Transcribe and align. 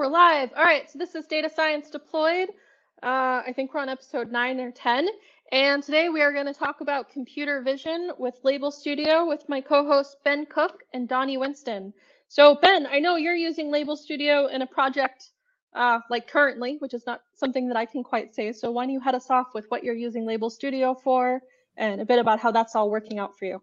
we're 0.00 0.06
live. 0.06 0.50
All 0.56 0.64
right, 0.64 0.90
so 0.90 0.98
this 0.98 1.14
is 1.14 1.26
Data 1.26 1.50
Science 1.54 1.90
Deployed. 1.90 2.48
Uh, 3.02 3.42
I 3.46 3.52
think 3.54 3.74
we're 3.74 3.80
on 3.80 3.90
episode 3.90 4.32
9 4.32 4.58
or 4.58 4.70
10. 4.70 5.08
And 5.52 5.82
today 5.82 6.08
we 6.08 6.22
are 6.22 6.32
going 6.32 6.46
to 6.46 6.54
talk 6.54 6.80
about 6.80 7.10
computer 7.10 7.60
vision 7.60 8.10
with 8.18 8.36
Label 8.42 8.70
Studio 8.70 9.26
with 9.28 9.46
my 9.46 9.60
co-hosts 9.60 10.16
Ben 10.24 10.46
Cook 10.46 10.84
and 10.94 11.06
Donnie 11.06 11.36
Winston. 11.36 11.92
So 12.28 12.54
Ben, 12.54 12.86
I 12.86 12.98
know 12.98 13.16
you're 13.16 13.34
using 13.34 13.70
Label 13.70 13.94
Studio 13.94 14.46
in 14.46 14.62
a 14.62 14.66
project 14.66 15.32
uh, 15.74 15.98
like 16.08 16.26
currently, 16.26 16.76
which 16.78 16.94
is 16.94 17.04
not 17.06 17.20
something 17.34 17.68
that 17.68 17.76
I 17.76 17.84
can 17.84 18.02
quite 18.02 18.34
say. 18.34 18.52
So 18.52 18.70
why 18.70 18.86
don't 18.86 18.94
you 18.94 19.00
head 19.00 19.14
us 19.14 19.28
off 19.28 19.48
with 19.52 19.66
what 19.68 19.84
you're 19.84 19.94
using 19.94 20.24
Label 20.24 20.48
Studio 20.48 20.94
for 20.94 21.42
and 21.76 22.00
a 22.00 22.06
bit 22.06 22.18
about 22.18 22.40
how 22.40 22.50
that's 22.50 22.74
all 22.74 22.88
working 22.88 23.18
out 23.18 23.38
for 23.38 23.44
you. 23.44 23.60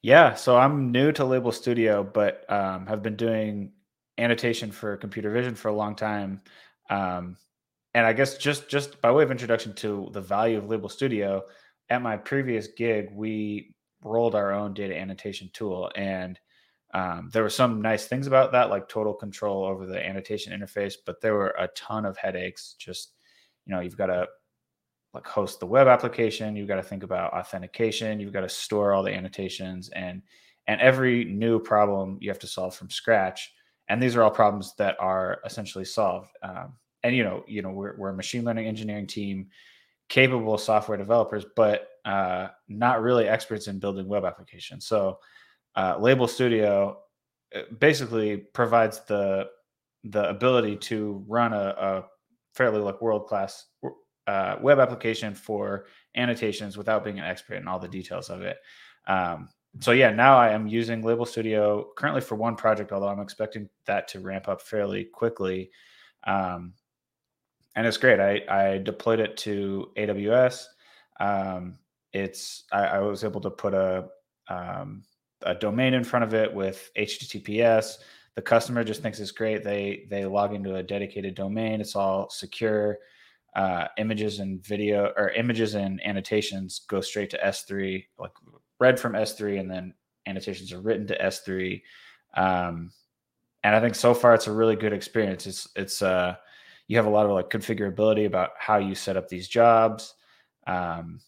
Yeah, 0.00 0.32
so 0.32 0.56
I'm 0.56 0.92
new 0.92 1.12
to 1.12 1.26
Label 1.26 1.52
Studio, 1.52 2.02
but 2.02 2.50
um, 2.50 2.86
have 2.86 3.02
been 3.02 3.16
doing 3.16 3.72
annotation 4.18 4.70
for 4.70 4.96
computer 4.96 5.30
vision 5.30 5.54
for 5.54 5.68
a 5.68 5.74
long 5.74 5.94
time. 5.94 6.40
Um, 6.90 7.36
and 7.94 8.06
I 8.06 8.12
guess 8.12 8.36
just 8.36 8.68
just 8.68 9.00
by 9.00 9.10
way 9.10 9.22
of 9.22 9.30
introduction 9.30 9.74
to 9.76 10.10
the 10.12 10.20
value 10.20 10.58
of 10.58 10.68
Label 10.68 10.88
Studio, 10.88 11.42
at 11.88 12.02
my 12.02 12.16
previous 12.16 12.68
gig, 12.68 13.08
we 13.12 13.74
rolled 14.02 14.34
our 14.34 14.52
own 14.52 14.74
data 14.74 14.96
annotation 14.96 15.50
tool, 15.52 15.90
and 15.96 16.38
um, 16.94 17.30
there 17.32 17.42
were 17.42 17.50
some 17.50 17.80
nice 17.80 18.06
things 18.06 18.26
about 18.26 18.52
that, 18.52 18.70
like 18.70 18.88
total 18.88 19.14
control 19.14 19.64
over 19.64 19.86
the 19.86 20.04
annotation 20.04 20.58
interface. 20.58 20.94
But 21.04 21.20
there 21.20 21.34
were 21.34 21.54
a 21.58 21.68
ton 21.68 22.04
of 22.04 22.16
headaches. 22.16 22.74
Just 22.78 23.14
you 23.64 23.74
know, 23.74 23.80
you've 23.80 23.96
got 23.96 24.06
to 24.06 24.26
like 25.14 25.26
host 25.26 25.60
the 25.60 25.66
web 25.66 25.88
application, 25.88 26.54
you've 26.54 26.68
got 26.68 26.76
to 26.76 26.82
think 26.82 27.02
about 27.02 27.32
authentication, 27.32 28.20
you've 28.20 28.32
got 28.32 28.42
to 28.42 28.48
store 28.48 28.92
all 28.92 29.02
the 29.02 29.14
annotations, 29.14 29.88
and 29.90 30.22
and 30.66 30.80
every 30.82 31.24
new 31.24 31.58
problem 31.58 32.18
you 32.20 32.28
have 32.28 32.38
to 32.40 32.46
solve 32.46 32.74
from 32.74 32.90
scratch 32.90 33.50
and 33.88 34.02
these 34.02 34.16
are 34.16 34.22
all 34.22 34.30
problems 34.30 34.74
that 34.78 34.96
are 34.98 35.38
essentially 35.44 35.84
solved. 35.84 36.30
Um, 36.42 36.74
and 37.02 37.14
you 37.14 37.24
know, 37.24 37.44
you 37.46 37.62
know, 37.62 37.70
we're, 37.70 37.96
we're 37.96 38.10
a 38.10 38.16
machine 38.16 38.44
learning 38.44 38.66
engineering 38.66 39.06
team, 39.06 39.48
capable 40.08 40.58
software 40.58 40.98
developers, 40.98 41.44
but 41.54 41.88
uh, 42.04 42.48
not 42.68 43.02
really 43.02 43.28
experts 43.28 43.68
in 43.68 43.78
building 43.78 44.08
web 44.08 44.24
applications. 44.24 44.86
So, 44.86 45.18
uh, 45.76 45.96
Label 45.98 46.26
Studio 46.26 46.98
uh, 47.54 47.62
basically 47.78 48.38
provides 48.38 49.00
the 49.06 49.48
the 50.04 50.28
ability 50.28 50.76
to 50.76 51.24
run 51.26 51.52
a, 51.52 51.74
a 51.78 52.04
fairly 52.54 52.78
like 52.78 53.02
world 53.02 53.26
class 53.26 53.66
uh, 54.26 54.56
web 54.60 54.78
application 54.78 55.34
for 55.34 55.86
annotations 56.16 56.76
without 56.76 57.04
being 57.04 57.18
an 57.18 57.24
expert 57.24 57.56
in 57.56 57.68
all 57.68 57.78
the 57.78 57.88
details 57.88 58.30
of 58.30 58.42
it. 58.42 58.58
Um, 59.06 59.48
so 59.80 59.92
yeah, 59.92 60.10
now 60.10 60.36
I 60.36 60.50
am 60.50 60.66
using 60.66 61.02
Label 61.02 61.26
Studio 61.26 61.88
currently 61.96 62.20
for 62.20 62.34
one 62.34 62.56
project, 62.56 62.92
although 62.92 63.08
I'm 63.08 63.20
expecting 63.20 63.68
that 63.86 64.08
to 64.08 64.20
ramp 64.20 64.48
up 64.48 64.62
fairly 64.62 65.04
quickly. 65.04 65.70
Um, 66.26 66.72
and 67.74 67.86
it's 67.86 67.98
great. 67.98 68.20
I, 68.20 68.42
I 68.48 68.78
deployed 68.78 69.20
it 69.20 69.36
to 69.38 69.90
AWS. 69.96 70.64
Um, 71.20 71.78
it's 72.12 72.64
I, 72.72 72.84
I, 72.86 72.98
was 73.00 73.24
able 73.24 73.40
to 73.42 73.50
put 73.50 73.74
a 73.74 74.08
um, 74.48 75.02
a 75.42 75.54
domain 75.54 75.94
in 75.94 76.04
front 76.04 76.24
of 76.24 76.34
it 76.34 76.52
with 76.52 76.90
HTTPS. 76.96 77.96
The 78.34 78.42
customer 78.42 78.84
just 78.84 79.02
thinks 79.02 79.20
it's 79.20 79.30
great. 79.30 79.62
They 79.62 80.06
they 80.10 80.24
log 80.24 80.54
into 80.54 80.76
a 80.76 80.82
dedicated 80.82 81.34
domain. 81.34 81.80
It's 81.80 81.96
all 81.96 82.30
secure. 82.30 82.98
Uh, 83.54 83.88
images 83.96 84.40
and 84.40 84.62
video 84.62 85.14
or 85.16 85.30
images 85.30 85.76
and 85.76 85.98
annotations 86.06 86.82
go 86.90 87.00
straight 87.00 87.30
to 87.30 87.38
S3, 87.38 88.04
like 88.18 88.32
read 88.78 88.98
from 88.98 89.12
S3 89.12 89.60
and 89.60 89.70
then 89.70 89.94
annotations 90.26 90.72
are 90.72 90.80
written 90.80 91.06
to 91.06 91.18
S3. 91.18 91.82
Um, 92.34 92.90
and 93.64 93.74
I 93.74 93.80
think 93.80 93.94
so 93.94 94.14
far 94.14 94.34
it's 94.34 94.46
a 94.46 94.52
really 94.52 94.76
good 94.76 94.92
experience. 94.92 95.46
It's 95.46 95.68
it's 95.74 96.02
uh, 96.02 96.36
you 96.88 96.96
have 96.96 97.06
a 97.06 97.10
lot 97.10 97.26
of 97.26 97.32
like 97.32 97.50
configurability 97.50 98.26
about 98.26 98.50
how 98.58 98.78
you 98.78 98.94
set 98.94 99.16
up 99.16 99.28
these 99.28 99.48
jobs. 99.48 100.14
Um, 100.66 101.20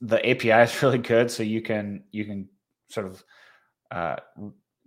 the 0.00 0.18
API 0.28 0.50
is 0.62 0.82
really 0.82 0.98
good, 0.98 1.30
so 1.30 1.42
you 1.42 1.62
can 1.62 2.04
you 2.10 2.24
can 2.24 2.48
sort 2.88 3.06
of 3.06 3.24
uh, 3.90 4.16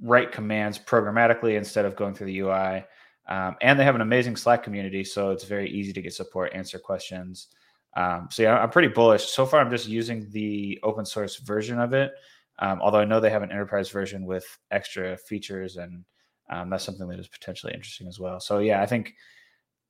write 0.02 0.32
commands 0.32 0.78
programmatically 0.78 1.58
instead 1.58 1.86
of 1.86 1.96
going 1.96 2.14
through 2.14 2.28
the 2.28 2.40
UI. 2.40 2.86
Um, 3.28 3.56
and 3.62 3.80
they 3.80 3.84
have 3.84 3.96
an 3.96 4.02
amazing 4.02 4.36
Slack 4.36 4.64
community, 4.64 5.04
so 5.04 5.30
it's 5.30 5.44
very 5.44 5.70
easy 5.70 5.94
to 5.94 6.02
get 6.02 6.14
support, 6.14 6.52
answer 6.54 6.80
questions. 6.80 7.48
Um, 7.96 8.28
so 8.32 8.44
yeah, 8.44 8.58
I'm 8.58 8.70
pretty 8.70 8.88
bullish. 8.90 9.26
So 9.26 9.46
far, 9.46 9.60
I'm 9.60 9.72
just 9.72 9.88
using 9.88 10.30
the 10.32 10.80
open 10.84 11.06
source 11.06 11.38
version 11.38 11.80
of 11.80 11.94
it. 11.94 12.12
Um, 12.60 12.82
although 12.82 13.00
I 13.00 13.06
know 13.06 13.20
they 13.20 13.30
have 13.30 13.44
an 13.44 13.52
enterprise 13.52 13.90
version 13.90 14.26
with 14.26 14.46
extra 14.70 15.18
features, 15.18 15.78
and 15.78 16.04
um, 16.50 16.70
that's 16.70 16.84
something 16.84 17.08
that 17.08 17.20
is 17.20 17.28
potentially 17.28 17.74
interesting 17.74 18.08
as 18.08 18.20
well. 18.20 18.40
So 18.40 18.60
yeah, 18.60 18.82
I 18.82 18.86
think 18.86 19.14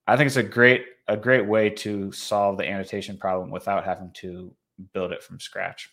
I 0.08 0.18
think 0.18 0.28
it's 0.28 0.38
a 0.38 0.44
great 0.44 0.86
a 1.08 1.18
great 1.18 1.46
way 1.46 1.70
to 1.70 2.12
solve 2.12 2.58
the 2.58 2.68
annotation 2.68 3.18
problem 3.18 3.50
without 3.50 3.84
having 3.84 4.12
to 4.16 4.54
build 4.94 5.12
it 5.12 5.24
from 5.24 5.40
scratch. 5.40 5.90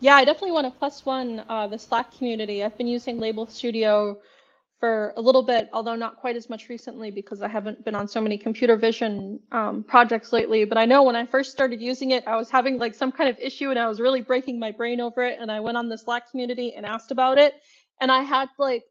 Yeah, 0.00 0.14
I 0.14 0.24
definitely 0.24 0.52
want 0.52 0.72
to 0.72 0.78
plus 0.78 1.04
one 1.04 1.44
uh, 1.48 1.66
the 1.66 1.78
Slack 1.78 2.16
community. 2.16 2.62
I've 2.62 2.78
been 2.78 2.86
using 2.86 3.18
Label 3.18 3.46
Studio 3.46 4.18
for 4.78 5.12
a 5.16 5.20
little 5.20 5.42
bit, 5.42 5.68
although 5.72 5.96
not 5.96 6.16
quite 6.16 6.36
as 6.36 6.48
much 6.48 6.68
recently 6.68 7.10
because 7.10 7.42
I 7.42 7.48
haven't 7.48 7.84
been 7.84 7.96
on 7.96 8.06
so 8.06 8.20
many 8.20 8.38
computer 8.38 8.76
vision 8.76 9.40
um, 9.50 9.82
projects 9.82 10.32
lately. 10.32 10.64
But 10.64 10.78
I 10.78 10.84
know 10.84 11.02
when 11.02 11.16
I 11.16 11.26
first 11.26 11.50
started 11.50 11.80
using 11.80 12.12
it, 12.12 12.22
I 12.28 12.36
was 12.36 12.48
having 12.48 12.78
like 12.78 12.94
some 12.94 13.10
kind 13.10 13.28
of 13.28 13.36
issue 13.40 13.70
and 13.70 13.78
I 13.78 13.88
was 13.88 14.00
really 14.00 14.22
breaking 14.22 14.60
my 14.60 14.70
brain 14.70 15.00
over 15.00 15.24
it. 15.24 15.38
And 15.40 15.50
I 15.50 15.58
went 15.58 15.76
on 15.76 15.88
the 15.88 15.98
Slack 15.98 16.30
community 16.30 16.74
and 16.74 16.86
asked 16.86 17.10
about 17.10 17.38
it. 17.38 17.54
And 18.00 18.12
I 18.12 18.22
had 18.22 18.48
like 18.56 18.84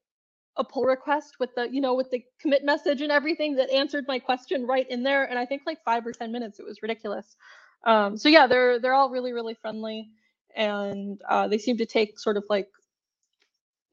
a 0.57 0.63
pull 0.63 0.83
request 0.83 1.35
with 1.39 1.51
the, 1.55 1.69
you 1.71 1.79
know, 1.79 1.93
with 1.93 2.11
the 2.11 2.21
commit 2.41 2.65
message 2.65 3.01
and 3.01 3.11
everything 3.11 3.55
that 3.55 3.69
answered 3.69 4.05
my 4.09 4.19
question 4.19 4.67
right 4.67 4.89
in 4.89 5.03
there. 5.03 5.23
And 5.23 5.39
I 5.39 5.45
think 5.45 5.61
like 5.65 5.81
five 5.85 6.05
or 6.05 6.11
10 6.11 6.33
minutes, 6.33 6.59
it 6.59 6.65
was 6.65 6.81
ridiculous. 6.81 7.37
Um, 7.85 8.17
so 8.17 8.27
yeah, 8.27 8.45
they're, 8.47 8.79
they're 8.79 8.93
all 8.93 9.09
really, 9.09 9.31
really 9.31 9.53
friendly. 9.53 10.09
And 10.53 11.21
uh, 11.29 11.47
they 11.47 11.59
seem 11.59 11.77
to 11.77 11.85
take 11.85 12.19
sort 12.19 12.35
of 12.35 12.43
like, 12.49 12.67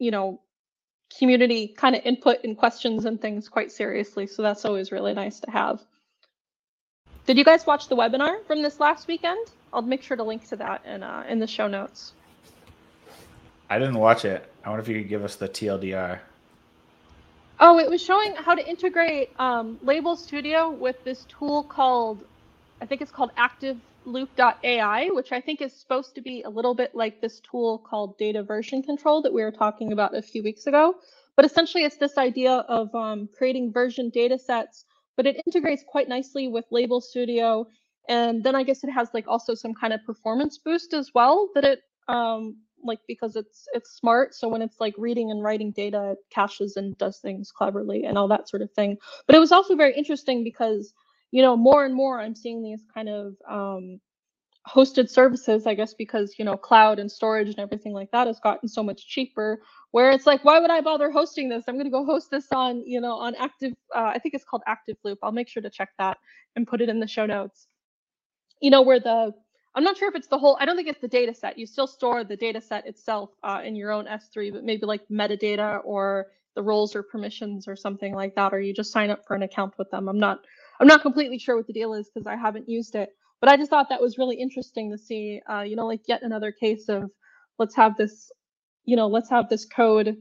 you 0.01 0.11
know, 0.11 0.41
community 1.19 1.69
kind 1.69 1.95
of 1.95 2.03
input 2.05 2.39
and 2.45 2.57
questions 2.57 3.05
and 3.05 3.21
things 3.21 3.49
quite 3.49 3.71
seriously. 3.71 4.27
So 4.27 4.43
that's 4.43 4.65
always 4.65 4.93
really 4.93 5.15
nice 5.15 5.41
to 5.41 5.51
have. 5.51 5.81
Did 7.27 7.39
you 7.39 7.45
guys 7.45 7.67
watch 7.67 7.89
the 7.89 7.97
webinar 7.97 8.45
from 8.47 8.63
this 8.63 8.81
last 8.81 9.09
weekend? 9.09 9.47
I'll 9.73 9.83
make 9.83 10.03
sure 10.03 10.17
to 10.17 10.23
link 10.23 10.49
to 10.49 10.57
that 10.57 10.85
in 10.85 11.03
uh, 11.03 11.25
in 11.29 11.39
the 11.39 11.47
show 11.47 11.67
notes. 11.67 12.13
I 13.71 13.79
didn't 13.79 13.99
watch 13.99 14.25
it. 14.25 14.53
I 14.65 14.69
wonder 14.69 14.83
if 14.83 14.89
you 14.89 15.01
could 15.01 15.09
give 15.09 15.25
us 15.25 15.37
the 15.37 15.49
TLDR. 15.49 16.21
Oh, 17.61 17.79
it 17.79 17.89
was 17.89 18.03
showing 18.03 18.35
how 18.35 18.55
to 18.55 18.69
integrate 18.69 19.31
um, 19.39 19.79
Label 19.83 20.17
Studio 20.17 20.71
with 20.71 21.03
this 21.05 21.25
tool 21.29 21.63
called, 21.63 22.25
I 22.81 22.87
think 22.87 23.01
it's 23.01 23.13
called 23.13 23.31
Active 23.37 23.79
loop.ai, 24.07 25.09
which 25.11 25.33
I 25.33 25.41
think 25.41 25.61
is 25.61 25.73
supposed 25.73 26.15
to 26.15 26.21
be 26.21 26.43
a 26.43 26.51
little 26.51 26.75
bit 26.75 26.95
like 26.95 27.21
this 27.21 27.41
tool 27.41 27.79
called 27.79 28.19
data 28.19 28.43
version 28.43 28.83
control 28.83 29.23
that 29.23 29.33
we 29.33 29.43
were 29.43 29.53
talking 29.53 29.93
about 29.93 30.17
a 30.17 30.23
few 30.23 30.43
weeks 30.43 30.67
ago. 30.67 30.95
But 31.37 31.45
essentially, 31.45 31.85
it's 31.85 31.97
this 31.97 32.17
idea 32.19 32.65
of 32.69 32.95
um, 32.95 33.29
creating 33.37 33.73
version 33.73 34.11
data 34.11 34.39
sets, 34.39 34.85
but 35.17 35.27
it 35.27 35.41
integrates 35.47 35.85
quite 35.87 36.09
nicely 36.09 36.49
with 36.49 36.65
Label 36.71 37.01
Studio. 37.01 37.67
And 38.09 38.45
then 38.45 38.55
I 38.55 38.63
guess 38.63 38.85
it 38.85 38.91
has 38.91 39.09
like 39.15 39.27
also 39.27 39.55
some 39.55 39.75
kind 39.75 39.93
of 39.93 40.05
performance 40.05 40.59
boost 40.59 40.95
as 40.95 41.13
well 41.15 41.49
that 41.55 41.65
it 41.65 41.83
um, 42.09 42.57
like 42.85 43.01
because 43.09 43.35
it's 43.35 43.67
it's 43.73 43.97
smart. 43.97 44.35
So 44.35 44.49
when 44.49 44.63
it's 44.63 44.79
like 44.79 44.95
reading 44.99 45.31
and 45.31 45.43
writing 45.43 45.73
data, 45.73 46.13
it 46.13 46.19
caches 46.31 46.77
and 46.77 46.97
does 46.99 47.19
things 47.19 47.51
cleverly 47.51 48.05
and 48.05 48.19
all 48.19 48.29
that 48.29 48.49
sort 48.49 48.63
of 48.63 48.71
thing. 48.73 48.99
But 49.27 49.37
it 49.37 49.41
was 49.41 49.53
also 49.53 49.75
very 49.75 49.95
interesting 49.97 50.45
because 50.45 50.93
you 51.35 51.43
know, 51.43 51.57
more 51.57 51.85
and 51.85 51.93
more 51.93 52.21
I'm 52.21 52.37
seeing 52.37 52.63
these 52.63 52.85
kind 52.95 53.09
of 53.09 53.35
um, 53.51 54.01
hosted 54.69 55.11
services, 55.11 55.67
I 55.67 55.75
guess, 55.75 55.93
because, 55.93 56.37
you 56.39 56.45
know, 56.45 56.57
cloud 56.57 57.01
and 57.01 57.11
storage 57.11 57.49
and 57.49 57.59
everything 57.59 57.93
like 57.93 58.09
that 58.13 58.29
has 58.29 58.39
gotten 58.39 58.69
so 58.69 58.85
much 58.85 59.09
cheaper 59.09 59.61
where 59.91 60.13
it's 60.13 60.27
like, 60.27 60.45
why 60.45 60.61
would 60.61 60.71
I 60.71 60.81
bother 60.81 61.11
hosting 61.11 61.49
this? 61.49 61.65
I'm 61.67 61.75
going 61.75 61.87
to 61.87 61.91
go 61.91 62.05
host 62.05 62.31
this 62.31 62.47
on, 62.53 62.87
you 62.87 63.01
know, 63.01 63.15
on 63.15 63.35
active, 63.35 63.73
uh, 63.93 64.13
I 64.15 64.21
think 64.21 64.37
it's 64.37 64.45
called 64.45 64.63
Active 64.69 64.97
Loop. 65.03 65.19
I'll 65.25 65.33
make 65.33 65.49
sure 65.49 65.61
to 65.61 65.71
check 65.71 65.89
that 65.99 66.19
and 66.55 66.69
put 66.69 66.81
it 66.81 66.89
in 66.89 67.01
the 67.01 67.09
show 67.09 67.27
notes. 67.27 67.67
You 68.61 68.71
know, 68.71 68.83
where 68.83 69.01
the, 69.01 69.33
I'm 69.75 69.83
not 69.83 69.97
sure 69.97 70.09
if 70.09 70.15
it's 70.15 70.29
the 70.29 70.39
whole, 70.39 70.57
I 70.61 70.65
don't 70.65 70.77
think 70.77 70.87
it's 70.87 71.01
the 71.01 71.09
data 71.09 71.35
set. 71.35 71.59
You 71.59 71.67
still 71.67 71.89
store 71.89 72.23
the 72.23 72.37
data 72.37 72.61
set 72.61 72.87
itself 72.87 73.31
uh, 73.43 73.61
in 73.65 73.75
your 73.75 73.91
own 73.91 74.05
S3, 74.07 74.53
but 74.53 74.63
maybe 74.63 74.87
like 74.87 75.03
metadata 75.09 75.81
or 75.83 76.29
the 76.55 76.63
roles 76.63 76.95
or 76.95 77.03
permissions 77.03 77.67
or 77.67 77.75
something 77.75 78.15
like 78.15 78.37
that, 78.37 78.55
or 78.55 78.61
you 78.61 78.73
just 78.73 78.93
sign 78.93 79.11
up 79.11 79.27
for 79.27 79.35
an 79.35 79.43
account 79.43 79.77
with 79.79 79.91
them. 79.91 80.09
I'm 80.09 80.21
not 80.21 80.39
I'm 80.81 80.89
not 80.89 81.03
completely 81.03 81.39
sure 81.39 81.57
what 81.57 81.67
the 81.67 81.73
deal 81.73 81.95
is 81.95 82.11
because 82.11 82.27
I 82.27 82.37
haven't 82.37 82.69
used 82.69 82.95
it, 82.97 83.11
but 83.41 83.51
I 83.51 83.57
just 83.57 83.71
thought 83.71 83.89
that 83.91 84.03
was 84.03 84.19
really 84.19 84.37
interesting 84.37 84.91
to 84.93 84.99
see. 84.99 85.41
Uh, 85.51 85.63
you 85.63 85.77
know, 85.77 85.87
like 85.87 86.03
yet 86.09 86.23
another 86.23 86.53
case 86.53 86.89
of 86.89 87.11
let's 87.59 87.77
have 87.77 87.97
this, 87.97 88.33
you 88.85 88.97
know, 88.97 89.09
let's 89.09 89.31
have 89.31 89.49
this 89.49 89.67
code, 89.67 90.17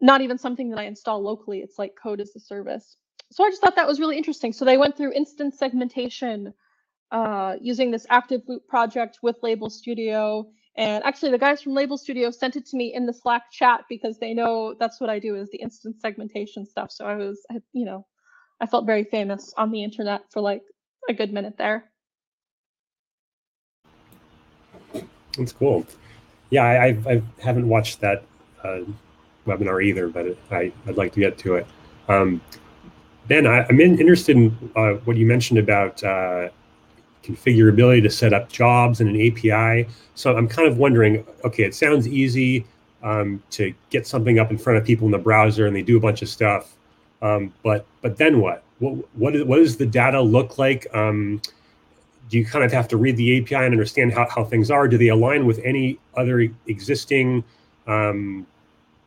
not 0.00 0.22
even 0.22 0.38
something 0.38 0.70
that 0.70 0.80
I 0.80 0.84
install 0.84 1.22
locally. 1.22 1.60
It's 1.60 1.78
like 1.78 1.92
code 2.02 2.20
as 2.20 2.36
a 2.36 2.40
service. 2.40 2.96
So 3.32 3.44
I 3.44 3.50
just 3.50 3.62
thought 3.62 3.76
that 3.76 3.88
was 3.88 4.00
really 4.00 4.18
interesting. 4.18 4.52
So 4.52 4.64
they 4.64 4.78
went 4.78 4.96
through 4.96 5.12
instance 5.14 5.58
segmentation 5.58 6.54
uh, 7.12 7.56
using 7.60 7.90
this 7.90 8.06
active 8.10 8.42
loop 8.48 8.68
project 8.68 9.20
with 9.22 9.36
Label 9.42 9.70
Studio 9.70 10.46
And 10.76 11.04
actually, 11.04 11.32
the 11.32 11.38
guys 11.38 11.62
from 11.62 11.74
Label 11.74 11.98
Studio 11.98 12.30
sent 12.30 12.56
it 12.56 12.66
to 12.66 12.76
me 12.76 12.94
in 12.94 13.06
the 13.06 13.12
Slack 13.12 13.50
chat 13.52 13.82
because 13.88 14.18
they 14.18 14.34
know 14.34 14.74
that's 14.78 15.00
what 15.00 15.10
I 15.10 15.18
do 15.18 15.36
is 15.36 15.50
the 15.50 15.58
instance 15.60 15.98
segmentation 16.00 16.66
stuff. 16.66 16.92
So 16.92 17.04
I 17.06 17.16
was, 17.16 17.44
you 17.74 17.84
know, 17.84 18.06
I 18.60 18.66
felt 18.66 18.86
very 18.86 19.04
famous 19.04 19.54
on 19.56 19.70
the 19.70 19.82
internet 19.82 20.22
for 20.30 20.40
like 20.40 20.62
a 21.08 21.14
good 21.14 21.32
minute 21.32 21.56
there. 21.56 21.90
That's 25.36 25.52
cool. 25.52 25.86
Yeah, 26.50 26.64
I, 26.64 26.86
I, 26.86 27.12
I 27.12 27.22
haven't 27.40 27.68
watched 27.68 28.00
that 28.00 28.24
uh, 28.64 28.80
webinar 29.46 29.82
either, 29.82 30.08
but 30.08 30.36
I, 30.50 30.72
I'd 30.86 30.96
like 30.96 31.12
to 31.14 31.20
get 31.20 31.38
to 31.38 31.54
it. 31.56 31.66
Um, 32.08 32.40
ben, 33.28 33.46
I, 33.46 33.66
am 33.68 33.80
in, 33.80 33.98
interested 33.98 34.36
in 34.36 34.72
uh, 34.76 34.94
what 35.04 35.16
you 35.16 35.26
mentioned 35.26 35.58
about 35.58 36.02
uh, 36.02 36.48
configurability 37.22 38.02
to 38.02 38.10
set 38.10 38.32
up 38.32 38.50
jobs 38.50 39.00
and 39.00 39.10
an 39.10 39.16
API. 39.16 39.88
So 40.14 40.36
I'm 40.36 40.48
kind 40.48 40.68
of 40.68 40.78
wondering, 40.78 41.24
okay, 41.44 41.64
it 41.64 41.74
sounds 41.74 42.08
easy 42.08 42.66
um, 43.02 43.42
to 43.50 43.72
get 43.90 44.06
something 44.06 44.38
up 44.38 44.50
in 44.50 44.58
front 44.58 44.78
of 44.78 44.84
people 44.84 45.06
in 45.06 45.12
the 45.12 45.18
browser 45.18 45.66
and 45.66 45.74
they 45.74 45.82
do 45.82 45.96
a 45.96 46.00
bunch 46.00 46.22
of 46.22 46.28
stuff. 46.28 46.74
Um, 47.22 47.52
but 47.62 47.86
but 48.02 48.16
then 48.16 48.40
what? 48.40 48.62
What 48.78 48.94
what, 49.14 49.36
is, 49.36 49.44
what 49.44 49.56
does 49.56 49.76
the 49.76 49.86
data 49.86 50.20
look 50.20 50.58
like? 50.58 50.86
Um, 50.94 51.40
do 52.30 52.38
you 52.38 52.46
kind 52.46 52.64
of 52.64 52.72
have 52.72 52.86
to 52.88 52.96
read 52.96 53.16
the 53.16 53.40
API 53.40 53.56
and 53.56 53.74
understand 53.74 54.12
how, 54.12 54.26
how 54.28 54.44
things 54.44 54.70
are? 54.70 54.86
Do 54.86 54.96
they 54.96 55.08
align 55.08 55.46
with 55.46 55.58
any 55.64 55.98
other 56.16 56.48
existing 56.68 57.42
um, 57.88 58.46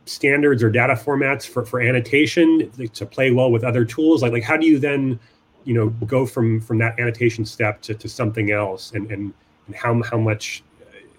standards 0.04 0.62
or 0.62 0.70
data 0.70 0.92
formats 0.92 1.48
for, 1.48 1.64
for 1.64 1.80
annotation 1.80 2.70
to 2.92 3.06
play 3.06 3.30
well 3.30 3.50
with 3.50 3.64
other 3.64 3.84
tools? 3.84 4.22
Like, 4.22 4.32
like 4.32 4.42
how 4.42 4.58
do 4.58 4.66
you 4.66 4.78
then, 4.78 5.18
you 5.64 5.72
know, 5.72 5.88
go 6.06 6.26
from 6.26 6.60
from 6.60 6.78
that 6.78 7.00
annotation 7.00 7.46
step 7.46 7.80
to, 7.82 7.94
to 7.94 8.08
something 8.08 8.50
else? 8.50 8.92
And, 8.92 9.10
and, 9.10 9.32
and 9.66 9.74
how, 9.74 10.02
how 10.02 10.18
much, 10.18 10.62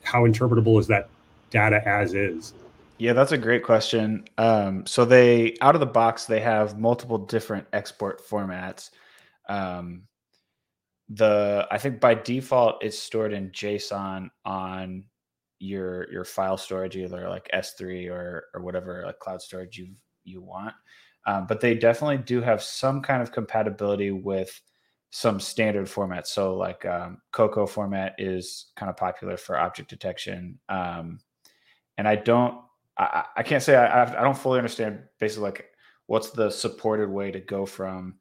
how 0.03 0.25
interpretable 0.25 0.79
is 0.79 0.85
that 0.87 1.09
data 1.49 1.85
as 1.87 2.13
is? 2.13 2.53
Yeah, 2.97 3.13
that's 3.13 3.33
a 3.33 3.37
great 3.37 3.63
question. 3.63 4.25
Um, 4.37 4.85
so 4.85 5.03
they 5.03 5.55
out 5.61 5.75
of 5.75 5.81
the 5.81 5.85
box 5.85 6.25
they 6.25 6.39
have 6.39 6.79
multiple 6.79 7.17
different 7.17 7.67
export 7.73 8.25
formats. 8.25 8.89
Um, 9.49 10.03
the 11.09 11.67
I 11.71 11.77
think 11.77 11.99
by 11.99 12.15
default 12.15 12.83
it's 12.83 12.97
stored 12.97 13.33
in 13.33 13.51
JSON 13.51 14.29
on 14.45 15.05
your 15.59 16.09
your 16.11 16.23
file 16.23 16.57
storage, 16.57 16.95
either 16.95 17.29
like 17.29 17.49
S3 17.53 18.09
or 18.09 18.45
or 18.53 18.61
whatever 18.61 19.03
like 19.05 19.19
cloud 19.19 19.41
storage 19.41 19.77
you 19.77 19.89
you 20.23 20.41
want. 20.41 20.73
Um, 21.27 21.47
but 21.47 21.59
they 21.59 21.75
definitely 21.75 22.19
do 22.19 22.41
have 22.41 22.61
some 22.63 23.01
kind 23.01 23.21
of 23.21 23.31
compatibility 23.31 24.11
with 24.11 24.59
some 25.09 25.39
standard 25.39 25.87
formats. 25.87 26.27
So 26.27 26.55
like 26.55 26.85
um, 26.85 27.19
COCO 27.31 27.65
format 27.65 28.15
is 28.17 28.67
kind 28.75 28.89
of 28.89 28.97
popular 28.97 29.37
for 29.37 29.57
object 29.57 29.89
detection. 29.89 30.59
Um, 30.69 31.19
and 31.97 32.07
I 32.07 32.15
don't, 32.17 32.59
I, 32.97 33.25
I 33.37 33.43
can't 33.43 33.63
say 33.63 33.75
I, 33.75 34.03
I 34.03 34.23
don't 34.23 34.37
fully 34.37 34.57
understand 34.57 34.99
basically 35.19 35.43
like 35.43 35.65
what's 36.07 36.31
the 36.31 36.49
supported 36.49 37.09
way 37.09 37.31
to 37.31 37.39
go 37.39 37.65
from 37.65 38.15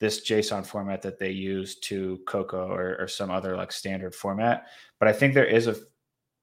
this 0.00 0.26
JSON 0.26 0.66
format 0.66 1.02
that 1.02 1.18
they 1.18 1.30
use 1.30 1.78
to 1.80 2.20
COCO 2.26 2.68
or, 2.68 2.96
or 2.98 3.06
some 3.06 3.30
other 3.30 3.56
like 3.56 3.70
standard 3.70 4.14
format. 4.14 4.66
But 4.98 5.08
I 5.08 5.12
think 5.12 5.34
there 5.34 5.44
is 5.44 5.66
a, 5.66 5.76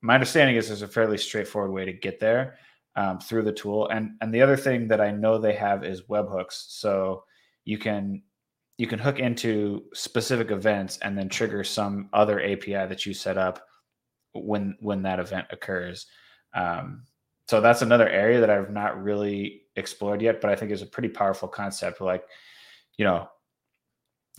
my 0.01 0.13
understanding 0.13 0.55
is 0.55 0.67
there's 0.67 0.83
a 0.83 0.87
fairly 0.87 1.17
straightforward 1.17 1.71
way 1.71 1.83
to 1.85 1.93
get 1.93 2.19
there 2.19 2.57
um, 2.95 3.19
through 3.19 3.43
the 3.43 3.51
tool. 3.53 3.87
And 3.89 4.11
and 4.21 4.33
the 4.33 4.41
other 4.41 4.57
thing 4.57 4.87
that 4.89 5.01
I 5.01 5.11
know 5.11 5.37
they 5.37 5.53
have 5.53 5.83
is 5.83 6.03
webhooks, 6.03 6.65
so 6.69 7.23
you 7.65 7.77
can 7.77 8.21
you 8.77 8.85
can 8.87 8.99
hook 8.99 9.19
into 9.19 9.85
specific 9.93 10.51
events 10.51 10.97
and 10.97 11.17
then 11.17 11.29
trigger 11.29 11.63
some 11.63 12.09
other 12.13 12.41
API 12.41 12.85
that 12.85 13.05
you 13.05 13.13
set 13.13 13.37
up 13.37 13.65
when 14.33 14.77
when 14.79 15.01
that 15.03 15.19
event 15.19 15.47
occurs. 15.51 16.05
Um, 16.53 17.03
so 17.47 17.61
that's 17.61 17.81
another 17.81 18.09
area 18.09 18.41
that 18.41 18.49
I've 18.49 18.71
not 18.71 19.01
really 19.01 19.61
explored 19.77 20.21
yet, 20.21 20.41
but 20.41 20.49
I 20.49 20.55
think 20.55 20.71
is 20.71 20.81
a 20.81 20.87
pretty 20.87 21.09
powerful 21.09 21.47
concept. 21.47 22.01
Like, 22.01 22.25
you 22.97 23.05
know, 23.05 23.29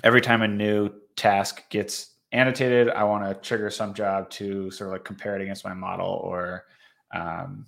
every 0.04 0.20
time 0.20 0.42
a 0.42 0.48
new 0.48 0.90
task 1.16 1.68
gets 1.70 2.14
annotated, 2.32 2.90
I 2.90 3.04
want 3.04 3.24
to 3.24 3.34
trigger 3.48 3.70
some 3.70 3.94
job 3.94 4.28
to 4.30 4.70
sort 4.70 4.88
of 4.88 4.92
like 4.92 5.04
compare 5.04 5.34
it 5.36 5.42
against 5.42 5.64
my 5.64 5.72
model 5.72 6.20
or, 6.22 6.66
um, 7.14 7.64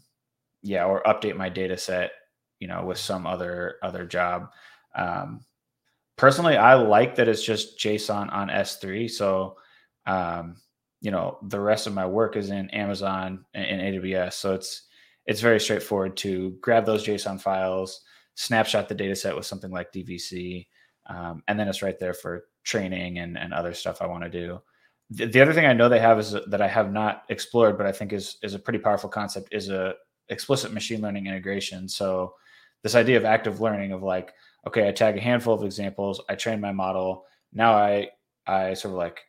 yeah, 0.63 0.85
or 0.85 1.03
update 1.05 1.37
my 1.37 1.49
data 1.49 1.79
set, 1.79 2.13
you 2.59 2.69
know, 2.69 2.85
with 2.85 2.99
some 2.99 3.27
other 3.27 3.77
other 3.83 4.05
job. 4.05 4.51
Um, 4.95 5.41
personally, 6.19 6.59
I 6.59 6.75
like 6.75 7.15
that 7.15 7.29
it's 7.29 7.43
just 7.43 7.79
JSON 7.79 8.31
on 8.31 8.49
S3. 8.49 9.11
So, 9.11 9.57
um, 10.05 10.57
you 11.01 11.11
know, 11.11 11.39
the 11.49 11.61
rest 11.61 11.87
of 11.87 11.95
my 11.95 12.05
work 12.05 12.37
is 12.37 12.51
in 12.51 12.69
Amazon 12.71 13.47
and 13.55 13.81
AWS. 13.81 14.35
So 14.35 14.53
it's 14.53 14.83
it's 15.31 15.41
very 15.41 15.61
straightforward 15.61 16.17
to 16.17 16.57
grab 16.61 16.85
those 16.85 17.07
JSON 17.07 17.41
files, 17.41 18.01
snapshot 18.35 18.89
the 18.89 18.97
data 18.97 19.15
set 19.15 19.37
with 19.37 19.47
something 19.47 19.71
like 19.71 19.93
DVC, 19.93 20.67
um, 21.07 21.45
and 21.47 21.57
then 21.57 21.69
it's 21.69 21.83
right 21.83 22.01
there 22.01 22.15
for 22.15 22.47
training 22.65 23.19
and, 23.21 23.39
and 23.39 23.55
other 23.55 23.73
stuff 23.73 24.03
I 24.03 24.07
want 24.07 24.25
to 24.25 24.29
do. 24.29 24.61
The, 25.11 25.27
the, 25.27 25.41
other 25.41 25.53
thing 25.53 25.67
I 25.67 25.73
know 25.73 25.89
they 25.89 26.01
have 26.01 26.19
is 26.19 26.35
that 26.49 26.61
I 26.61 26.67
have 26.67 26.93
not 26.93 27.23
explored, 27.29 27.79
but 27.79 27.87
I 27.87 27.93
think 27.93 28.13
is 28.13 28.39
is 28.43 28.55
a 28.55 28.59
pretty 28.59 28.81
powerful 28.81 29.09
concept 29.09 29.51
is 29.53 29.69
a 29.69 29.95
explicit 30.31 30.73
machine 30.73 31.01
learning 31.01 31.29
integration. 31.29 31.89
So 31.89 32.35
this 32.83 32.97
idea 32.97 33.17
of 33.17 33.25
active 33.25 33.61
learning 33.61 33.93
of 33.93 34.03
like, 34.03 34.33
okay, 34.67 34.89
I 34.89 34.91
tag 34.91 35.17
a 35.17 35.21
handful 35.21 35.55
of 35.55 35.63
examples, 35.63 36.21
I 36.29 36.35
train 36.35 36.61
my 36.61 36.73
model. 36.73 37.25
Now 37.53 37.75
I 37.75 38.09
I 38.49 38.75
sort 38.75 38.95
of 38.95 38.99
like 38.99 39.21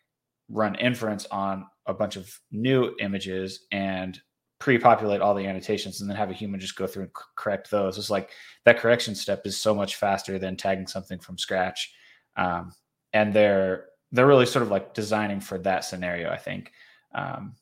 run 0.49 0.73
inference 0.75 1.27
on 1.27 1.67
a 1.85 1.93
bunch 1.93 2.15
of 2.15 2.27
new 2.51 2.95
images 2.99 3.67
and 3.71 4.19
pre-populate 4.61 5.21
all 5.21 5.33
the 5.33 5.47
annotations 5.47 5.99
and 5.99 6.09
then 6.09 6.15
have 6.15 6.29
a 6.29 6.35
human 6.35 6.59
just 6.59 6.75
go 6.75 6.85
through 6.85 7.03
and 7.03 7.11
correct 7.35 7.71
those. 7.71 7.97
It's 7.97 8.11
like 8.11 8.29
that 8.63 8.77
correction 8.77 9.15
step 9.15 9.41
is 9.45 9.57
so 9.57 9.73
much 9.73 9.95
faster 9.95 10.37
than 10.37 10.55
tagging 10.55 10.85
something 10.85 11.17
from 11.19 11.39
scratch. 11.39 11.91
Um, 12.37 12.71
and 13.11 13.33
they're 13.33 13.87
they're 14.11 14.27
really 14.27 14.45
sort 14.45 14.61
of 14.61 14.69
like 14.69 14.93
designing 14.93 15.39
for 15.39 15.57
that 15.59 15.83
scenario, 15.83 16.29
I 16.29 16.37
think. 16.37 16.71
Um, 17.15 17.55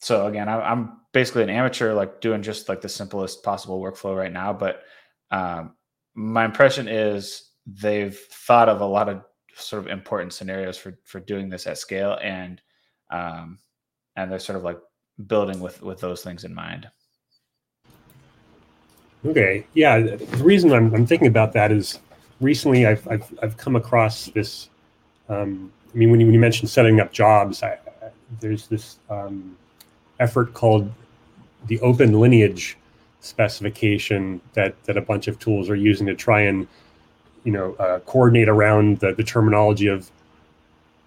so 0.00 0.26
again, 0.26 0.46
I, 0.46 0.70
am 0.70 1.00
basically 1.12 1.42
an 1.42 1.50
amateur, 1.50 1.94
like 1.94 2.20
doing 2.20 2.42
just 2.42 2.68
like 2.68 2.82
the 2.82 2.88
simplest 2.88 3.42
possible 3.42 3.80
workflow 3.80 4.14
right 4.14 4.32
now. 4.32 4.52
But 4.52 4.82
um, 5.30 5.74
my 6.14 6.44
impression 6.44 6.86
is 6.86 7.50
they've 7.66 8.16
thought 8.16 8.68
of 8.68 8.82
a 8.82 8.86
lot 8.86 9.08
of 9.08 9.22
sort 9.56 9.82
of 9.82 9.90
important 9.90 10.34
scenarios 10.34 10.76
for 10.76 10.98
for 11.04 11.20
doing 11.20 11.48
this 11.48 11.66
at 11.66 11.78
scale, 11.78 12.18
and 12.22 12.60
um, 13.10 13.58
and 14.16 14.30
they're 14.30 14.38
sort 14.38 14.58
of 14.58 14.64
like 14.64 14.78
building 15.26 15.60
with 15.60 15.82
with 15.82 16.00
those 16.00 16.22
things 16.22 16.44
in 16.44 16.54
mind. 16.54 16.88
Okay, 19.26 19.66
yeah. 19.72 20.00
The 20.00 20.44
reason 20.44 20.72
I'm, 20.72 20.94
I'm 20.94 21.06
thinking 21.06 21.28
about 21.28 21.52
that 21.54 21.72
is 21.72 21.98
recently 22.40 22.86
I've 22.86 23.06
I've, 23.08 23.38
I've 23.42 23.56
come 23.56 23.76
across 23.76 24.26
this. 24.26 24.68
Um, 25.28 25.72
I 25.92 25.96
mean, 25.96 26.10
when 26.10 26.20
you, 26.20 26.26
when 26.26 26.34
you 26.34 26.40
mentioned 26.40 26.68
setting 26.68 27.00
up 27.00 27.12
jobs, 27.12 27.62
I, 27.62 27.78
there's 28.40 28.66
this 28.66 28.98
um, 29.08 29.56
effort 30.20 30.52
called 30.52 30.92
the 31.66 31.80
Open 31.80 32.20
Lineage 32.20 32.76
specification 33.20 34.40
that 34.52 34.74
that 34.84 34.96
a 34.98 35.00
bunch 35.00 35.28
of 35.28 35.38
tools 35.38 35.70
are 35.70 35.76
using 35.76 36.06
to 36.06 36.14
try 36.14 36.42
and 36.42 36.68
you 37.44 37.52
know 37.52 37.74
uh, 37.74 38.00
coordinate 38.00 38.48
around 38.48 38.98
the, 38.98 39.14
the 39.14 39.24
terminology 39.24 39.86
of 39.86 40.10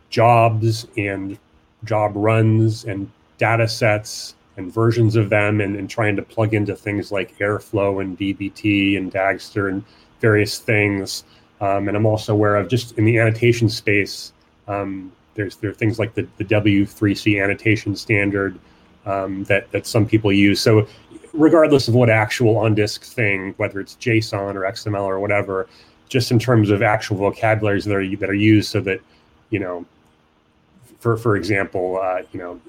jobs 0.09 0.87
and 0.97 1.37
job 1.83 2.13
runs 2.15 2.85
and 2.85 3.11
data 3.37 3.67
sets 3.67 4.35
and 4.57 4.73
versions 4.73 5.15
of 5.15 5.29
them 5.29 5.61
and, 5.61 5.75
and 5.75 5.89
trying 5.89 6.15
to 6.15 6.21
plug 6.21 6.53
into 6.53 6.75
things 6.75 7.11
like 7.11 7.37
Airflow 7.37 8.01
and 8.01 8.17
DBT 8.17 8.97
and 8.97 9.11
Dagster 9.11 9.69
and 9.69 9.83
various 10.19 10.59
things. 10.59 11.23
Um, 11.61 11.87
and 11.87 11.95
I'm 11.95 12.05
also 12.05 12.33
aware 12.33 12.55
of 12.55 12.67
just 12.67 12.97
in 12.97 13.05
the 13.05 13.19
annotation 13.19 13.69
space, 13.69 14.33
um, 14.67 15.11
there's 15.35 15.55
there 15.57 15.69
are 15.69 15.73
things 15.73 15.99
like 15.99 16.15
the, 16.15 16.27
the 16.37 16.45
W3C 16.45 17.41
annotation 17.41 17.95
standard 17.95 18.59
um, 19.05 19.43
that 19.45 19.71
that 19.71 19.85
some 19.85 20.05
people 20.05 20.31
use. 20.31 20.59
So 20.59 20.87
regardless 21.33 21.87
of 21.87 21.93
what 21.93 22.09
actual 22.09 22.57
on 22.57 22.75
disk 22.75 23.03
thing, 23.03 23.53
whether 23.57 23.79
it's 23.79 23.95
JSON 23.95 24.55
or 24.55 24.61
XML 24.61 25.03
or 25.03 25.19
whatever, 25.19 25.67
just 26.09 26.31
in 26.31 26.39
terms 26.39 26.69
of 26.69 26.81
actual 26.81 27.17
vocabularies 27.17 27.85
that 27.85 27.95
are 27.95 28.15
that 28.17 28.29
are 28.29 28.33
used, 28.33 28.69
so 28.69 28.81
that 28.81 28.99
you 29.51 29.59
know, 29.59 29.85
for 30.99 31.15
for 31.15 31.37
example, 31.37 31.99
uh, 32.01 32.23
you 32.33 32.39
know, 32.39 32.59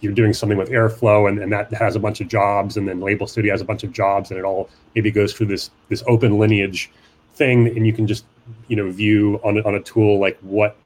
you're 0.00 0.12
doing 0.12 0.32
something 0.32 0.58
with 0.58 0.68
Airflow 0.68 1.28
and, 1.28 1.38
and 1.38 1.52
that 1.52 1.72
has 1.74 1.96
a 1.96 2.00
bunch 2.00 2.20
of 2.20 2.28
jobs, 2.28 2.76
and 2.76 2.86
then 2.86 3.00
Label 3.00 3.26
Studio 3.26 3.52
has 3.52 3.60
a 3.60 3.64
bunch 3.64 3.82
of 3.82 3.92
jobs, 3.92 4.30
and 4.30 4.38
it 4.38 4.44
all 4.44 4.68
maybe 4.94 5.10
goes 5.10 5.32
through 5.32 5.46
this 5.46 5.70
this 5.88 6.02
open 6.06 6.38
lineage 6.38 6.90
thing, 7.34 7.68
and 7.68 7.86
you 7.86 7.92
can 7.92 8.06
just 8.06 8.24
you 8.68 8.76
know 8.76 8.90
view 8.90 9.40
on 9.42 9.58
on 9.62 9.74
a 9.74 9.80
tool 9.80 10.18
like 10.20 10.38
what 10.40 10.76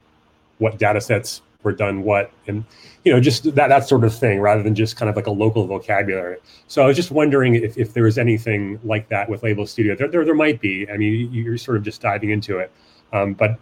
what 0.57 0.77
data 0.77 1.01
sets 1.01 1.41
were 1.63 1.71
done 1.71 2.01
what 2.01 2.31
and 2.47 2.63
you 3.03 3.13
know 3.13 3.19
just 3.19 3.43
that 3.55 3.67
that 3.67 3.87
sort 3.87 4.03
of 4.03 4.13
thing 4.13 4.39
rather 4.39 4.63
than 4.63 4.73
just 4.73 4.95
kind 4.95 5.09
of 5.09 5.15
like 5.15 5.27
a 5.27 5.31
local 5.31 5.65
vocabulary. 5.67 6.37
So 6.67 6.83
i 6.83 6.87
was 6.87 6.95
just 6.95 7.11
wondering 7.11 7.55
if, 7.55 7.77
if 7.77 7.93
there 7.93 8.03
was 8.03 8.17
anything 8.17 8.79
like 8.83 9.09
that 9.09 9.29
with 9.29 9.43
label 9.43 9.67
studio. 9.67 9.95
There, 9.95 10.07
there, 10.07 10.25
there 10.25 10.35
might 10.35 10.61
be. 10.61 10.89
I 10.89 10.97
mean 10.97 11.31
you're 11.31 11.57
sort 11.57 11.77
of 11.77 11.83
just 11.83 12.01
diving 12.01 12.29
into 12.29 12.57
it. 12.59 12.71
Um, 13.13 13.33
but 13.33 13.59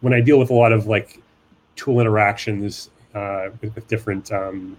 when 0.00 0.14
i 0.14 0.20
deal 0.20 0.38
with 0.38 0.50
a 0.50 0.54
lot 0.54 0.72
of 0.72 0.86
like 0.86 1.20
tool 1.76 2.00
interactions 2.00 2.90
uh, 3.14 3.48
with, 3.60 3.74
with 3.74 3.88
different 3.88 4.30
um, 4.32 4.76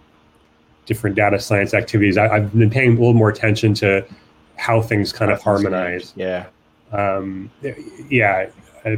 different 0.85 1.15
data 1.15 1.39
science 1.39 1.73
activities, 1.73 2.17
I, 2.17 2.39
have 2.39 2.53
been 2.57 2.69
paying 2.69 2.89
a 2.89 2.99
little 2.99 3.13
more 3.13 3.29
attention 3.29 3.73
to 3.75 4.05
how 4.57 4.81
things 4.81 5.11
kind 5.11 5.31
of 5.31 5.41
harmonize. 5.41 6.13
Yeah. 6.15 6.47
Um, 6.91 7.49
yeah, 8.09 8.49
uh, 8.85 8.95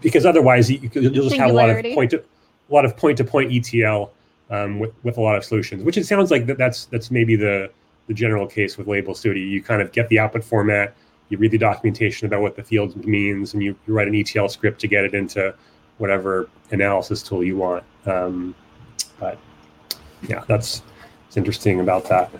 because 0.00 0.26
otherwise 0.26 0.70
you, 0.70 0.90
will 0.94 1.10
just 1.10 1.36
have 1.36 1.50
a 1.50 1.52
lot 1.52 1.70
of 1.70 1.84
point 1.94 2.10
to, 2.10 2.18
a 2.18 2.74
lot 2.74 2.84
of 2.84 2.96
point 2.96 3.16
to 3.18 3.24
point 3.24 3.52
ETL 3.52 4.12
um, 4.50 4.78
with 4.78 4.92
with 5.04 5.18
a 5.18 5.20
lot 5.20 5.36
of 5.36 5.44
solutions. 5.44 5.84
Which 5.84 5.96
it 5.96 6.04
sounds 6.04 6.30
like 6.30 6.46
that 6.46 6.58
that's 6.58 6.86
that's 6.86 7.10
maybe 7.10 7.36
the 7.36 7.70
the 8.08 8.14
general 8.14 8.46
case 8.46 8.76
with 8.76 8.88
Label 8.88 9.14
Studio. 9.14 9.44
You 9.44 9.62
kind 9.62 9.80
of 9.80 9.92
get 9.92 10.08
the 10.08 10.18
output 10.18 10.42
format, 10.42 10.96
you 11.28 11.38
read 11.38 11.50
the 11.50 11.58
documentation 11.58 12.26
about 12.26 12.40
what 12.40 12.56
the 12.56 12.64
field 12.64 13.04
means, 13.06 13.54
and 13.54 13.62
you, 13.62 13.76
you 13.86 13.94
write 13.94 14.08
an 14.08 14.14
ETL 14.14 14.48
script 14.48 14.80
to 14.80 14.88
get 14.88 15.04
it 15.04 15.14
into 15.14 15.54
whatever 15.98 16.48
analysis 16.70 17.22
tool 17.22 17.44
you 17.44 17.56
want. 17.56 17.84
Um, 18.06 18.54
but 19.20 19.38
yeah, 20.28 20.42
that's 20.48 20.82
interesting 21.38 21.80
about 21.80 22.04
that. 22.10 22.30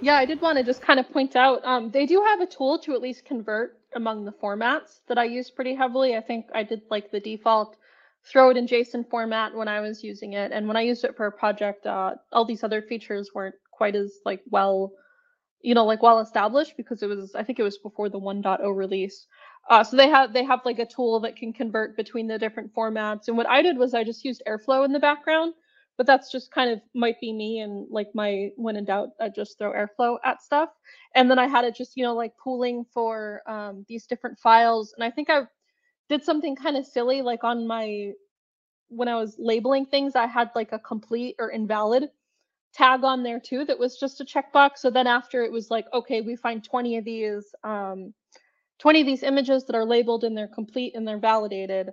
Yeah, 0.00 0.16
I 0.16 0.24
did 0.24 0.40
want 0.40 0.56
to 0.56 0.64
just 0.64 0.80
kind 0.80 0.98
of 0.98 1.10
point 1.12 1.36
out 1.36 1.62
um, 1.64 1.90
they 1.90 2.06
do 2.06 2.24
have 2.26 2.40
a 2.40 2.46
tool 2.46 2.78
to 2.78 2.94
at 2.94 3.02
least 3.02 3.26
convert 3.26 3.78
among 3.94 4.24
the 4.24 4.32
formats 4.32 5.00
that 5.08 5.18
I 5.18 5.24
use 5.24 5.50
pretty 5.50 5.74
heavily. 5.74 6.16
I 6.16 6.22
think 6.22 6.46
I 6.54 6.62
did 6.62 6.82
like 6.90 7.10
the 7.10 7.20
default 7.20 7.76
throw 8.24 8.50
it 8.50 8.56
in 8.56 8.66
JSON 8.66 9.08
format 9.10 9.54
when 9.54 9.68
I 9.68 9.80
was 9.80 10.04
using 10.04 10.34
it, 10.34 10.52
and 10.52 10.66
when 10.68 10.76
I 10.76 10.82
used 10.82 11.04
it 11.04 11.16
for 11.16 11.26
a 11.26 11.32
project, 11.32 11.86
uh, 11.86 12.14
all 12.32 12.44
these 12.44 12.64
other 12.64 12.82
features 12.82 13.30
weren't 13.34 13.56
quite 13.72 13.96
as 13.96 14.12
like 14.24 14.42
well, 14.50 14.92
you 15.60 15.74
know, 15.74 15.84
like 15.84 16.02
well 16.02 16.20
established 16.20 16.76
because 16.76 17.02
it 17.02 17.08
was 17.08 17.34
I 17.34 17.42
think 17.42 17.58
it 17.58 17.64
was 17.64 17.78
before 17.78 18.08
the 18.08 18.20
1.0 18.20 18.76
release. 18.76 19.26
Uh, 19.68 19.84
so 19.84 19.96
they 19.96 20.08
have 20.08 20.32
they 20.32 20.44
have 20.44 20.60
like 20.64 20.78
a 20.78 20.86
tool 20.86 21.20
that 21.20 21.36
can 21.36 21.52
convert 21.52 21.96
between 21.96 22.26
the 22.26 22.38
different 22.38 22.74
formats. 22.74 23.28
And 23.28 23.36
what 23.36 23.48
I 23.48 23.60
did 23.60 23.76
was 23.76 23.92
I 23.92 24.04
just 24.04 24.24
used 24.24 24.42
Airflow 24.46 24.84
in 24.84 24.92
the 24.92 24.98
background 24.98 25.54
but 26.00 26.06
that's 26.06 26.32
just 26.32 26.50
kind 26.50 26.70
of 26.70 26.80
might 26.94 27.20
be 27.20 27.30
me 27.30 27.58
and 27.58 27.86
like 27.90 28.08
my 28.14 28.48
when 28.56 28.74
in 28.74 28.86
doubt 28.86 29.10
i 29.20 29.28
just 29.28 29.58
throw 29.58 29.70
airflow 29.70 30.16
at 30.24 30.42
stuff. 30.42 30.70
And 31.14 31.30
then 31.30 31.38
i 31.38 31.46
had 31.46 31.66
it 31.66 31.74
just 31.74 31.94
you 31.94 32.02
know 32.02 32.14
like 32.14 32.32
pooling 32.42 32.86
for 32.94 33.42
um, 33.46 33.84
these 33.86 34.06
different 34.06 34.38
files. 34.38 34.94
And 34.96 35.04
i 35.04 35.10
think 35.10 35.28
i 35.28 35.42
did 36.08 36.24
something 36.24 36.56
kind 36.56 36.78
of 36.78 36.86
silly 36.86 37.20
like 37.20 37.44
on 37.44 37.66
my 37.66 38.12
when 38.88 39.08
i 39.08 39.14
was 39.14 39.36
labeling 39.38 39.84
things 39.84 40.16
i 40.16 40.26
had 40.26 40.50
like 40.54 40.72
a 40.72 40.78
complete 40.78 41.36
or 41.38 41.50
invalid 41.50 42.08
tag 42.72 43.04
on 43.04 43.22
there 43.22 43.38
too 43.38 43.66
that 43.66 43.78
was 43.78 43.98
just 43.98 44.22
a 44.22 44.24
checkbox. 44.24 44.78
So 44.78 44.88
then 44.88 45.06
after 45.06 45.42
it 45.44 45.52
was 45.52 45.70
like 45.70 45.84
okay 45.92 46.22
we 46.22 46.34
find 46.34 46.64
20 46.64 46.96
of 46.96 47.04
these 47.04 47.54
um, 47.62 48.14
20 48.78 49.02
of 49.02 49.06
these 49.06 49.22
images 49.22 49.66
that 49.66 49.76
are 49.76 49.84
labeled 49.84 50.24
and 50.24 50.34
they're 50.34 50.48
complete 50.48 50.94
and 50.96 51.06
they're 51.06 51.18
validated 51.18 51.90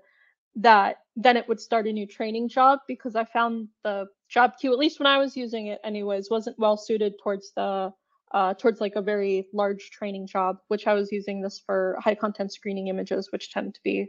that 0.57 0.97
then 1.15 1.37
it 1.37 1.47
would 1.47 1.59
start 1.59 1.87
a 1.87 1.91
new 1.91 2.05
training 2.05 2.49
job 2.49 2.79
because 2.87 3.15
I 3.15 3.25
found 3.25 3.67
the 3.83 4.07
job 4.27 4.53
queue, 4.59 4.73
at 4.73 4.79
least 4.79 4.99
when 4.99 5.07
I 5.07 5.17
was 5.17 5.37
using 5.37 5.67
it 5.67 5.79
anyways, 5.83 6.29
wasn't 6.29 6.59
well 6.59 6.77
suited 6.77 7.13
towards 7.23 7.51
the 7.55 7.93
uh, 8.33 8.53
towards 8.55 8.81
like 8.81 8.95
a 8.95 9.01
very 9.01 9.47
large 9.53 9.89
training 9.91 10.27
job, 10.27 10.57
which 10.67 10.85
I 10.85 10.93
was 10.93 11.11
using 11.11 11.41
this 11.41 11.61
for 11.65 11.97
high 12.03 12.15
content 12.15 12.51
screening 12.51 12.87
images, 12.87 13.31
which 13.31 13.51
tend 13.53 13.73
to 13.75 13.79
be, 13.83 14.07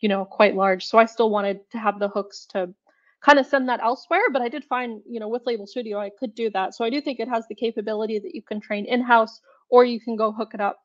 you 0.00 0.08
know, 0.08 0.24
quite 0.24 0.56
large. 0.56 0.84
So 0.86 0.98
I 0.98 1.04
still 1.04 1.30
wanted 1.30 1.60
to 1.70 1.78
have 1.78 2.00
the 2.00 2.08
hooks 2.08 2.46
to 2.46 2.74
kind 3.20 3.38
of 3.38 3.46
send 3.46 3.68
that 3.68 3.80
elsewhere, 3.80 4.30
but 4.32 4.42
I 4.42 4.48
did 4.48 4.64
find, 4.64 5.02
you 5.08 5.20
know, 5.20 5.28
with 5.28 5.46
Label 5.46 5.66
Studio, 5.68 6.00
I 6.00 6.10
could 6.18 6.34
do 6.34 6.50
that. 6.50 6.74
So 6.74 6.84
I 6.84 6.90
do 6.90 7.00
think 7.00 7.20
it 7.20 7.28
has 7.28 7.46
the 7.48 7.54
capability 7.54 8.18
that 8.18 8.34
you 8.34 8.42
can 8.42 8.60
train 8.60 8.86
in-house 8.86 9.40
or 9.68 9.84
you 9.84 10.00
can 10.00 10.16
go 10.16 10.32
hook 10.32 10.50
it 10.54 10.60
up 10.60 10.80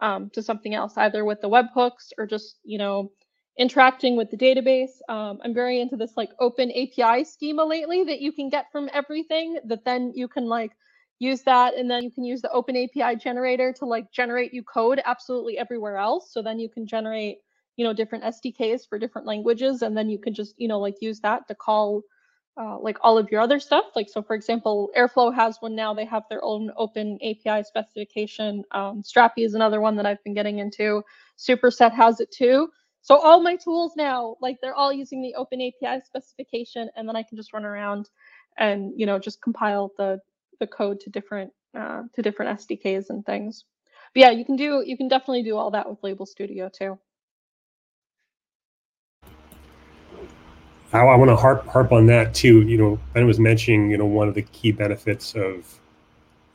um, 0.00 0.30
to 0.30 0.42
something 0.42 0.74
else, 0.74 0.94
either 0.96 1.24
with 1.24 1.40
the 1.42 1.50
webhooks 1.50 2.12
or 2.16 2.26
just, 2.26 2.60
you 2.64 2.78
know, 2.78 3.10
interacting 3.58 4.16
with 4.16 4.30
the 4.30 4.36
database. 4.36 4.92
Um, 5.08 5.38
I'm 5.44 5.54
very 5.54 5.80
into 5.80 5.96
this 5.96 6.12
like 6.16 6.30
open 6.40 6.70
API 6.70 7.24
schema 7.24 7.64
lately 7.64 8.04
that 8.04 8.20
you 8.20 8.32
can 8.32 8.48
get 8.48 8.70
from 8.72 8.88
everything 8.92 9.58
that 9.64 9.84
then 9.84 10.12
you 10.14 10.28
can 10.28 10.46
like 10.46 10.72
use 11.18 11.42
that 11.42 11.74
and 11.74 11.90
then 11.90 12.02
you 12.02 12.10
can 12.10 12.24
use 12.24 12.40
the 12.42 12.50
open 12.50 12.76
API 12.76 13.16
generator 13.16 13.72
to 13.72 13.84
like 13.84 14.10
generate 14.10 14.52
you 14.52 14.62
code 14.62 15.00
absolutely 15.04 15.58
everywhere 15.58 15.96
else. 15.98 16.32
So 16.32 16.42
then 16.42 16.58
you 16.58 16.68
can 16.68 16.86
generate, 16.86 17.38
you 17.76 17.84
know, 17.84 17.92
different 17.92 18.24
SDKs 18.24 18.88
for 18.88 18.98
different 18.98 19.26
languages 19.26 19.82
and 19.82 19.96
then 19.96 20.08
you 20.08 20.18
can 20.18 20.34
just, 20.34 20.54
you 20.58 20.66
know, 20.66 20.80
like 20.80 20.96
use 21.00 21.20
that 21.20 21.46
to 21.48 21.54
call 21.54 22.02
uh, 22.60 22.78
like 22.78 22.98
all 23.02 23.16
of 23.16 23.30
your 23.30 23.40
other 23.40 23.60
stuff. 23.60 23.84
Like, 23.96 24.08
so 24.10 24.22
for 24.22 24.34
example, 24.34 24.90
Airflow 24.96 25.34
has 25.34 25.56
one 25.60 25.74
now, 25.74 25.94
they 25.94 26.04
have 26.04 26.24
their 26.28 26.44
own 26.44 26.70
open 26.76 27.18
API 27.22 27.62
specification. 27.64 28.64
Um, 28.72 29.02
Strapi 29.02 29.38
is 29.44 29.54
another 29.54 29.80
one 29.80 29.96
that 29.96 30.06
I've 30.06 30.22
been 30.24 30.34
getting 30.34 30.58
into. 30.58 31.02
Superset 31.38 31.92
has 31.92 32.20
it 32.20 32.30
too. 32.30 32.68
So 33.02 33.18
all 33.18 33.42
my 33.42 33.56
tools 33.56 33.94
now, 33.96 34.36
like 34.40 34.58
they're 34.60 34.74
all 34.74 34.92
using 34.92 35.20
the 35.22 35.34
open 35.34 35.60
API 35.60 36.00
specification, 36.04 36.88
and 36.96 37.08
then 37.08 37.16
I 37.16 37.24
can 37.24 37.36
just 37.36 37.52
run 37.52 37.64
around 37.64 38.08
and 38.58 38.92
you 38.96 39.06
know 39.06 39.18
just 39.18 39.42
compile 39.42 39.92
the 39.98 40.20
the 40.60 40.66
code 40.68 41.00
to 41.00 41.10
different 41.10 41.52
uh, 41.76 42.02
to 42.14 42.22
different 42.22 42.60
SDKs 42.60 43.10
and 43.10 43.26
things. 43.26 43.64
But 44.14 44.20
yeah, 44.20 44.30
you 44.30 44.44
can 44.44 44.54
do 44.54 44.84
you 44.86 44.96
can 44.96 45.08
definitely 45.08 45.42
do 45.42 45.56
all 45.56 45.72
that 45.72 45.88
with 45.88 45.98
Label 46.02 46.26
Studio 46.26 46.70
too. 46.72 46.98
I, 50.92 51.02
want 51.16 51.30
to 51.30 51.36
harp 51.36 51.66
harp 51.66 51.90
on 51.90 52.06
that 52.06 52.34
too. 52.34 52.62
You 52.62 52.76
know, 52.76 53.00
Ben 53.14 53.26
was 53.26 53.40
mentioning 53.40 53.90
you 53.90 53.98
know 53.98 54.06
one 54.06 54.28
of 54.28 54.34
the 54.34 54.42
key 54.42 54.70
benefits 54.70 55.34
of 55.34 55.80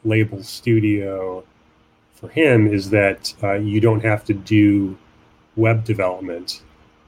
Label 0.06 0.42
Studio 0.44 1.44
for 2.14 2.30
him 2.30 2.68
is 2.68 2.90
that 2.92 3.34
uh, 3.44 3.54
you 3.54 3.82
don't 3.82 4.04
have 4.04 4.24
to 4.26 4.34
do 4.34 4.98
web 5.58 5.84
development, 5.84 6.62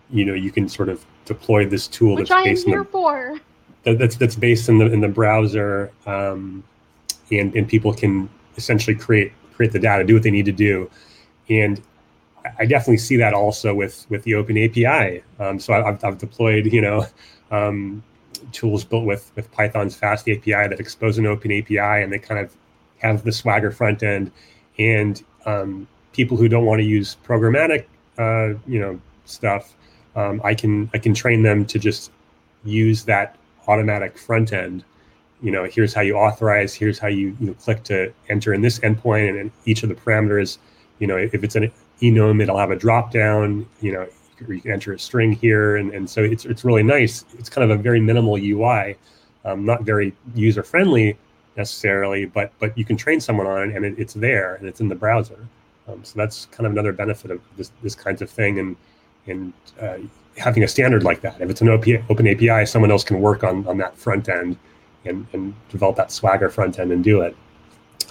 you 0.10 0.25
know, 0.25 0.34
you 0.34 0.51
can 0.51 0.68
sort 0.68 0.89
of 0.89 1.06
deploy 1.25 1.65
this 1.65 1.88
tool 1.88 2.15
Which 2.15 2.29
that's 2.29 2.44
based 2.44 2.68
in 2.68 2.77
the, 2.77 2.84
for. 2.84 3.39
That, 3.84 3.98
that's 4.00 4.18
that's 4.18 4.36
based 4.36 4.68
in 4.68 4.77
the 4.77 4.91
in 4.91 5.00
the 5.00 5.08
browser, 5.08 5.91
um, 6.06 6.63
and 7.32 7.56
and 7.56 7.68
people 7.68 7.94
can 7.94 8.29
essentially 8.58 8.96
create 8.96 9.32
create 9.53 9.72
the 9.72 9.79
data, 9.79 10.03
do 10.03 10.15
what 10.15 10.24
they 10.24 10.32
need 10.32 10.46
to 10.46 10.51
do, 10.51 10.89
and 11.50 11.82
I 12.58 12.65
definitely 12.65 12.98
see 12.98 13.18
that 13.18 13.34
also 13.34 13.74
with 13.74 14.06
with 14.10 14.24
the 14.24 14.36
Open 14.36 14.58
API. 14.58 15.24
Um, 15.39 15.60
so 15.60 15.74
I've, 15.74 16.03
I've 16.03 16.18
deployed 16.18 16.65
you 16.74 16.82
know 16.82 17.06
um, 17.51 18.03
tools 18.51 18.84
built 18.84 19.06
with 19.06 19.32
with 19.36 19.51
Python's 19.51 19.96
Fast 19.96 20.27
API 20.27 20.68
that 20.68 20.79
expose 20.79 21.18
an 21.18 21.25
Open 21.25 21.51
API, 21.51 21.77
and 21.77 22.12
they 22.12 22.20
kind 22.20 22.39
of 22.39 22.53
have 22.98 23.24
the 23.24 23.32
Swagger 23.32 23.72
front 23.72 24.03
end, 24.03 24.32
and 24.77 25.24
um, 25.46 25.88
people 26.12 26.36
who 26.36 26.48
don't 26.48 26.65
want 26.65 26.79
to 26.79 26.86
use 26.86 27.15
programmatic 27.25 27.86
uh, 28.19 28.53
you 28.67 28.79
know 28.79 28.99
stuff, 29.25 29.73
um, 30.15 30.41
I 30.43 30.53
can 30.53 30.89
I 30.93 30.99
can 30.99 31.13
train 31.13 31.41
them 31.41 31.65
to 31.65 31.79
just 31.79 32.11
use 32.63 33.03
that 33.05 33.38
automatic 33.67 34.17
front 34.17 34.53
end. 34.53 34.83
You 35.41 35.51
know, 35.51 35.63
here's 35.63 35.93
how 35.93 36.01
you 36.01 36.15
authorize. 36.15 36.73
Here's 36.73 36.99
how 36.99 37.07
you 37.07 37.35
you 37.39 37.47
know 37.47 37.53
click 37.53 37.83
to 37.85 38.13
enter 38.27 38.53
in 38.53 38.61
this 38.61 38.79
endpoint, 38.79 39.39
and 39.39 39.51
each 39.65 39.83
of 39.83 39.89
the 39.89 39.95
parameters. 39.95 40.57
You 40.99 41.07
know, 41.07 41.15
if 41.15 41.33
it's 41.33 41.55
an 41.55 41.71
enum, 42.01 42.41
it'll 42.43 42.57
have 42.57 42.71
a 42.71 42.75
drop 42.75 43.11
down. 43.11 43.65
You 43.81 43.93
know, 43.93 44.07
you 44.47 44.61
can 44.61 44.71
enter 44.71 44.93
a 44.93 44.99
string 44.99 45.31
here, 45.31 45.77
and, 45.77 45.93
and 45.93 46.09
so 46.09 46.21
it's 46.23 46.45
it's 46.45 46.65
really 46.65 46.83
nice. 46.83 47.23
It's 47.38 47.49
kind 47.49 47.69
of 47.69 47.79
a 47.79 47.81
very 47.81 48.01
minimal 48.01 48.35
UI, 48.38 48.97
um, 49.45 49.65
not 49.65 49.83
very 49.83 50.13
user 50.35 50.63
friendly 50.63 51.17
necessarily, 51.55 52.25
but 52.25 52.51
but 52.59 52.77
you 52.77 52.83
can 52.83 52.97
train 52.97 53.21
someone 53.21 53.47
on 53.47 53.69
it, 53.69 53.75
and 53.75 53.85
it, 53.85 53.95
it's 53.97 54.13
there, 54.13 54.55
and 54.55 54.67
it's 54.67 54.81
in 54.81 54.89
the 54.89 54.95
browser. 54.95 55.47
Um, 55.89 56.03
so 56.03 56.13
that's 56.15 56.46
kind 56.48 56.65
of 56.65 56.72
another 56.72 56.93
benefit 56.93 57.31
of 57.31 57.41
this 57.58 57.72
this 57.81 57.96
kinds 57.96 58.22
of 58.22 58.29
thing, 58.29 58.60
and 58.60 58.75
and 59.27 59.53
uh, 59.81 59.98
having 60.38 60.63
a 60.63 60.67
standard 60.67 61.03
like 61.03 61.22
that. 61.22 61.41
If 61.41 61.50
it's 61.50 61.62
an 61.62 61.69
open 61.69 62.27
API, 62.27 62.65
someone 62.65 62.91
else 62.91 63.03
can 63.03 63.19
work 63.22 63.43
on 63.43 63.67
on 63.67 63.77
that 63.77 63.98
front 63.98 64.29
end 64.29 64.58
and 65.05 65.25
and 65.34 65.53
develop 65.69 65.96
that 65.98 66.12
Swagger 66.12 66.50
front 66.50 66.79
end 66.79 66.91
and 66.91 67.03
do 67.03 67.22
it. 67.22 67.36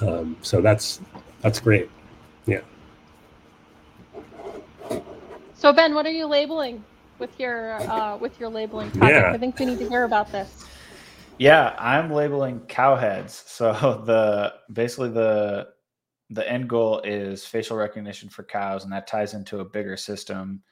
Um, 0.00 0.36
so 0.42 0.60
that's 0.60 1.00
that's 1.40 1.60
great. 1.60 1.90
Yeah. 2.46 2.60
So 5.54 5.72
Ben, 5.72 5.94
what 5.94 6.06
are 6.06 6.12
you 6.12 6.26
labeling 6.26 6.84
with 7.18 7.38
your 7.38 7.74
uh, 7.90 8.16
with 8.16 8.38
your 8.40 8.48
labeling 8.48 8.90
project? 8.90 9.26
Yeah. 9.26 9.32
I 9.32 9.38
think 9.38 9.58
we 9.58 9.66
need 9.66 9.78
to 9.78 9.88
hear 9.88 10.04
about 10.04 10.30
this. 10.32 10.64
Yeah, 11.38 11.76
I'm 11.78 12.12
labeling 12.12 12.60
cow 12.66 12.96
heads. 12.96 13.44
So 13.46 13.72
the 14.06 14.54
basically 14.72 15.10
the 15.10 15.68
the 16.30 16.50
end 16.50 16.68
goal 16.68 17.00
is 17.00 17.44
facial 17.44 17.76
recognition 17.76 18.28
for 18.28 18.42
cows, 18.42 18.84
and 18.84 18.92
that 18.92 19.06
ties 19.06 19.34
into 19.34 19.60
a 19.60 19.64
bigger 19.64 19.96
system. 19.96 20.62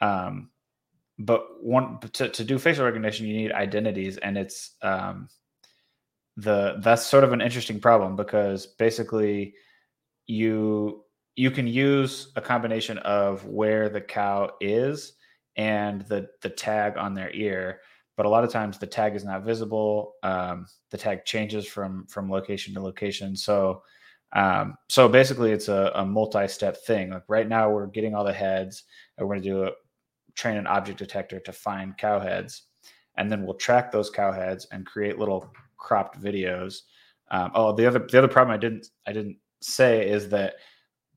Um, 0.00 0.50
but 1.18 1.62
one 1.62 1.98
to, 2.00 2.28
to 2.28 2.44
do 2.44 2.58
facial 2.58 2.84
recognition, 2.84 3.26
you 3.26 3.36
need 3.36 3.52
identities, 3.52 4.16
and 4.18 4.38
it's 4.38 4.76
um, 4.82 5.28
the 6.36 6.76
that's 6.78 7.06
sort 7.06 7.24
of 7.24 7.32
an 7.32 7.40
interesting 7.40 7.80
problem 7.80 8.16
because 8.16 8.66
basically 8.66 9.54
you 10.26 11.04
you 11.36 11.50
can 11.50 11.66
use 11.66 12.32
a 12.36 12.40
combination 12.40 12.98
of 12.98 13.44
where 13.46 13.88
the 13.88 14.00
cow 14.00 14.50
is 14.60 15.14
and 15.56 16.02
the 16.02 16.28
the 16.42 16.48
tag 16.48 16.96
on 16.96 17.14
their 17.14 17.30
ear 17.32 17.80
but 18.16 18.26
a 18.26 18.28
lot 18.28 18.44
of 18.44 18.50
times 18.50 18.78
the 18.78 18.86
tag 18.86 19.14
is 19.14 19.24
not 19.24 19.42
visible 19.42 20.14
um, 20.22 20.66
the 20.90 20.98
tag 20.98 21.24
changes 21.24 21.66
from 21.66 22.06
from 22.06 22.30
location 22.30 22.72
to 22.72 22.80
location 22.80 23.36
so 23.36 23.82
um, 24.32 24.76
so 24.88 25.08
basically, 25.08 25.52
it's 25.52 25.68
a, 25.68 25.92
a 25.94 26.04
multi-step 26.06 26.76
thing. 26.84 27.10
Like 27.10 27.24
right 27.28 27.48
now, 27.48 27.70
we're 27.70 27.86
getting 27.86 28.14
all 28.14 28.24
the 28.24 28.32
heads, 28.32 28.84
and 29.16 29.26
we're 29.26 29.34
going 29.34 29.42
to 29.44 29.48
do 29.48 29.64
a 29.64 29.70
train 30.34 30.56
an 30.56 30.66
object 30.66 30.98
detector 30.98 31.40
to 31.40 31.52
find 31.52 31.96
cow 31.98 32.20
heads, 32.20 32.62
and 33.16 33.30
then 33.30 33.44
we'll 33.44 33.54
track 33.56 33.90
those 33.90 34.10
cow 34.10 34.32
heads 34.32 34.66
and 34.72 34.86
create 34.86 35.18
little 35.18 35.52
cropped 35.76 36.20
videos 36.20 36.82
Um, 37.30 37.50
oh, 37.54 37.72
the 37.74 37.86
other 37.86 38.00
the 38.10 38.18
other 38.18 38.28
problem 38.28 38.54
I 38.54 38.58
didn't 38.58 38.88
I 39.06 39.12
didn't 39.12 39.38
say 39.62 40.08
is 40.08 40.28
that 40.30 40.54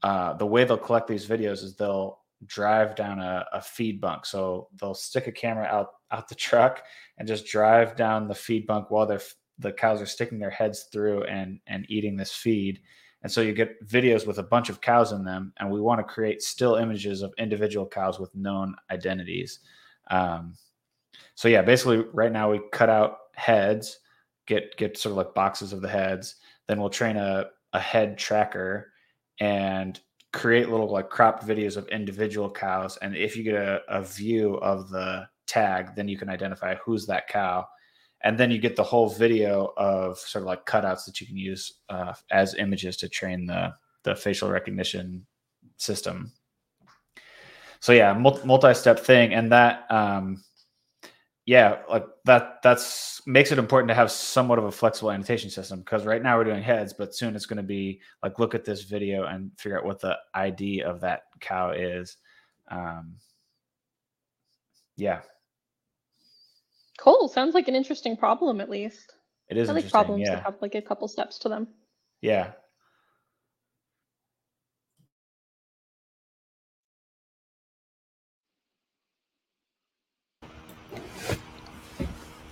uh, 0.03 0.34
the 0.34 0.46
way 0.46 0.63
they'll 0.63 0.77
collect 0.77 1.08
these 1.08 1.27
videos 1.27 1.63
is 1.63 1.75
they'll 1.75 2.20
drive 2.46 2.96
down 2.96 3.20
a, 3.20 3.46
a 3.53 3.62
feed 3.62 4.01
bunk. 4.01 4.25
So 4.25 4.67
they'll 4.79 4.93
stick 4.93 5.27
a 5.27 5.32
camera 5.32 5.65
out 5.65 5.89
out 6.12 6.27
the 6.27 6.36
truck 6.36 6.84
and 7.17 7.27
just 7.27 7.46
drive 7.46 7.96
down 7.96 8.27
the 8.27 8.36
feed 8.36 8.67
bunk 8.67 8.91
while 8.91 9.05
they're 9.05 9.22
the 9.60 9.72
cows 9.72 10.01
are 10.01 10.05
sticking 10.05 10.39
their 10.39 10.50
heads 10.50 10.88
through 10.91 11.24
and 11.25 11.60
and 11.67 11.86
eating 11.89 12.15
this 12.17 12.34
feed. 12.34 12.82
And 13.24 13.32
so 13.32 13.42
you 13.42 13.53
get 13.53 13.86
videos 13.88 14.27
with 14.27 14.38
a 14.38 14.44
bunch 14.44 14.70
of 14.70 14.82
cows 14.82 15.13
in 15.13 15.24
them, 15.24 15.53
and 15.58 15.72
we 15.72 15.82
want 15.82 16.00
to 16.00 16.13
create 16.13 16.42
still 16.42 16.75
images 16.75 17.22
of 17.22 17.34
individual 17.38 17.88
cows 17.88 18.20
with 18.20 18.36
known 18.36 18.75
identities. 18.92 19.60
Um, 20.12 20.56
so 21.36 21.48
yeah, 21.48 21.62
basically, 21.62 22.03
right 22.13 22.32
now 22.32 22.51
we 22.51 22.62
cut 22.72 22.89
out 22.89 23.18
heads, 23.34 24.00
get 24.46 24.75
get 24.77 24.98
sort 24.98 25.12
of 25.12 25.18
like 25.18 25.34
boxes 25.34 25.74
of 25.74 25.82
the 25.82 25.88
heads. 25.88 26.36
Then 26.68 26.80
we'll 26.80 26.89
train 26.89 27.18
a 27.18 27.46
a 27.74 27.80
head 27.80 28.18
tracker 28.18 28.92
and 29.39 30.00
create 30.32 30.70
little 30.70 30.92
like 30.92 31.10
cropped 31.10 31.46
videos 31.46 31.77
of 31.77 31.88
individual 31.89 32.50
cows. 32.50 32.98
And 33.01 33.15
if 33.15 33.36
you 33.36 33.44
get 33.44 33.56
a, 33.56 33.82
a 33.88 34.03
view 34.03 34.56
of 34.56 34.89
the 34.89 35.27
tag, 35.48 35.96
then 35.96 36.08
you 36.08 36.18
can 36.18 36.30
identify 36.30 36.75
who's 36.75 37.06
that 37.08 37.27
cow. 37.27 37.65
And 38.24 38.38
then 38.38 38.51
you 38.51 38.58
get 38.58 38.75
the 38.75 38.84
whole 38.84 39.10
video 39.10 39.74
of 39.75 40.18
sort 40.18 40.44
of 40.44 40.48
like 40.48 40.65
cutouts 40.65 41.06
that 41.06 41.20
you 41.20 41.27
can 41.27 41.38
use 41.38 41.80
uh, 41.89 42.13
as 42.32 42.56
images 42.56 42.98
to 42.98 43.10
train 43.10 43.46
the 43.46 43.74
the 44.03 44.15
facial 44.15 44.50
recognition 44.50 45.25
system. 45.77 46.32
So 47.80 47.92
yeah, 47.92 48.13
multi-step 48.13 49.00
thing, 49.00 49.34
and 49.34 49.51
that 49.51 49.92
um, 49.92 50.42
yeah, 51.46 51.80
like 51.89 52.06
that 52.24 52.62
that's 52.63 53.22
makes 53.27 53.51
it 53.51 53.58
important 53.58 53.89
to 53.89 53.96
have 53.96 54.10
somewhat 54.10 54.60
of 54.60 54.65
a 54.65 54.72
flexible 54.72 55.12
annotation 55.12 55.50
system 55.50 55.80
because 55.80 56.06
right 56.06 56.24
now 56.24 56.38
we're 56.38 56.46
doing 56.46 56.63
heads, 56.63 56.94
but 56.94 57.13
soon 57.13 57.36
it's 57.36 57.46
going 57.46 57.58
to 57.58 57.63
be 57.63 58.00
like 58.22 58.39
look 58.39 58.56
at 58.56 58.63
this 58.63 58.84
video 58.84 59.25
and 59.25 59.51
figure 59.58 59.77
out 59.77 59.86
what 59.86 60.00
the 60.00 60.18
ID 60.34 60.82
of 60.84 61.01
that 61.01 61.24
cow 61.42 61.72
is. 61.72 62.15
Um, 62.70 63.15
yeah. 64.96 65.22
Cool. 67.04 67.28
Sounds 67.28 67.54
like 67.54 67.68
an 67.68 67.76
interesting 67.76 68.16
problem, 68.16 68.62
at 68.62 68.70
least. 68.70 69.12
It 69.50 69.58
is. 69.58 69.70
I 69.70 69.74
like 69.74 69.92
problems 69.92 70.22
yeah. 70.22 70.36
that 70.36 70.46
have 70.46 70.56
like 70.62 70.74
a 70.74 70.82
couple 70.82 71.06
steps 71.10 71.38
to 71.40 71.50
them. 71.50 71.68
Yeah. 72.22 72.52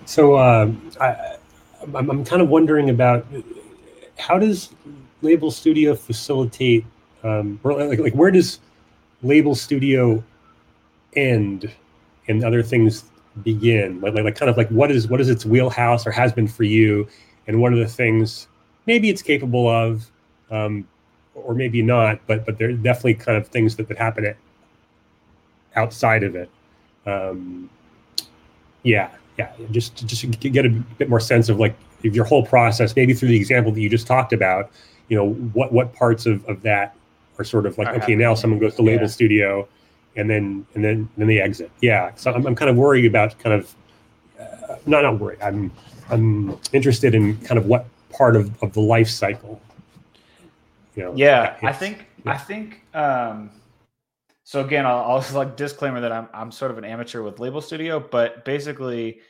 So 0.04 0.34
uh, 0.34 0.70
I, 1.00 1.38
I'm, 1.96 2.10
I'm 2.10 2.26
kind 2.26 2.42
of 2.42 2.50
wondering 2.50 2.90
about 2.90 3.26
how 4.20 4.38
does 4.38 4.72
Label 5.22 5.50
Studio 5.50 5.96
facilitate, 5.96 6.84
um, 7.24 7.58
like, 7.64 8.00
like 8.00 8.14
where 8.16 8.32
does 8.32 8.60
Label 9.24 9.56
Studio 9.56 10.22
end 11.16 11.72
and 12.28 12.44
other 12.44 12.62
things 12.62 13.06
begin? 13.44 14.02
Like, 14.02 14.14
like, 14.14 14.24
like 14.24 14.36
kind 14.36 14.50
of 14.50 14.58
like 14.58 14.70
what 14.70 14.92
is 14.92 15.08
what 15.08 15.22
is 15.22 15.30
its 15.30 15.46
wheelhouse 15.46 16.06
or 16.06 16.12
has 16.12 16.34
been 16.34 16.48
for 16.48 16.64
you, 16.64 17.08
and 17.48 17.62
what 17.62 17.74
are 17.74 17.78
the 17.78 17.88
things 17.88 18.48
maybe 18.86 19.10
it's 19.10 19.22
capable 19.22 19.68
of, 19.68 20.10
um, 20.50 20.88
or 21.36 21.54
maybe 21.54 21.82
not, 21.82 22.20
but 22.28 22.46
but 22.46 22.58
there's 22.58 22.78
definitely 22.80 23.16
kind 23.16 23.38
of 23.38 23.48
things 23.48 23.76
that, 23.76 23.88
that 23.88 23.98
happen 23.98 24.26
at, 24.26 24.38
outside 25.76 26.24
of 26.24 26.36
it. 26.36 26.50
Um, 27.06 27.70
yeah, 28.84 29.12
yeah, 29.38 29.52
just 29.72 30.06
just 30.08 30.40
get 30.40 30.66
a 30.66 30.70
bit 30.70 31.10
more 31.10 31.20
sense 31.20 31.50
of 31.50 31.60
like 31.60 31.76
if 32.04 32.16
your 32.16 32.26
whole 32.26 32.46
process, 32.46 32.96
maybe 32.96 33.14
through 33.14 33.30
the 33.30 33.38
example 33.38 33.72
that 33.72 33.80
you 33.80 33.90
just 33.90 34.08
talked 34.08 34.34
about, 34.34 34.72
you 35.08 35.18
know, 35.18 35.30
what 35.54 35.72
what 35.72 35.94
parts 35.94 36.26
of, 36.26 36.44
of 36.46 36.62
that 36.64 36.96
are 37.38 37.44
sort 37.44 37.66
of 37.66 37.78
like 37.78 37.88
okay, 37.90 38.16
now 38.16 38.34
someone 38.34 38.60
goes 38.60 38.76
to 38.76 38.82
Label 38.82 39.04
yeah. 39.04 39.08
Studio, 39.08 39.68
and 40.16 40.30
then 40.30 40.66
and 40.76 40.84
then 40.84 41.10
then 41.18 41.28
they 41.28 41.40
exit. 41.40 41.72
Yeah, 41.82 42.14
so 42.16 42.34
I'm, 42.34 42.46
I'm 42.46 42.56
kind 42.56 42.70
of 42.70 42.78
worried 42.78 43.06
about 43.06 43.38
kind 43.40 43.56
of 43.56 43.76
uh, 44.40 44.76
not 44.86 45.04
not 45.04 45.20
worried. 45.20 45.42
I'm 45.42 45.72
I'm 46.10 46.58
interested 46.74 47.16
in 47.16 47.38
kind 47.38 47.58
of 47.58 47.66
what 47.66 47.86
part 48.12 48.36
of, 48.36 48.52
of 48.62 48.74
the 48.74 48.82
life 48.82 49.10
cycle. 49.10 49.62
You 50.96 51.04
know, 51.04 51.14
yeah, 51.16 51.58
I 51.64 51.72
think 51.72 52.08
yeah. 52.26 52.32
I 52.32 52.38
think 52.38 52.86
um 52.94 53.52
so 54.44 54.60
again, 54.60 54.86
I'll, 54.86 55.00
I'll 55.00 55.26
like 55.34 55.56
disclaimer 55.56 56.02
that 56.02 56.12
I'm 56.12 56.28
I'm 56.34 56.52
sort 56.52 56.72
of 56.72 56.78
an 56.78 56.84
amateur 56.84 57.22
with 57.22 57.40
Label 57.40 57.62
Studio, 57.62 58.00
but 58.00 58.44
basically, 58.44 59.22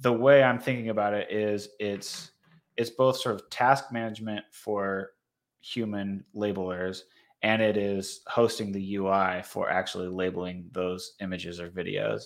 the 0.00 0.12
way 0.12 0.42
I'm 0.42 0.58
thinking 0.58 0.88
about 0.88 1.14
it 1.14 1.30
is 1.30 1.68
it's 1.78 2.32
it's 2.76 2.90
both 2.90 3.16
sort 3.16 3.36
of 3.36 3.48
task 3.50 3.92
management 3.92 4.44
for 4.50 5.12
human 5.60 6.24
labelers 6.34 7.02
and 7.44 7.60
it 7.60 7.76
is 7.76 8.20
hosting 8.26 8.72
the 8.72 8.96
UI 8.96 9.42
for 9.44 9.68
actually 9.68 10.08
labeling 10.08 10.64
those 10.72 11.12
images 11.20 11.60
or 11.60 11.68
videos. 11.68 12.24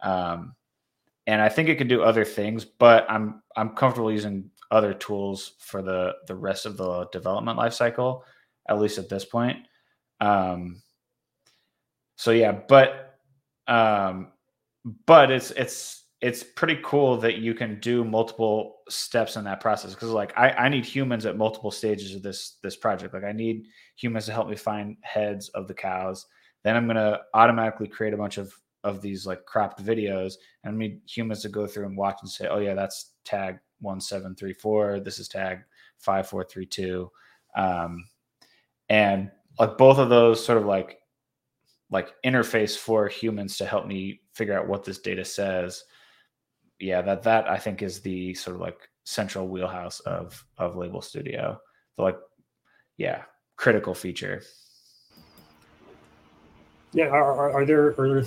Um, 0.00 0.54
and 1.26 1.42
I 1.42 1.48
think 1.48 1.68
it 1.68 1.76
can 1.76 1.88
do 1.88 2.02
other 2.02 2.24
things, 2.24 2.64
but 2.64 3.04
I'm 3.10 3.42
I'm 3.56 3.70
comfortable 3.70 4.12
using 4.12 4.48
other 4.70 4.94
tools 4.94 5.54
for 5.58 5.82
the 5.82 6.14
the 6.28 6.36
rest 6.36 6.66
of 6.66 6.76
the 6.76 7.06
development 7.06 7.58
lifecycle, 7.58 8.22
at 8.68 8.78
least 8.78 8.98
at 8.98 9.08
this 9.08 9.24
point. 9.24 9.58
Um, 10.20 10.80
so 12.14 12.30
yeah, 12.30 12.52
but 12.52 13.18
um, 13.66 14.28
but 15.04 15.32
it's 15.32 15.50
it's 15.50 15.99
it's 16.20 16.42
pretty 16.42 16.78
cool 16.82 17.16
that 17.16 17.38
you 17.38 17.54
can 17.54 17.80
do 17.80 18.04
multiple 18.04 18.76
steps 18.88 19.36
in 19.36 19.44
that 19.44 19.60
process 19.60 19.94
because 19.94 20.10
like 20.10 20.36
I, 20.36 20.50
I 20.50 20.68
need 20.68 20.84
humans 20.84 21.24
at 21.24 21.38
multiple 21.38 21.70
stages 21.70 22.14
of 22.14 22.22
this 22.22 22.58
this 22.62 22.76
project. 22.76 23.14
Like 23.14 23.24
i 23.24 23.32
need 23.32 23.66
humans 23.96 24.26
to 24.26 24.32
help 24.32 24.48
me 24.48 24.56
find 24.56 24.96
heads 25.02 25.48
of 25.50 25.66
the 25.66 25.74
cows. 25.74 26.26
Then 26.62 26.76
i'm 26.76 26.86
going 26.86 26.96
to 26.96 27.20
automatically 27.34 27.88
create 27.88 28.14
a 28.14 28.18
bunch 28.18 28.38
of 28.38 28.52
of 28.84 29.00
these 29.02 29.26
like 29.26 29.44
cropped 29.44 29.84
videos 29.84 30.34
and 30.64 30.74
I 30.74 30.78
need 30.78 31.00
humans 31.06 31.42
to 31.42 31.48
go 31.48 31.66
through 31.66 31.86
and 31.86 31.96
watch 31.96 32.18
and 32.22 32.30
say 32.30 32.48
oh 32.48 32.60
yeah 32.60 32.74
that's 32.74 33.12
tag 33.24 33.58
1734 33.80 35.00
this 35.00 35.18
is 35.18 35.28
tag 35.28 35.58
5432 35.98 37.10
um, 37.56 38.04
and 38.88 39.30
like 39.58 39.76
both 39.76 39.98
of 39.98 40.08
those 40.08 40.42
sort 40.42 40.58
of 40.58 40.64
like 40.64 40.98
like 41.90 42.14
interface 42.24 42.76
for 42.76 43.08
humans 43.08 43.58
to 43.58 43.66
help 43.66 43.86
me 43.86 44.20
figure 44.32 44.58
out 44.58 44.68
what 44.68 44.84
this 44.84 44.98
data 44.98 45.24
says 45.24 45.84
yeah 46.80 47.02
that 47.02 47.22
that 47.22 47.48
i 47.48 47.58
think 47.58 47.82
is 47.82 48.00
the 48.00 48.34
sort 48.34 48.56
of 48.56 48.60
like 48.60 48.90
central 49.04 49.48
wheelhouse 49.48 50.00
of 50.00 50.44
of 50.58 50.76
label 50.76 51.02
studio. 51.02 51.60
The 51.96 52.02
like 52.02 52.18
yeah 52.96 53.22
critical 53.56 53.94
feature. 53.94 54.42
Yeah 56.92 57.08
are, 57.08 57.50
are 57.52 57.64
there 57.64 58.00
are 58.00 58.08
there 58.08 58.24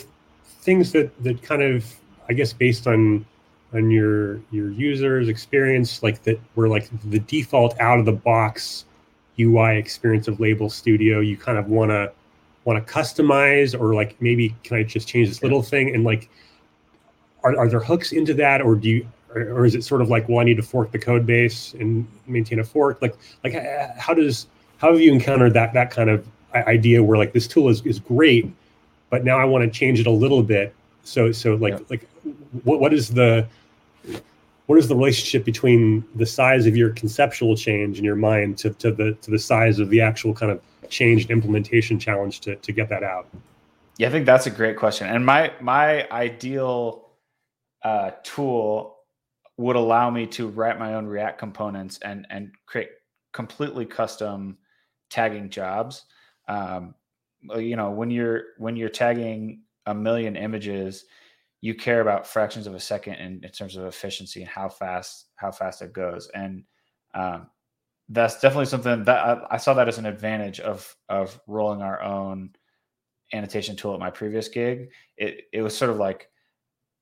things 0.62 0.92
that 0.92 1.12
that 1.24 1.42
kind 1.42 1.62
of 1.62 1.86
i 2.30 2.34
guess 2.34 2.54
based 2.54 2.88
on 2.88 3.26
on 3.74 3.90
your 3.90 4.40
your 4.52 4.72
users 4.72 5.28
experience 5.28 6.04
like 6.04 6.24
that 6.24 6.40
were 6.56 6.70
like 6.70 6.90
the 7.10 7.20
default 7.20 7.80
out 7.80 8.00
of 8.00 8.06
the 8.06 8.12
box 8.12 8.86
ui 9.40 9.78
experience 9.78 10.28
of 10.28 10.40
label 10.40 10.70
studio 10.70 11.20
you 11.20 11.36
kind 11.36 11.58
of 11.58 11.68
want 11.68 11.92
to 11.92 12.12
want 12.66 12.86
to 12.86 12.94
customize? 12.94 13.78
Or 13.78 13.94
like 13.94 14.16
maybe 14.22 14.56
can 14.64 14.78
I 14.78 14.84
just 14.84 15.08
change 15.08 15.28
this 15.30 15.44
little 15.44 15.62
thing 15.62 15.94
and 15.94 16.04
like 16.04 16.30
are, 17.44 17.58
are 17.58 17.70
there 17.70 17.80
hooks 17.80 18.12
into 18.12 18.34
that 18.36 18.62
or 18.62 18.76
do 18.76 18.90
you 18.90 19.08
or, 19.36 19.66
is 19.66 19.74
it 19.74 19.84
sort 19.84 20.02
of 20.02 20.10
like 20.10 20.28
well 20.30 20.40
I 20.40 20.44
need 20.44 20.58
to 20.58 20.64
fork 20.64 20.92
the 20.92 21.00
code 21.00 21.26
base 21.26 21.74
and 21.74 22.08
maintain 22.28 22.60
a 22.60 22.64
fork 22.64 23.02
like 23.02 23.16
like 23.44 23.56
uh, 23.56 23.88
how 23.98 24.14
does 24.14 24.48
how 24.78 24.92
have 24.92 25.02
you 25.02 25.12
encountered 25.12 25.54
that 25.54 25.74
that 25.74 25.92
kind 25.92 26.10
of 26.10 26.28
idea 26.54 27.04
where 27.04 27.18
like 27.18 27.34
this 27.34 27.48
tool 27.48 27.70
is, 27.70 27.84
is 27.86 28.00
great 28.00 28.52
but 29.10 29.24
now 29.24 29.40
I 29.40 29.46
want 29.46 29.64
to 29.64 29.80
change 29.80 30.00
it 30.00 30.08
a 30.08 30.12
little 30.12 30.44
bit 30.44 30.74
so 31.04 31.32
so 31.32 31.56
like 31.56 31.74
yeah. 31.74 31.86
like 31.90 32.08
what 32.64 32.80
what 32.80 32.94
is 32.94 33.10
the 33.10 33.48
what 34.68 34.80
is 34.80 34.88
the 34.88 34.96
relationship 34.96 35.44
between 35.44 36.06
the 36.16 36.26
size 36.26 36.66
of 36.66 36.78
your 36.78 36.92
conceptual 36.92 37.56
change 37.56 38.00
in 38.00 38.06
your 38.06 38.16
mind 38.16 38.58
to, 38.60 38.70
to 38.72 38.92
the 38.92 39.14
to 39.22 39.32
the 39.32 39.40
size 39.40 39.80
of 39.80 39.90
the 39.90 40.02
actual 40.02 40.34
kind 40.34 40.52
of 40.52 40.62
change 40.90 41.24
and 41.24 41.32
implementation 41.32 42.00
challenge 42.00 42.40
to, 42.42 42.56
to 42.58 42.72
get 42.72 42.90
that 42.90 43.04
out? 43.04 43.28
Yeah, 43.98 44.08
I 44.08 44.12
think 44.12 44.26
that's 44.26 44.48
a 44.48 44.50
great 44.50 44.78
question. 44.78 45.08
And 45.08 45.26
my 45.26 45.52
my 45.60 46.10
ideal 46.12 47.03
uh, 47.84 48.12
tool 48.24 48.98
would 49.58 49.76
allow 49.76 50.10
me 50.10 50.26
to 50.26 50.48
write 50.48 50.80
my 50.80 50.96
own 50.96 51.06
React 51.06 51.40
components 51.40 52.00
and 52.04 52.26
and 52.30 52.52
create 52.66 52.90
completely 53.34 53.86
custom 53.86 54.58
tagging 55.10 55.50
jobs. 55.50 56.06
Um, 56.48 56.96
you 57.58 57.76
know, 57.76 57.92
when 57.92 58.10
you're 58.10 58.44
when 58.58 58.76
you're 58.76 58.90
tagging 58.90 59.62
a 59.86 59.94
million 59.94 60.36
images, 60.36 61.06
you 61.62 61.76
care 61.76 62.02
about 62.02 62.28
fractions 62.28 62.68
of 62.68 62.74
a 62.74 62.80
second 62.80 63.16
in, 63.16 63.44
in 63.44 63.50
terms 63.52 63.76
of 63.76 63.86
efficiency 63.86 64.42
and 64.42 64.50
how 64.50 64.70
fast 64.70 65.28
how 65.36 65.52
fast 65.52 65.82
it 65.82 65.94
goes. 65.94 66.30
And 66.34 66.64
um, 67.14 67.48
that's 68.10 68.40
definitely 68.40 68.66
something 68.66 69.04
that 69.04 69.18
I, 69.18 69.46
I, 69.52 69.58
saw 69.58 69.74
that 69.76 69.88
as 69.88 69.98
an 69.98 70.06
advantage 70.06 70.60
of 70.60 70.96
of 71.10 71.40
rolling 71.48 71.82
our 71.82 72.02
own 72.02 72.52
annotation 73.34 73.76
tool 73.76 73.94
at 73.94 74.00
my 74.00 74.10
previous 74.10 74.48
gig. 74.48 74.90
It 75.18 75.46
it 75.54 75.62
was 75.62 75.78
sort 75.78 75.92
of 75.92 75.98
like 75.98 76.30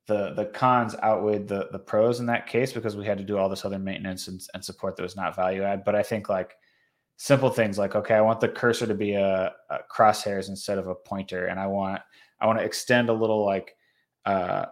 the 0.08 0.34
the 0.34 0.46
cons 0.46 0.96
outweighed 1.04 1.48
the 1.48 1.70
the 1.72 1.80
pros 1.80 2.20
in 2.20 2.26
that 2.26 2.48
case 2.48 2.74
because 2.74 2.96
we 2.96 3.06
had 3.06 3.18
to 3.18 3.24
do 3.24 3.38
all 3.38 3.50
this 3.50 3.66
other 3.66 3.80
maintenance 3.80 4.28
and, 4.28 4.42
and 4.54 4.64
support 4.64 4.96
that 4.96 5.04
was 5.04 5.16
not 5.16 5.36
value 5.36 5.64
add. 5.64 5.84
But 5.84 5.96
I 5.96 6.04
think 6.04 6.30
like 6.30 6.56
simple 7.18 7.50
things 7.50 7.78
like 7.78 7.96
okay, 7.96 8.16
I 8.16 8.22
want 8.22 8.40
the 8.40 8.50
cursor 8.50 8.88
to 8.88 8.96
be 8.96 9.14
a, 9.14 9.54
a 9.70 9.78
crosshairs 9.96 10.50
instead 10.50 10.78
of 10.78 10.88
a 10.88 10.96
pointer, 10.96 11.48
and 11.48 11.60
I 11.60 11.68
want 11.68 12.02
I 12.40 12.48
want 12.48 12.60
to 12.60 12.66
extend 12.66 13.10
a 13.10 13.14
little 13.14 13.46
like 13.46 13.76
uh, 14.26 14.66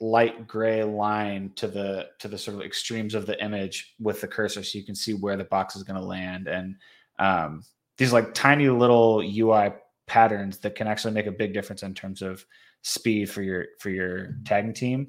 light 0.00 0.46
gray 0.46 0.82
line 0.82 1.52
to 1.56 1.68
the 1.68 2.08
to 2.18 2.28
the 2.28 2.38
sort 2.38 2.56
of 2.56 2.62
extremes 2.62 3.14
of 3.14 3.26
the 3.26 3.42
image 3.42 3.94
with 4.00 4.20
the 4.20 4.28
cursor 4.28 4.62
so 4.62 4.78
you 4.78 4.84
can 4.84 4.94
see 4.94 5.12
where 5.12 5.36
the 5.36 5.44
box 5.44 5.76
is 5.76 5.82
going 5.82 5.98
to 5.98 6.06
land 6.06 6.48
and 6.48 6.76
um, 7.18 7.62
these 7.96 8.12
like 8.12 8.34
tiny 8.34 8.68
little 8.68 9.20
ui 9.20 9.72
patterns 10.06 10.58
that 10.58 10.74
can 10.74 10.86
actually 10.86 11.14
make 11.14 11.26
a 11.26 11.32
big 11.32 11.54
difference 11.54 11.82
in 11.82 11.94
terms 11.94 12.22
of 12.22 12.44
speed 12.84 13.30
for 13.30 13.42
your 13.42 13.64
for 13.80 13.90
your 13.90 14.36
tagging 14.44 14.74
team. 14.74 15.08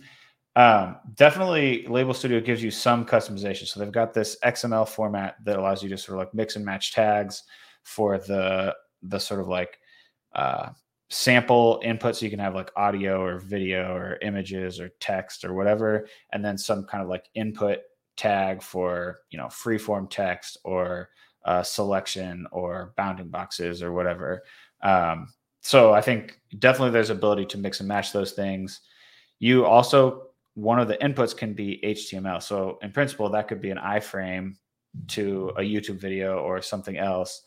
Um, 0.55 0.95
definitely 1.15 1.85
label 1.87 2.13
studio 2.13 2.39
gives 2.39 2.63
you 2.63 2.71
some 2.71 3.05
customization. 3.05 3.67
So 3.67 3.79
they've 3.79 3.91
got 3.91 4.13
this 4.13 4.37
xml 4.43 4.87
format 4.87 5.35
that 5.43 5.59
allows 5.59 5.83
you 5.83 5.89
to 5.89 5.97
sort 5.97 6.17
of 6.17 6.19
like 6.19 6.33
mix 6.33 6.55
and 6.55 6.65
match 6.65 6.93
tags 6.93 7.43
for 7.83 8.17
the 8.17 8.73
the 9.03 9.19
sort 9.19 9.41
of 9.41 9.49
like 9.49 9.77
uh, 10.33 10.69
sample 11.09 11.81
input. 11.83 12.15
So 12.15 12.25
you 12.25 12.31
can 12.31 12.39
have 12.39 12.55
like 12.55 12.71
audio 12.77 13.21
or 13.21 13.37
video 13.39 13.93
or 13.93 14.17
images 14.21 14.79
or 14.79 14.89
text 14.99 15.43
or 15.43 15.53
whatever 15.53 16.07
and 16.31 16.43
then 16.43 16.57
some 16.57 16.85
kind 16.85 17.03
of 17.03 17.09
like 17.09 17.29
input 17.35 17.79
tag 18.15 18.63
for 18.63 19.19
you 19.29 19.37
know 19.37 19.49
free 19.49 19.77
form 19.77 20.07
text 20.07 20.57
or 20.63 21.09
uh, 21.43 21.61
selection 21.61 22.47
or 22.51 22.93
bounding 22.95 23.27
boxes 23.27 23.83
or 23.83 23.91
whatever. 23.91 24.43
Um, 24.81 25.27
so 25.65 25.93
i 25.93 26.01
think 26.01 26.39
definitely 26.59 26.91
there's 26.91 27.09
ability 27.09 27.45
to 27.45 27.57
mix 27.57 27.79
and 27.79 27.89
match 27.89 28.11
those 28.11 28.33
things 28.33 28.81
you 29.39 29.65
also 29.65 30.27
one 30.53 30.79
of 30.79 30.87
the 30.87 30.97
inputs 30.97 31.35
can 31.35 31.53
be 31.53 31.81
html 31.83 32.41
so 32.41 32.77
in 32.81 32.91
principle 32.91 33.29
that 33.29 33.47
could 33.47 33.61
be 33.61 33.71
an 33.71 33.79
iframe 33.79 34.53
to 35.07 35.51
a 35.57 35.61
youtube 35.61 35.99
video 35.99 36.37
or 36.37 36.61
something 36.61 36.97
else 36.97 37.41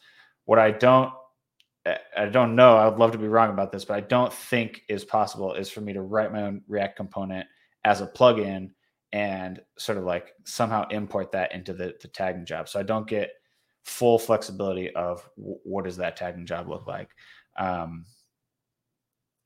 what 0.47 0.59
i 0.59 0.71
don't 0.71 1.13
I 2.17 2.27
don't 2.27 2.55
know. 2.55 2.77
I 2.77 2.87
would 2.87 2.99
love 2.99 3.13
to 3.13 3.19
be 3.19 3.29
wrong 3.29 3.51
about 3.51 3.73
this, 3.73 3.85
but 3.85 3.97
I 3.97 4.01
don't 4.01 4.33
think 4.33 4.83
is 4.89 5.05
possible 5.05 5.55
is 5.55 5.71
for 5.71 5.81
me 5.81 5.93
to 5.93 6.03
write 6.03 6.33
my 6.33 6.43
own 6.43 6.63
React 6.69 6.97
component 6.97 7.47
as 7.85 8.01
a 8.01 8.07
plugin 8.07 8.71
and 9.13 9.61
sort 9.79 9.99
of 9.99 10.05
like 10.05 10.33
somehow 10.45 10.87
import 10.89 11.33
that 11.33 11.55
into 11.55 11.73
the, 11.73 11.95
the 12.03 12.09
tagging 12.09 12.45
job. 12.45 12.69
So 12.69 12.79
I 12.79 12.83
don't 12.83 13.07
get 13.07 13.31
full 13.85 14.19
flexibility 14.19 14.95
of 14.95 15.27
w- 15.39 15.59
what 15.65 15.85
does 15.85 15.97
that 15.97 16.17
tagging 16.17 16.45
job 16.45 16.69
look 16.69 16.87
like. 16.87 17.11
Um, 17.59 18.07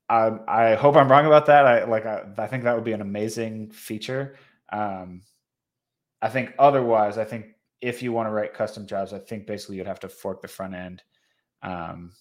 I, 0.09 0.31
I 0.47 0.75
hope 0.75 0.95
I'm 0.95 1.09
wrong 1.09 1.25
about 1.25 1.47
that. 1.47 1.65
I 1.65 1.85
like 1.85 2.05
I, 2.05 2.23
I 2.37 2.47
think 2.47 2.63
that 2.63 2.75
would 2.75 2.83
be 2.83 2.91
an 2.93 3.01
amazing 3.01 3.71
feature. 3.71 4.35
Um, 4.71 5.23
I 6.21 6.29
think 6.29 6.53
otherwise, 6.59 7.17
I 7.17 7.25
think 7.25 7.47
if 7.81 8.01
you 8.01 8.13
want 8.13 8.27
to 8.27 8.31
write 8.31 8.53
custom 8.53 8.85
jobs, 8.85 9.13
I 9.13 9.19
think 9.19 9.47
basically 9.47 9.77
you'd 9.77 9.87
have 9.87 9.99
to 10.01 10.09
fork 10.09 10.41
the 10.41 10.47
front 10.47 10.75
end 10.75 11.03
um, 11.63 12.11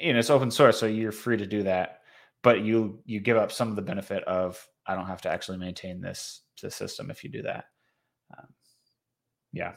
you 0.00 0.12
know 0.12 0.18
it's 0.18 0.30
open 0.30 0.50
source 0.50 0.78
so 0.78 0.86
you're 0.86 1.12
free 1.12 1.36
to 1.36 1.46
do 1.46 1.62
that 1.62 2.00
but 2.42 2.62
you 2.62 3.00
you 3.04 3.20
give 3.20 3.36
up 3.36 3.52
some 3.52 3.68
of 3.68 3.76
the 3.76 3.82
benefit 3.82 4.22
of 4.24 4.66
i 4.86 4.94
don't 4.94 5.06
have 5.06 5.22
to 5.22 5.30
actually 5.30 5.58
maintain 5.58 6.00
this 6.00 6.42
this 6.60 6.74
system 6.74 7.10
if 7.10 7.22
you 7.22 7.30
do 7.30 7.42
that 7.42 7.66
um, 8.36 8.46
yeah 9.52 9.72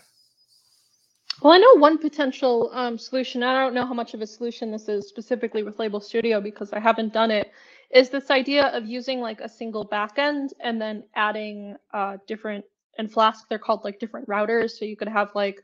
well 1.42 1.54
i 1.54 1.58
know 1.58 1.76
one 1.76 1.98
potential 1.98 2.70
um, 2.74 2.98
solution 2.98 3.44
i 3.44 3.54
don't 3.54 3.74
know 3.74 3.86
how 3.86 3.94
much 3.94 4.14
of 4.14 4.22
a 4.22 4.28
solution 4.28 4.72
this 4.72 4.90
is 4.90 5.08
specifically 5.08 5.64
with 5.64 5.80
label 5.80 6.00
studio 6.00 6.42
because 6.42 6.74
i 6.74 6.80
haven't 6.80 7.14
done 7.14 7.32
it 7.32 7.52
is 7.92 8.10
this 8.10 8.30
idea 8.30 8.68
of 8.68 8.86
using 8.86 9.20
like 9.20 9.40
a 9.42 9.50
single 9.50 9.88
backend 9.88 10.50
and 10.60 10.80
then 10.82 11.04
adding 11.16 11.76
uh, 11.94 12.18
different 12.28 12.64
and 12.98 13.12
flask 13.12 13.48
they're 13.50 13.60
called 13.60 13.84
like 13.84 14.00
different 14.00 14.28
routers 14.28 14.72
so 14.72 14.86
you 14.86 14.98
could 14.98 15.08
have 15.08 15.30
like 15.34 15.62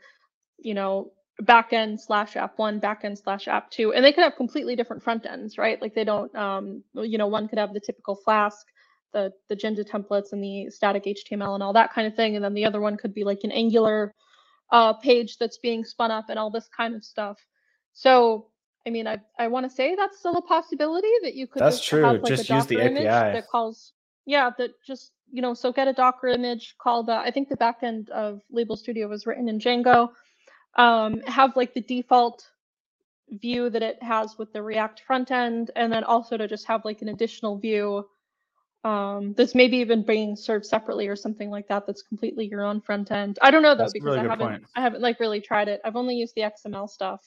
you 0.58 0.73
know 0.73 1.12
backend 1.43 1.99
slash 1.99 2.36
app 2.36 2.58
one, 2.58 2.80
backend 2.80 3.21
slash 3.21 3.47
app 3.47 3.69
two, 3.69 3.93
and 3.93 4.04
they 4.04 4.13
could 4.13 4.23
have 4.23 4.36
completely 4.36 4.75
different 4.75 5.04
front 5.04 5.25
ends, 5.25 5.58
right? 5.58 5.82
Like 5.82 5.93
they 5.93 6.04
don't, 6.04 6.34
um, 6.36 6.84
you 6.93 7.17
know, 7.17 7.28
one 7.28 7.47
could 7.47 7.60
have 7.60 7.73
the 7.73 7.80
typical 7.80 8.15
Flask, 8.15 8.65
the 9.13 9.32
the 9.49 9.56
Jinja 9.56 9.84
templates 9.84 10.32
and 10.32 10.43
the 10.43 10.69
static 10.69 11.04
HTML 11.06 11.56
and 11.56 11.63
all 11.63 11.73
that 11.73 11.93
kind 11.93 12.08
of 12.08 12.15
thing, 12.15 12.36
and 12.36 12.43
then 12.43 12.54
the 12.54 12.65
other 12.65 12.82
one 12.82 12.97
could 12.97 13.13
be 13.13 13.23
like 13.23 13.39
an 13.43 13.51
Angular 13.51 14.13
uh, 14.71 14.93
page 14.93 15.38
that's 15.38 15.58
being 15.58 15.84
spun 15.84 16.12
up 16.12 16.25
and 16.30 16.39
all 16.39 16.49
this 16.49 16.67
kind 16.75 16.95
of 16.95 17.04
stuff. 17.04 17.38
So, 17.93 18.47
I 18.86 18.89
mean, 18.89 19.08
I 19.08 19.17
I 19.39 19.47
want 19.47 19.65
to 19.65 19.69
say 19.69 19.95
that's 19.95 20.19
still 20.19 20.36
a 20.36 20.41
possibility 20.41 21.12
that 21.23 21.36
you 21.36 21.47
could. 21.47 21.62
That's 21.62 21.84
true. 21.84 22.04
Have, 22.04 22.21
like, 22.21 22.36
just 22.36 22.49
use 22.49 22.65
the 22.65 22.82
API 22.82 23.04
that 23.04 23.47
calls. 23.47 23.93
Yeah, 24.25 24.49
that 24.58 24.71
just 24.86 25.12
you 25.32 25.41
know, 25.41 25.54
so 25.54 25.71
get 25.71 25.88
a 25.88 25.93
Docker 25.93 26.28
image, 26.28 26.75
call 26.78 27.04
the. 27.04 27.13
I 27.13 27.32
think 27.32 27.49
the 27.49 27.58
backend 27.58 28.10
of 28.10 28.41
Label 28.51 28.75
Studio 28.75 29.08
was 29.08 29.25
written 29.25 29.49
in 29.49 29.60
Django 29.60 30.10
um, 30.75 31.21
have 31.21 31.56
like 31.56 31.73
the 31.73 31.82
default 31.82 32.49
view 33.30 33.69
that 33.69 33.82
it 33.82 34.01
has 34.04 34.38
with 34.38 34.54
the 34.54 34.62
React 34.62 35.01
front 35.01 35.32
end, 35.32 35.71
and 35.75 35.91
then 35.91 36.04
also 36.04 36.38
to 36.38 36.47
just 36.47 36.67
have 36.67 36.86
like 36.86 37.01
an 37.01 37.10
additional 37.10 37.58
view 37.58 38.06
um, 38.86 39.34
that's 39.36 39.56
maybe 39.56 39.78
even 39.78 40.04
being 40.04 40.36
served 40.36 40.65
separately 40.65 41.08
or 41.08 41.15
something 41.15 41.50
like 41.50 41.67
that. 41.69 41.88
That's 41.88 42.04
completely 42.04 42.45
your 42.45 42.63
own 42.63 42.82
front 42.82 43.12
end. 43.12 43.39
I 43.41 43.52
don't 43.52 43.63
know 43.63 43.76
though 43.76 43.80
that's 43.80 43.93
because 43.93 44.15
really 44.15 44.19
I 44.19 44.24
haven't 44.30 44.48
point. 44.48 44.63
I 44.76 44.82
haven't 44.82 45.02
like 45.02 45.19
really 45.19 45.41
tried 45.41 45.67
it. 45.69 45.82
I've 45.84 45.95
only 45.95 46.15
used 46.15 46.36
the 46.36 46.43
XML 46.43 46.88
stuff. 46.88 47.26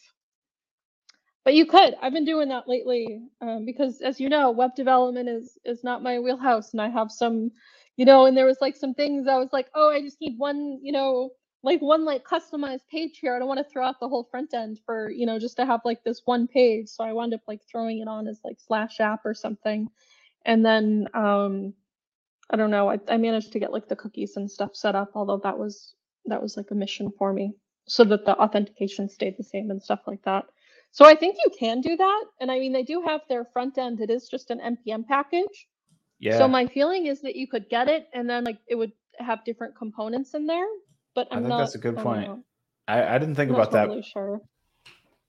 But 1.45 1.55
you 1.55 1.67
could. 1.67 1.97
I've 2.01 2.13
been 2.13 2.25
doing 2.27 2.49
that 2.51 2.69
lately 2.69 3.23
um, 3.41 3.65
because, 3.65 4.01
as 4.03 4.21
you 4.21 4.29
know, 4.29 4.53
web 4.53 4.77
development 4.77 5.29
is 5.29 5.59
is 5.65 5.83
not 5.83 6.03
my 6.03 6.21
wheelhouse, 6.21 6.73
and 6.73 6.81
I 6.81 6.91
have 6.91 7.11
some, 7.11 7.51
you 7.97 8.05
know, 8.05 8.27
and 8.27 8.37
there 8.37 8.47
was 8.47 8.59
like 8.61 8.77
some 8.77 8.95
things 8.95 9.27
I 9.27 9.39
was 9.39 9.49
like, 9.53 9.69
oh, 9.75 9.91
I 9.91 10.01
just 10.01 10.21
need 10.21 10.39
one, 10.39 10.79
you 10.81 10.93
know, 10.93 11.31
like 11.65 11.81
one 11.81 12.05
like 12.05 12.23
customized 12.25 12.87
page 12.91 13.19
here. 13.19 13.35
I 13.35 13.41
don't 13.41 13.49
want 13.49 13.59
to 13.59 13.73
throw 13.73 13.85
out 13.85 13.99
the 13.99 14.09
whole 14.09 14.29
front 14.31 14.55
end 14.55 14.79
for, 14.87 15.11
you 15.11 15.27
know, 15.27 15.41
just 15.41 15.57
to 15.57 15.67
have 15.67 15.81
like 15.85 16.05
this 16.05 16.23
one 16.25 16.47
page. 16.47 16.89
So 16.89 17.03
I 17.03 17.13
wound 17.13 17.35
up 17.35 17.41
like 17.49 17.63
throwing 17.69 17.99
it 18.01 18.09
on 18.09 18.29
as 18.29 18.41
like 18.45 18.59
slash 18.61 19.01
app 19.01 19.23
or 19.25 19.35
something. 19.35 19.89
And 20.45 20.65
then 20.65 21.09
um 21.15 21.75
I 22.51 22.57
don't 22.57 22.71
know, 22.71 22.91
I, 22.91 22.99
I 23.09 23.19
managed 23.19 23.53
to 23.53 23.59
get 23.59 23.73
like 23.73 23.89
the 23.89 23.97
cookies 23.97 24.37
and 24.37 24.51
stuff 24.51 24.75
set 24.75 24.95
up, 24.95 25.11
although 25.15 25.41
that 25.45 25.59
was 25.59 25.95
that 26.27 26.43
was 26.43 26.57
like 26.57 26.71
a 26.71 26.75
mission 26.75 27.13
for 27.19 27.33
me 27.33 27.55
so 27.87 28.05
that 28.05 28.25
the 28.25 28.37
authentication 28.37 29.09
stayed 29.09 29.37
the 29.39 29.45
same 29.45 29.71
and 29.71 29.83
stuff 29.83 30.01
like 30.07 30.23
that. 30.25 30.45
So 30.91 31.05
I 31.05 31.15
think 31.15 31.37
you 31.45 31.51
can 31.59 31.81
do 31.81 31.97
that. 31.97 32.25
And 32.41 32.51
I 32.51 32.59
mean 32.59 32.73
they 32.73 32.83
do 32.83 33.03
have 33.03 33.23
their 33.29 33.45
front 33.45 33.79
end, 33.79 34.01
it 34.01 34.11
is 34.11 34.29
just 34.29 34.51
an 34.51 34.61
npm 34.61 35.07
package. 35.07 35.69
Yeah. 36.19 36.39
So 36.39 36.49
my 36.49 36.67
feeling 36.67 37.07
is 37.07 37.21
that 37.23 37.37
you 37.37 37.47
could 37.47 37.69
get 37.69 37.89
it 37.89 38.09
and 38.13 38.29
then 38.29 38.45
like 38.45 38.59
it 38.67 38.75
would 38.75 38.93
have 39.19 39.45
different 39.45 39.77
components 39.77 40.35
in 40.35 40.47
there 40.47 40.67
but 41.19 41.27
I'm 41.33 41.39
I 41.39 41.41
think 41.41 41.49
not, 41.49 41.59
that's 41.59 41.75
a 41.75 41.79
good 41.79 41.97
point. 41.97 42.31
I, 42.87 43.17
I 43.17 43.19
didn't 43.19 43.35
think 43.35 43.51
I'm 43.51 43.57
about 43.57 43.73
not 43.73 43.73
that. 43.73 43.87
totally 43.87 44.03
Sure. 44.03 44.41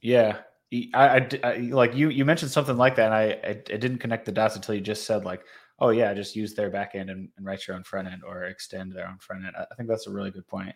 Yeah. 0.01 0.37
I, 0.71 0.87
I, 0.93 1.29
I, 1.43 1.57
like 1.57 1.95
you 1.95 2.09
you 2.09 2.25
mentioned 2.25 2.51
something 2.51 2.77
like 2.77 2.95
that 2.95 3.05
and 3.05 3.13
I, 3.13 3.23
I, 3.43 3.49
I 3.49 3.77
didn't 3.77 3.97
connect 3.97 4.25
the 4.25 4.31
dots 4.31 4.55
until 4.55 4.75
you 4.75 4.81
just 4.81 5.05
said 5.05 5.25
like 5.25 5.41
oh 5.79 5.89
yeah 5.89 6.13
just 6.13 6.35
use 6.35 6.53
their 6.53 6.69
back 6.69 6.91
end 6.93 7.09
and, 7.09 7.29
and 7.37 7.45
write 7.45 7.67
your 7.67 7.75
own 7.75 7.83
front 7.83 8.07
end 8.07 8.21
or 8.23 8.43
extend 8.43 8.91
their 8.91 9.07
own 9.07 9.17
front 9.17 9.45
end 9.45 9.55
i 9.57 9.75
think 9.75 9.89
that's 9.89 10.07
a 10.07 10.11
really 10.11 10.31
good 10.31 10.47
point 10.47 10.75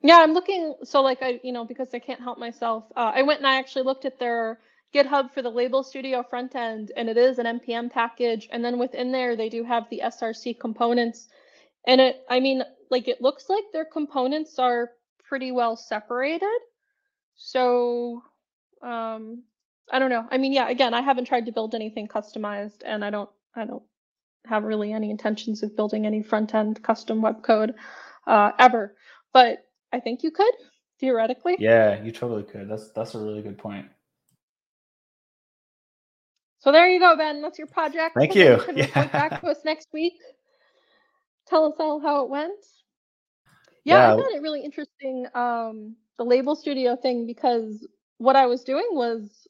Yeah, 0.00 0.18
I'm 0.18 0.32
looking. 0.32 0.74
So 0.84 1.02
like 1.02 1.22
I, 1.22 1.40
you 1.42 1.52
know, 1.52 1.64
because 1.64 1.88
I 1.92 1.98
can't 1.98 2.20
help 2.20 2.38
myself, 2.38 2.84
uh, 2.96 3.12
I 3.14 3.22
went 3.22 3.40
and 3.40 3.46
I 3.46 3.56
actually 3.56 3.82
looked 3.82 4.04
at 4.04 4.18
their 4.18 4.60
GitHub 4.94 5.32
for 5.32 5.42
the 5.42 5.50
Label 5.50 5.82
Studio 5.82 6.22
front 6.22 6.54
end, 6.54 6.92
and 6.96 7.08
it 7.08 7.16
is 7.16 7.38
an 7.38 7.46
npm 7.46 7.90
package. 7.90 8.48
And 8.52 8.64
then 8.64 8.78
within 8.78 9.12
there, 9.12 9.36
they 9.36 9.48
do 9.48 9.64
have 9.64 9.84
the 9.90 10.02
SRC 10.04 10.60
components, 10.60 11.28
and 11.86 12.00
it, 12.00 12.24
I 12.30 12.40
mean, 12.40 12.62
like 12.90 13.08
it 13.08 13.20
looks 13.20 13.48
like 13.48 13.64
their 13.72 13.84
components 13.84 14.58
are 14.58 14.90
pretty 15.28 15.52
well 15.52 15.76
separated. 15.76 16.60
So 17.34 18.22
um 18.82 19.44
I 19.92 19.98
don't 20.00 20.10
know. 20.10 20.26
I 20.30 20.38
mean, 20.38 20.52
yeah, 20.52 20.68
again, 20.68 20.94
I 20.94 21.02
haven't 21.02 21.26
tried 21.26 21.46
to 21.46 21.52
build 21.52 21.74
anything 21.74 22.08
customized 22.08 22.82
and 22.84 23.04
I 23.04 23.10
don't 23.10 23.30
I 23.56 23.64
don't 23.66 23.82
have 24.46 24.64
really 24.64 24.92
any 24.92 25.10
intentions 25.10 25.62
of 25.62 25.76
building 25.76 26.06
any 26.06 26.22
front 26.22 26.54
end 26.54 26.82
custom 26.82 27.22
web 27.22 27.42
code 27.42 27.74
uh, 28.26 28.52
ever. 28.58 28.96
But 29.34 29.66
I 29.92 30.00
think 30.00 30.22
you 30.24 30.30
could 30.32 30.54
theoretically. 31.00 31.58
yeah 31.58 32.02
you 32.02 32.12
totally 32.12 32.44
could 32.44 32.68
that's 32.70 32.90
that's 32.92 33.14
a 33.14 33.20
really 33.20 33.42
good 33.42 33.58
point 33.58 33.88
So 36.60 36.72
there 36.72 36.88
you 36.88 37.00
go, 37.00 37.16
Ben. 37.16 37.42
That's 37.42 37.58
your 37.58 37.68
project. 37.68 38.16
Thank 38.16 38.34
you. 38.36 38.60
can 38.64 38.76
report 38.76 39.14
Yeah. 39.14 39.14
back 39.14 39.40
to 39.40 39.48
us 39.48 39.58
next 39.64 39.88
week. 39.92 40.14
Tell 41.48 41.66
us 41.66 41.74
all 41.80 42.00
how 42.00 42.24
it 42.24 42.30
went. 42.30 42.64
Yeah, 43.84 44.00
I 44.00 44.12
found 44.12 44.34
it 44.34 44.42
really 44.42 44.62
interesting, 44.62 45.26
um, 45.34 45.96
the 46.18 46.24
Label 46.24 46.56
Studio 46.56 46.96
thing, 46.96 47.26
because 47.26 47.86
what 48.18 48.36
I 48.36 48.46
was 48.46 48.64
doing 48.64 48.86
was 48.92 49.48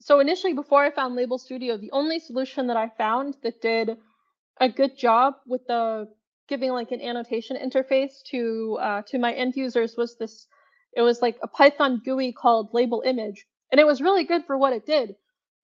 so 0.00 0.20
initially 0.20 0.54
before 0.54 0.84
I 0.84 0.90
found 0.92 1.16
Label 1.16 1.38
Studio, 1.38 1.78
the 1.78 1.92
only 1.92 2.20
solution 2.20 2.68
that 2.68 2.76
I 2.78 2.90
found 2.98 3.36
that 3.44 3.62
did 3.62 3.98
a 4.60 4.68
good 4.68 4.96
job 4.98 5.34
with 5.46 5.66
the 5.68 6.08
giving 6.48 6.72
like 6.72 6.92
an 6.92 7.02
annotation 7.02 7.56
interface 7.56 8.22
to 8.30 8.78
uh, 8.80 9.02
to 9.08 9.18
my 9.18 9.32
end 9.34 9.56
users 9.56 9.96
was 9.96 10.16
this. 10.18 10.46
It 10.96 11.02
was 11.02 11.22
like 11.22 11.38
a 11.42 11.48
Python 11.48 12.02
GUI 12.04 12.32
called 12.32 12.74
Label 12.74 13.02
Image, 13.06 13.46
and 13.72 13.80
it 13.80 13.86
was 13.86 14.02
really 14.02 14.24
good 14.24 14.44
for 14.46 14.58
what 14.58 14.72
it 14.74 14.86
did. 14.86 15.16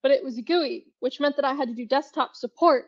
But 0.03 0.11
it 0.11 0.23
was 0.23 0.37
a 0.37 0.43
GUI, 0.43 0.85
which 1.01 1.19
meant 1.19 1.37
that 1.37 1.45
I 1.45 1.53
had 1.55 1.69
to 1.69 1.75
do 1.75 1.85
desktop 1.87 2.35
support, 2.35 2.85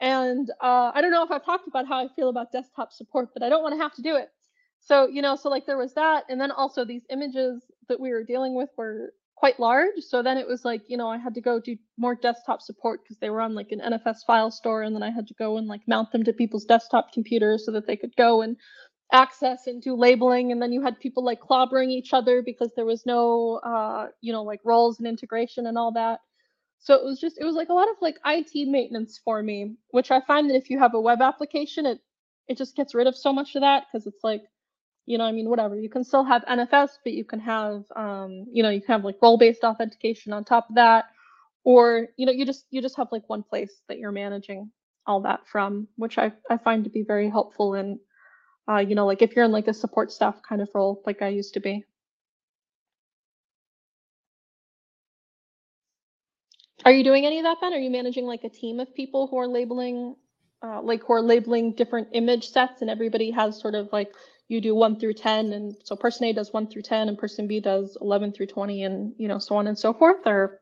And 0.00 0.50
uh, 0.62 0.92
I 0.94 1.02
don't 1.02 1.12
know 1.12 1.24
if 1.24 1.30
I've 1.30 1.44
talked 1.44 1.68
about 1.68 1.88
how 1.88 1.98
I 2.04 2.08
feel 2.16 2.30
about 2.30 2.52
desktop 2.52 2.92
support, 2.92 3.30
but 3.34 3.42
I 3.42 3.50
don't 3.50 3.62
want 3.62 3.74
to 3.74 3.82
have 3.82 3.94
to 3.94 4.02
do 4.02 4.16
it. 4.16 4.30
So, 4.80 5.08
you 5.08 5.22
know, 5.22 5.36
so 5.36 5.50
like 5.50 5.66
there 5.66 5.78
was 5.78 5.94
that. 5.94 6.24
And 6.30 6.40
then 6.40 6.50
also 6.52 6.84
these 6.84 7.04
images 7.10 7.62
that 7.88 8.00
we 8.00 8.10
were 8.10 8.24
dealing 8.24 8.54
with 8.54 8.70
were 8.76 9.12
quite 9.36 9.58
large. 9.60 10.00
So 10.00 10.22
then 10.22 10.38
it 10.38 10.46
was 10.46 10.64
like, 10.64 10.82
you 10.88 10.96
know, 10.96 11.08
I 11.08 11.18
had 11.18 11.34
to 11.34 11.40
go 11.40 11.60
do 11.60 11.76
more 11.98 12.14
desktop 12.14 12.62
support 12.62 13.00
because 13.02 13.18
they 13.18 13.30
were 13.30 13.40
on 13.40 13.54
like 13.54 13.72
an 13.72 13.80
NFS 13.80 14.24
file 14.26 14.50
store. 14.50 14.82
And 14.82 14.94
then 14.94 15.02
I 15.02 15.10
had 15.10 15.26
to 15.26 15.34
go 15.34 15.58
and 15.58 15.66
like 15.66 15.82
mount 15.86 16.12
them 16.12 16.24
to 16.24 16.32
people's 16.32 16.64
desktop 16.64 17.12
computers 17.12 17.66
so 17.66 17.72
that 17.72 17.86
they 17.86 17.96
could 17.96 18.14
go 18.16 18.42
and 18.42 18.56
access 19.12 19.66
and 19.66 19.82
do 19.82 19.94
labeling. 19.96 20.52
And 20.52 20.62
then 20.62 20.72
you 20.72 20.82
had 20.82 21.00
people 21.00 21.24
like 21.24 21.40
clobbering 21.40 21.90
each 21.90 22.12
other 22.12 22.42
because 22.42 22.70
there 22.74 22.86
was 22.86 23.04
no, 23.06 23.60
uh, 23.64 24.06
you 24.20 24.32
know, 24.32 24.42
like 24.42 24.60
roles 24.64 24.98
and 24.98 25.06
integration 25.06 25.66
and 25.66 25.76
all 25.76 25.92
that. 25.92 26.20
So 26.78 26.94
it 26.94 27.04
was 27.04 27.18
just, 27.20 27.38
it 27.38 27.44
was 27.44 27.54
like 27.54 27.68
a 27.70 27.74
lot 27.74 27.88
of 27.88 27.96
like 28.00 28.16
IT 28.26 28.68
maintenance 28.68 29.20
for 29.24 29.42
me, 29.42 29.76
which 29.90 30.10
I 30.10 30.20
find 30.20 30.48
that 30.50 30.56
if 30.56 30.70
you 30.70 30.78
have 30.78 30.94
a 30.94 31.00
web 31.00 31.22
application, 31.22 31.86
it, 31.86 31.98
it 32.48 32.58
just 32.58 32.76
gets 32.76 32.94
rid 32.94 33.06
of 33.06 33.16
so 33.16 33.32
much 33.32 33.54
of 33.54 33.62
that 33.62 33.84
because 33.90 34.06
it's 34.06 34.22
like, 34.22 34.42
you 35.06 35.18
know, 35.18 35.24
I 35.24 35.32
mean, 35.32 35.48
whatever. 35.50 35.76
You 35.78 35.90
can 35.90 36.04
still 36.04 36.24
have 36.24 36.44
NFS, 36.46 36.90
but 37.04 37.12
you 37.12 37.24
can 37.24 37.40
have, 37.40 37.84
um, 37.96 38.46
you 38.52 38.62
know, 38.62 38.70
you 38.70 38.80
can 38.80 38.94
have 38.94 39.04
like 39.04 39.16
role-based 39.22 39.64
authentication 39.64 40.32
on 40.32 40.44
top 40.44 40.68
of 40.70 40.76
that, 40.76 41.06
or 41.64 42.08
you 42.16 42.26
know, 42.26 42.32
you 42.32 42.46
just 42.46 42.66
you 42.70 42.82
just 42.82 42.96
have 42.96 43.08
like 43.12 43.28
one 43.28 43.42
place 43.42 43.72
that 43.88 43.98
you're 43.98 44.12
managing 44.12 44.70
all 45.06 45.20
that 45.22 45.40
from, 45.48 45.88
which 45.96 46.18
I 46.18 46.32
I 46.50 46.58
find 46.58 46.84
to 46.84 46.90
be 46.90 47.02
very 47.02 47.28
helpful 47.30 47.74
in, 47.74 48.00
uh, 48.68 48.78
you 48.78 48.94
know, 48.94 49.06
like 49.06 49.22
if 49.22 49.36
you're 49.36 49.44
in 49.44 49.52
like 49.52 49.68
a 49.68 49.74
support 49.74 50.12
staff 50.12 50.40
kind 50.48 50.62
of 50.62 50.68
role, 50.74 51.02
like 51.06 51.22
I 51.22 51.28
used 51.28 51.54
to 51.54 51.60
be. 51.60 51.84
Are 56.84 56.92
you 56.92 57.04
doing 57.04 57.26
any 57.26 57.38
of 57.38 57.44
that, 57.44 57.60
Ben? 57.60 57.72
Are 57.74 57.78
you 57.78 57.90
managing 57.90 58.26
like 58.26 58.44
a 58.44 58.48
team 58.48 58.80
of 58.80 58.94
people 58.94 59.26
who 59.28 59.38
are 59.38 59.48
labeling, 59.48 60.16
uh, 60.62 60.82
like 60.82 61.02
who 61.04 61.14
are 61.14 61.22
labeling 61.22 61.74
different 61.74 62.08
image 62.12 62.50
sets, 62.50 62.82
and 62.82 62.90
everybody 62.90 63.30
has 63.30 63.60
sort 63.60 63.74
of 63.74 63.88
like 63.92 64.12
you 64.48 64.60
do 64.60 64.74
one 64.74 64.98
through 64.98 65.14
10 65.14 65.52
and 65.52 65.74
so 65.84 65.96
person 65.96 66.26
a 66.26 66.32
does 66.32 66.52
one 66.52 66.66
through 66.66 66.82
10 66.82 67.08
and 67.08 67.18
person 67.18 67.46
b 67.46 67.60
does 67.60 67.96
11 68.00 68.32
through 68.32 68.46
20 68.46 68.84
and 68.84 69.12
you 69.18 69.26
know 69.26 69.38
so 69.38 69.56
on 69.56 69.66
and 69.66 69.78
so 69.78 69.92
forth 69.92 70.26
or? 70.26 70.60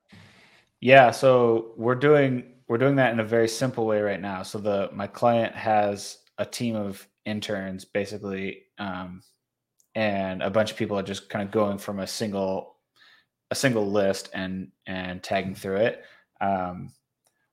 Yeah 0.81 1.11
so 1.11 1.73
we're 1.77 1.95
doing 1.95 2.53
we're 2.73 2.79
doing 2.79 2.97
that 2.97 3.13
in 3.13 3.21
a 3.21 3.25
very 3.25 3.49
simple 3.49 3.85
way 3.85 4.01
right 4.01 4.21
now. 4.21 4.43
So 4.43 4.59
the 4.59 4.89
my 4.95 5.07
client 5.07 5.55
has 5.55 6.19
a 6.39 6.47
team 6.47 6.75
of 6.75 7.07
interns 7.27 7.85
basically 7.85 8.63
um, 8.79 9.23
and 9.95 10.43
a 10.43 10.49
bunch 10.49 10.71
of 10.71 10.79
people 10.79 10.99
are 10.99 11.03
just 11.03 11.29
kind 11.29 11.45
of 11.45 11.51
going 11.51 11.77
from 11.77 11.99
a 11.99 12.07
single 12.07 12.77
a 13.51 13.55
single 13.55 13.91
list 13.91 14.31
and 14.33 14.69
and 14.87 15.23
tagging 15.23 15.55
through 15.55 15.77
it. 15.77 16.05
Um, 16.41 16.93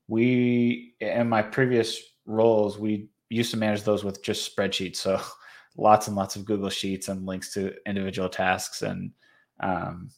we 0.08 0.96
in 1.02 1.28
my 1.28 1.42
previous 1.42 2.02
roles 2.26 2.80
we 2.80 3.10
used 3.30 3.52
to 3.52 3.58
manage 3.58 3.84
those 3.84 4.06
with 4.06 4.24
just 4.24 4.56
spreadsheets 4.56 4.96
so 4.96 5.22
lots 5.80 6.08
and 6.08 6.16
lots 6.16 6.36
of 6.36 6.46
Google 6.46 6.70
Sheets 6.70 7.08
and 7.08 7.26
links 7.26 7.54
to 7.54 7.74
individual 7.86 8.30
tasks. 8.30 8.82
And 8.82 9.12
um, 9.60 10.12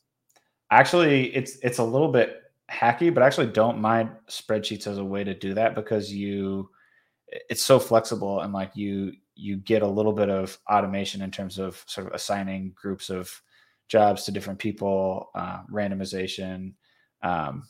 actually, 0.72 1.36
it's 1.36 1.58
it's 1.64 1.80
a 1.80 1.84
little 1.84 2.12
bit 2.12 2.42
hacky, 2.72 3.14
but 3.14 3.24
I 3.24 3.28
actually 3.28 3.48
don't 3.48 3.80
mind 3.80 4.10
spreadsheets 4.30 4.88
as 4.88 4.98
a 4.98 5.06
way 5.06 5.24
to 5.24 5.34
do 5.34 5.54
that 5.54 5.76
because 5.76 6.12
you 6.12 6.70
it's 7.50 7.64
so 7.64 7.80
flexible 7.80 8.42
and 8.42 8.52
like 8.52 8.76
you 8.76 9.14
you 9.36 9.58
get 9.58 9.82
a 9.82 9.88
little 9.88 10.12
bit 10.12 10.30
of 10.30 10.58
automation 10.70 11.22
in 11.22 11.32
terms 11.32 11.58
of 11.58 11.84
sort 11.88 12.08
of 12.08 12.14
assigning 12.14 12.74
groups 12.76 13.10
of 13.10 13.42
jobs 13.88 14.24
to 14.24 14.32
different 14.32 14.60
people, 14.60 15.30
uh, 15.36 15.62
randomization, 15.72 16.74
um, 17.24 17.64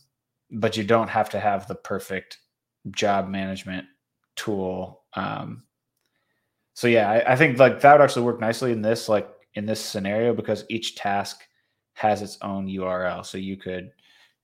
but 0.52 0.76
you 0.76 0.84
don't 0.84 1.08
have 1.10 1.30
to 1.30 1.40
have 1.40 1.68
the 1.68 1.76
perfect 1.76 2.40
job 2.92 3.30
management 3.30 3.86
tool 4.36 5.04
um, 5.14 5.64
so 6.74 6.88
yeah, 6.88 7.10
I, 7.10 7.34
I, 7.34 7.36
think 7.36 7.60
like 7.60 7.82
that 7.82 7.94
would 7.94 8.04
actually 8.04 8.26
work 8.26 8.40
nicely 8.40 8.72
in 8.72 8.82
this 8.82 9.10
like 9.10 9.30
in 9.56 9.66
this 9.66 9.84
scenario 9.84 10.34
because 10.34 10.64
each 10.70 10.96
task 10.96 11.42
has 11.94 12.22
its 12.22 12.38
own 12.42 12.68
URL. 12.68 13.26
So 13.26 13.38
you 13.38 13.58
could 13.58 13.92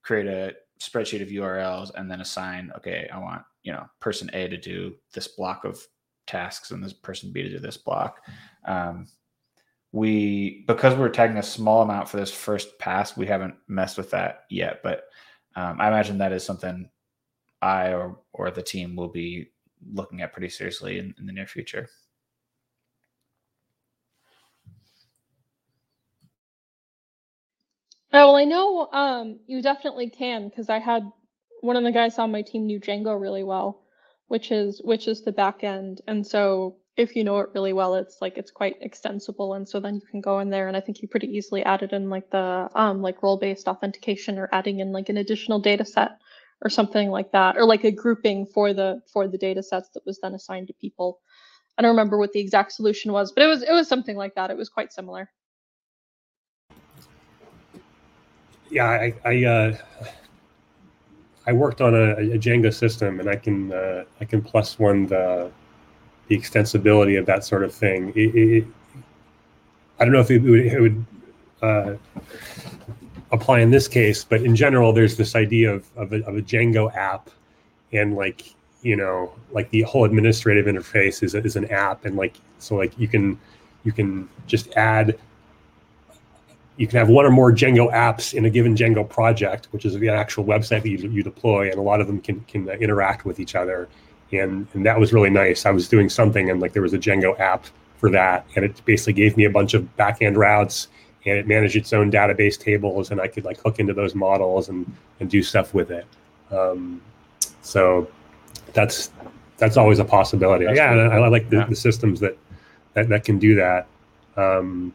create 0.04 0.28
a 0.28 0.54
spreadsheet 0.80 1.22
of 1.22 1.30
URLs 1.30 1.92
and 1.96 2.10
then 2.10 2.22
assign, 2.22 2.72
okay, 2.78 3.10
I 3.12 3.18
want, 3.18 3.42
you 3.64 3.72
know, 3.72 3.86
person 4.00 4.30
A 4.34 4.48
to 4.48 4.58
do 4.58 4.96
this 5.14 5.28
block 5.28 5.64
of 5.66 5.86
tasks 6.28 6.72
and 6.72 6.84
this 6.84 6.94
person 6.94 7.32
B 7.32 7.42
to 7.42 7.50
do 7.50 7.60
this 7.60 7.78
block. 7.78 8.20
Um, 8.66 9.08
we 9.94 10.66
because 10.68 10.96
we're 10.96 11.10
tagging 11.10 11.38
a 11.38 11.44
small 11.44 11.82
amount 11.82 12.10
for 12.10 12.18
this 12.18 12.32
first 12.32 12.78
pass, 12.78 13.16
we 13.16 13.26
haven't 13.26 13.56
messed 13.68 13.98
with 13.98 14.12
that 14.12 14.42
yet. 14.50 14.82
But 14.84 15.06
um, 15.56 15.80
I 15.80 15.88
imagine 15.88 16.18
that 16.18 16.34
is 16.34 16.44
something 16.44 16.90
I 17.62 17.94
or 17.94 18.20
or 18.34 18.52
the 18.52 18.62
team 18.62 18.96
will 18.96 19.08
be 19.08 19.48
looking 19.94 20.22
at 20.22 20.34
pretty 20.34 20.50
seriously 20.50 21.00
in, 21.00 21.16
in 21.18 21.26
the 21.26 21.34
near 21.34 21.48
future. 21.48 21.88
Oh, 28.14 28.28
well, 28.28 28.36
I 28.38 28.46
know 28.46 28.90
um, 28.92 29.40
you 29.48 29.62
definitely 29.62 30.10
can 30.10 30.50
because 30.50 30.70
I 30.70 30.80
had 30.80 31.04
one 31.62 31.76
of 31.76 31.84
the 31.84 31.92
guys 31.92 32.18
on 32.20 32.32
my 32.32 32.42
team 32.42 32.66
knew 32.66 32.80
Django 32.80 33.20
really 33.20 33.44
well, 33.44 33.84
which 34.30 34.52
is 34.52 34.82
which 34.84 35.08
is 35.08 35.24
the 35.24 35.32
back 35.32 35.64
end. 35.64 36.02
And 36.08 36.26
so 36.26 36.78
if 36.98 37.16
you 37.16 37.24
know 37.24 37.40
it 37.40 37.50
really 37.54 37.74
well, 37.74 37.96
it's 37.96 38.18
like 38.22 38.38
it's 38.40 38.52
quite 38.52 38.78
extensible. 38.82 39.54
And 39.54 39.70
so 39.70 39.80
then 39.80 39.96
you 39.96 40.02
can 40.10 40.22
go 40.22 40.40
in 40.40 40.50
there 40.50 40.68
and 40.70 40.78
I 40.78 40.82
think 40.82 41.02
you 41.02 41.08
pretty 41.10 41.28
easily 41.28 41.64
added 41.64 41.94
in 41.94 42.10
like 42.10 42.32
the 42.32 42.70
um 42.76 43.02
like 43.04 43.22
role-based 43.24 43.68
authentication 43.68 44.40
or 44.40 44.50
adding 44.54 44.80
in 44.80 44.92
like 44.94 45.10
an 45.10 45.18
additional 45.18 45.60
data 45.60 45.86
set 45.86 46.12
or 46.64 46.70
something 46.72 47.10
like 47.12 47.32
that, 47.34 47.58
or 47.58 47.66
like 47.66 47.84
a 47.86 47.92
grouping 47.92 48.48
for 48.48 48.74
the 48.74 49.02
for 49.14 49.28
the 49.28 49.38
data 49.38 49.62
sets 49.64 49.90
that 49.94 50.06
was 50.08 50.20
then 50.22 50.34
assigned 50.34 50.68
to 50.68 50.74
people. 50.82 51.20
I 51.78 51.84
don't 51.84 51.92
remember 51.92 52.18
what 52.20 52.34
the 52.34 52.40
exact 52.42 52.74
solution 52.74 53.14
was, 53.14 53.32
but 53.34 53.44
it 53.44 53.48
was 53.48 53.64
it 53.64 53.74
was 53.74 53.88
something 53.90 54.18
like 54.18 54.36
that. 54.36 54.52
It 54.52 54.58
was 54.58 54.70
quite 54.70 54.94
similar. 54.94 55.30
Yeah, 58.70 58.86
I 58.86 59.14
I, 59.26 59.44
uh, 59.44 59.78
I 61.46 61.54
worked 61.54 61.82
on 61.82 61.96
a, 61.96 62.12
a, 62.12 62.38
Django 62.38 62.74
system, 62.74 63.20
and 63.20 63.30
I 63.30 63.36
can 63.36 63.72
uh, 63.72 64.04
I 64.20 64.26
can 64.26 64.42
plus 64.42 64.80
one 64.80 65.08
the 65.08 65.52
the 66.28 66.38
extensibility 66.38 67.18
of 67.18 67.26
that 67.26 67.46
sort 67.46 67.64
of 67.64 67.74
thing. 67.74 68.10
It, 68.16 68.36
it, 68.36 68.68
I 70.00 70.04
don't 70.04 70.14
know 70.14 70.20
if 70.20 70.30
it 70.30 70.40
would, 70.40 70.60
it 70.60 70.82
would 70.82 71.06
uh, 71.62 71.94
apply 73.32 73.60
in 73.62 73.72
this 73.72 73.88
case, 73.88 74.24
but 74.24 74.42
in 74.42 74.56
general, 74.56 74.94
there's 74.94 75.18
this 75.18 75.36
idea 75.36 75.74
of 75.74 75.88
of 75.96 76.14
a, 76.14 76.26
of 76.28 76.38
a 76.38 76.42
Django 76.42 76.94
app, 76.96 77.30
and 77.94 78.16
like 78.16 78.54
you 78.82 78.96
know, 78.96 79.34
like 79.52 79.70
the 79.72 79.82
whole 79.84 80.06
administrative 80.06 80.66
interface 80.66 81.24
is 81.24 81.34
is 81.34 81.56
an 81.56 81.66
app, 81.72 82.06
and 82.06 82.16
like 82.16 82.36
so 82.60 82.76
like 82.76 82.98
you 83.00 83.08
can 83.08 83.40
you 83.84 83.92
can 83.92 84.30
just 84.48 84.72
add 84.74 85.18
you 86.78 86.88
can 86.88 87.00
have 87.00 87.10
one 87.10 87.26
or 87.26 87.32
more 87.32 87.52
Django 87.52 87.92
apps 87.92 88.34
in 88.34 88.46
a 88.46 88.50
given 88.50 88.76
Django 88.76 89.08
project, 89.08 89.68
which 89.72 89.84
is 89.84 89.96
the 89.96 90.10
actual 90.10 90.46
website 90.46 90.84
that 90.84 90.90
you, 90.90 90.98
you 91.10 91.24
deploy, 91.24 91.70
and 91.70 91.76
a 91.76 91.82
lot 91.82 92.00
of 92.00 92.08
them 92.08 92.22
can 92.22 92.40
can 92.42 92.70
interact 92.70 93.26
with 93.26 93.40
each 93.40 93.56
other. 93.56 93.90
And 94.32 94.68
and 94.74 94.86
that 94.86 95.00
was 95.00 95.12
really 95.12 95.30
nice. 95.30 95.66
I 95.66 95.72
was 95.72 95.90
doing 95.90 96.10
something, 96.10 96.50
and 96.50 96.62
like 96.62 96.74
there 96.74 96.84
was 96.84 96.94
a 96.94 97.00
Django 97.00 97.38
app 97.40 97.66
for 97.98 98.12
that, 98.12 98.46
and 98.56 98.64
it 98.64 98.80
basically 98.86 99.14
gave 99.14 99.36
me 99.36 99.46
a 99.46 99.50
bunch 99.50 99.74
of 99.74 99.88
backend 99.98 100.38
routes, 100.38 100.88
and 101.26 101.38
it 101.38 101.48
managed 101.48 101.76
its 101.76 101.94
own 101.94 102.12
database 102.12 102.60
tables, 102.60 103.10
and 103.12 103.20
I 103.20 103.28
could 103.28 103.44
like 103.44 103.60
hook 103.60 103.80
into 103.80 103.94
those 103.94 104.14
models 104.14 104.70
and 104.70 104.92
and 105.20 105.30
do 105.30 105.42
stuff 105.42 105.74
with 105.74 105.90
it. 105.90 106.06
Um, 106.52 107.02
so 107.62 108.08
that's 108.74 109.12
that's 109.58 109.78
always 109.78 109.98
a 110.00 110.06
possibility. 110.06 110.66
That's 110.66 110.78
yeah, 110.78 110.92
I, 110.92 111.18
I, 111.18 111.28
like 111.28 111.50
the, 111.50 111.58
yeah. 111.58 111.66
the 111.66 111.76
systems 111.76 112.20
that, 112.20 112.38
that 112.94 113.10
that 113.10 113.24
can 113.24 113.40
do 113.40 113.56
that. 113.56 113.88
Um, 114.36 114.94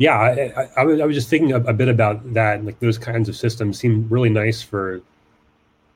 yeah, 0.00 0.18
I, 0.18 0.62
I, 0.62 0.68
I, 0.78 0.84
was, 0.84 0.98
I 0.98 1.04
was 1.04 1.14
just 1.14 1.28
thinking 1.28 1.52
a, 1.52 1.60
a, 1.60 1.74
bit 1.74 1.88
about 1.88 2.32
that. 2.32 2.64
Like 2.64 2.80
those 2.80 2.96
kinds 2.96 3.28
of 3.28 3.36
systems 3.36 3.78
seem 3.78 4.08
really 4.08 4.30
nice 4.30 4.62
for 4.62 5.02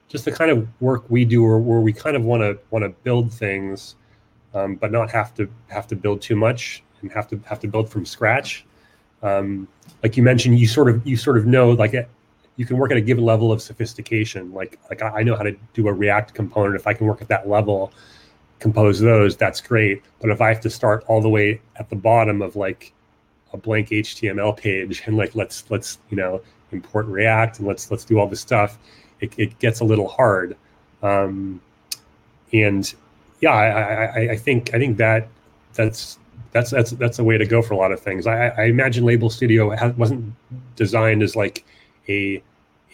just 0.09 0.27
the 0.27 0.31
kind 0.31 0.51
of 0.51 0.69
work 0.83 1.05
we 1.09 1.25
do, 1.25 1.43
or 1.43 1.59
where 1.59 1.81
we 1.81 1.90
kind 1.90 2.14
of 2.14 2.23
want 2.23 2.43
to 2.43 2.59
want 2.69 2.85
to 2.85 2.90
build 3.03 3.33
things, 3.33 3.95
um, 4.53 4.75
but 4.75 4.93
not 4.93 5.11
have 5.11 5.35
to 5.37 5.49
have 5.69 5.87
to 5.87 5.97
build 5.97 6.21
too 6.21 6.37
much 6.37 6.83
and 7.01 7.11
have 7.12 7.27
to 7.29 7.40
have 7.47 7.59
to 7.61 7.67
build 7.67 7.88
from 7.88 8.05
scratch. 8.05 8.67
Um, 9.23 9.67
like 10.03 10.19
you 10.19 10.23
mentioned, 10.23 10.59
you 10.59 10.69
sort 10.69 10.90
of 10.90 11.05
you 11.07 11.17
sort 11.17 11.38
of 11.38 11.47
know 11.47 11.71
like 11.71 11.95
you 12.57 12.67
can 12.67 12.77
work 12.77 12.90
at 12.90 12.99
a 12.99 13.01
given 13.01 13.25
level 13.25 13.53
of 13.53 13.62
sophistication. 13.62 14.53
Like 14.53 14.79
like 14.90 15.01
I 15.01 15.23
know 15.23 15.35
how 15.35 15.45
to 15.45 15.57
do 15.73 15.88
a 15.88 15.93
React 15.95 16.35
component. 16.35 16.77
If 16.77 16.87
I 16.87 16.93
can 16.93 17.07
work 17.07 17.23
at 17.23 17.29
that 17.29 17.49
level, 17.49 17.90
compose 18.59 19.01
those, 19.01 19.35
that's 19.35 19.62
great. 19.62 20.03
But 20.21 20.29
if 20.29 20.43
I 20.43 20.51
have 20.51 20.61
to 20.61 20.69
start 20.69 21.05
all 21.07 21.23
the 21.23 21.31
way 21.31 21.62
at 21.77 21.88
the 21.88 21.97
bottom 21.97 22.43
of 22.43 22.55
like 22.55 22.93
a 23.55 23.57
blank 23.57 23.88
HTML 23.88 24.55
page 24.55 25.03
and 25.07 25.17
like 25.17 25.35
let's 25.35 25.64
let's 25.71 25.99
you 26.11 26.17
know 26.17 26.43
import 26.73 27.07
React 27.07 27.61
and 27.61 27.69
let's 27.69 27.90
let's 27.90 28.05
do 28.05 28.19
all 28.19 28.27
this 28.27 28.40
stuff, 28.40 28.79
it, 29.21 29.33
it 29.38 29.59
gets 29.61 29.81
a 29.81 29.85
little 29.85 30.09
hard. 30.09 30.57
Um, 31.03 31.62
and 32.53 32.93
yeah, 33.40 33.53
I, 33.53 34.05
I, 34.05 34.31
I 34.33 34.37
think 34.37 34.75
I 34.75 34.79
think 34.79 34.99
that 34.99 35.29
that's 35.73 36.19
that's 36.53 36.71
that's 36.71 36.90
that's 36.93 37.19
a 37.19 37.25
way 37.25 37.38
to 37.38 37.47
go 37.47 37.62
for 37.62 37.75
a 37.75 37.77
lot 37.77 37.93
of 37.93 38.01
things. 38.01 38.27
I, 38.27 38.49
I 38.49 38.64
imagine 38.64 39.05
Label 39.05 39.31
Studio 39.31 39.75
wasn't 39.97 40.35
designed 40.77 41.23
as 41.23 41.35
like 41.35 41.64
a 42.09 42.43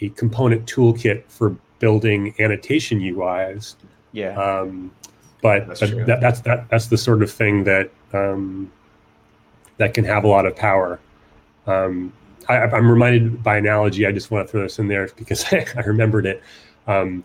a 0.00 0.10
component 0.10 0.66
toolkit 0.66 1.24
for 1.28 1.56
building 1.78 2.34
annotation 2.38 3.00
UIs. 3.00 3.76
Yeah. 4.12 4.36
Um, 4.40 4.92
but 5.42 5.66
That's 5.68 5.80
but 5.80 6.06
that, 6.06 6.20
that's 6.20 6.40
that 6.40 6.68
that's 6.68 6.86
the 6.86 6.98
sort 6.98 7.22
of 7.22 7.30
thing 7.30 7.64
that 7.64 7.90
um, 8.12 8.70
that 9.80 9.94
can 9.94 10.04
have 10.04 10.24
a 10.24 10.28
lot 10.28 10.44
of 10.44 10.54
power. 10.54 11.00
Um, 11.66 12.12
I, 12.50 12.58
I'm 12.58 12.90
reminded 12.90 13.42
by 13.42 13.56
analogy. 13.56 14.06
I 14.06 14.12
just 14.12 14.30
want 14.30 14.46
to 14.46 14.52
throw 14.52 14.62
this 14.62 14.78
in 14.78 14.88
there 14.88 15.08
because 15.16 15.44
I, 15.52 15.64
remembered 15.86 16.26
it. 16.26 16.42
Um, 16.86 17.24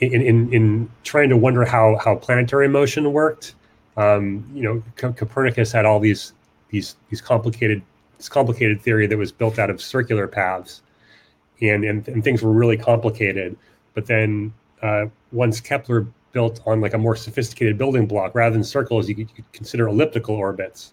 in, 0.00 0.22
in 0.22 0.52
in 0.52 0.90
trying 1.04 1.28
to 1.30 1.36
wonder 1.36 1.64
how 1.64 1.98
how 2.04 2.16
planetary 2.16 2.68
motion 2.68 3.12
worked, 3.12 3.54
um, 3.96 4.44
you 4.52 4.62
know, 4.62 4.82
Co- 4.96 5.12
Copernicus 5.12 5.70
had 5.70 5.86
all 5.86 6.00
these 6.00 6.32
these 6.70 6.96
these 7.10 7.20
complicated 7.20 7.80
this 8.16 8.28
complicated 8.28 8.82
theory 8.82 9.06
that 9.06 9.16
was 9.16 9.30
built 9.30 9.58
out 9.60 9.70
of 9.70 9.80
circular 9.80 10.26
paths, 10.26 10.82
and 11.62 11.84
and, 11.84 12.08
and 12.08 12.24
things 12.24 12.42
were 12.42 12.52
really 12.52 12.76
complicated. 12.76 13.56
But 13.94 14.06
then 14.06 14.52
uh, 14.82 15.06
once 15.30 15.60
Kepler 15.60 16.08
built 16.32 16.60
on 16.66 16.80
like 16.80 16.92
a 16.92 16.98
more 16.98 17.14
sophisticated 17.14 17.78
building 17.78 18.04
block, 18.06 18.34
rather 18.34 18.52
than 18.52 18.64
circles, 18.64 19.08
you 19.08 19.14
could 19.14 19.30
consider 19.52 19.86
elliptical 19.86 20.34
orbits. 20.34 20.92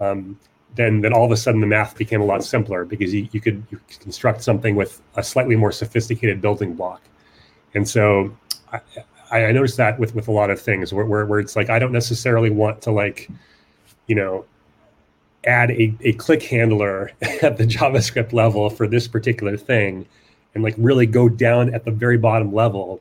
Um, 0.00 0.38
then, 0.74 1.00
then 1.00 1.12
all 1.12 1.24
of 1.24 1.30
a 1.30 1.36
sudden 1.36 1.60
the 1.60 1.66
math 1.66 1.96
became 1.96 2.20
a 2.20 2.24
lot 2.24 2.44
simpler 2.44 2.84
because 2.84 3.12
you, 3.12 3.28
you 3.32 3.40
could 3.40 3.64
you 3.70 3.80
construct 4.00 4.42
something 4.42 4.76
with 4.76 5.00
a 5.16 5.22
slightly 5.22 5.56
more 5.56 5.72
sophisticated 5.72 6.40
building 6.40 6.74
block. 6.74 7.00
And 7.74 7.88
so 7.88 8.36
I, 8.72 8.80
I 9.30 9.52
noticed 9.52 9.76
that 9.78 9.98
with, 9.98 10.14
with 10.14 10.28
a 10.28 10.32
lot 10.32 10.50
of 10.50 10.60
things 10.60 10.92
where, 10.92 11.04
where, 11.04 11.24
where 11.26 11.40
it's 11.40 11.56
like, 11.56 11.70
I 11.70 11.78
don't 11.78 11.92
necessarily 11.92 12.50
want 12.50 12.82
to 12.82 12.90
like, 12.90 13.30
you 14.06 14.14
know, 14.14 14.44
add 15.46 15.70
a, 15.70 15.94
a 16.00 16.12
click 16.14 16.42
handler 16.42 17.10
at 17.42 17.56
the 17.56 17.64
JavaScript 17.64 18.32
level 18.32 18.68
for 18.68 18.86
this 18.86 19.08
particular 19.08 19.56
thing 19.56 20.06
and 20.54 20.62
like 20.62 20.74
really 20.78 21.06
go 21.06 21.28
down 21.28 21.72
at 21.74 21.84
the 21.84 21.90
very 21.90 22.18
bottom 22.18 22.52
level. 22.52 23.00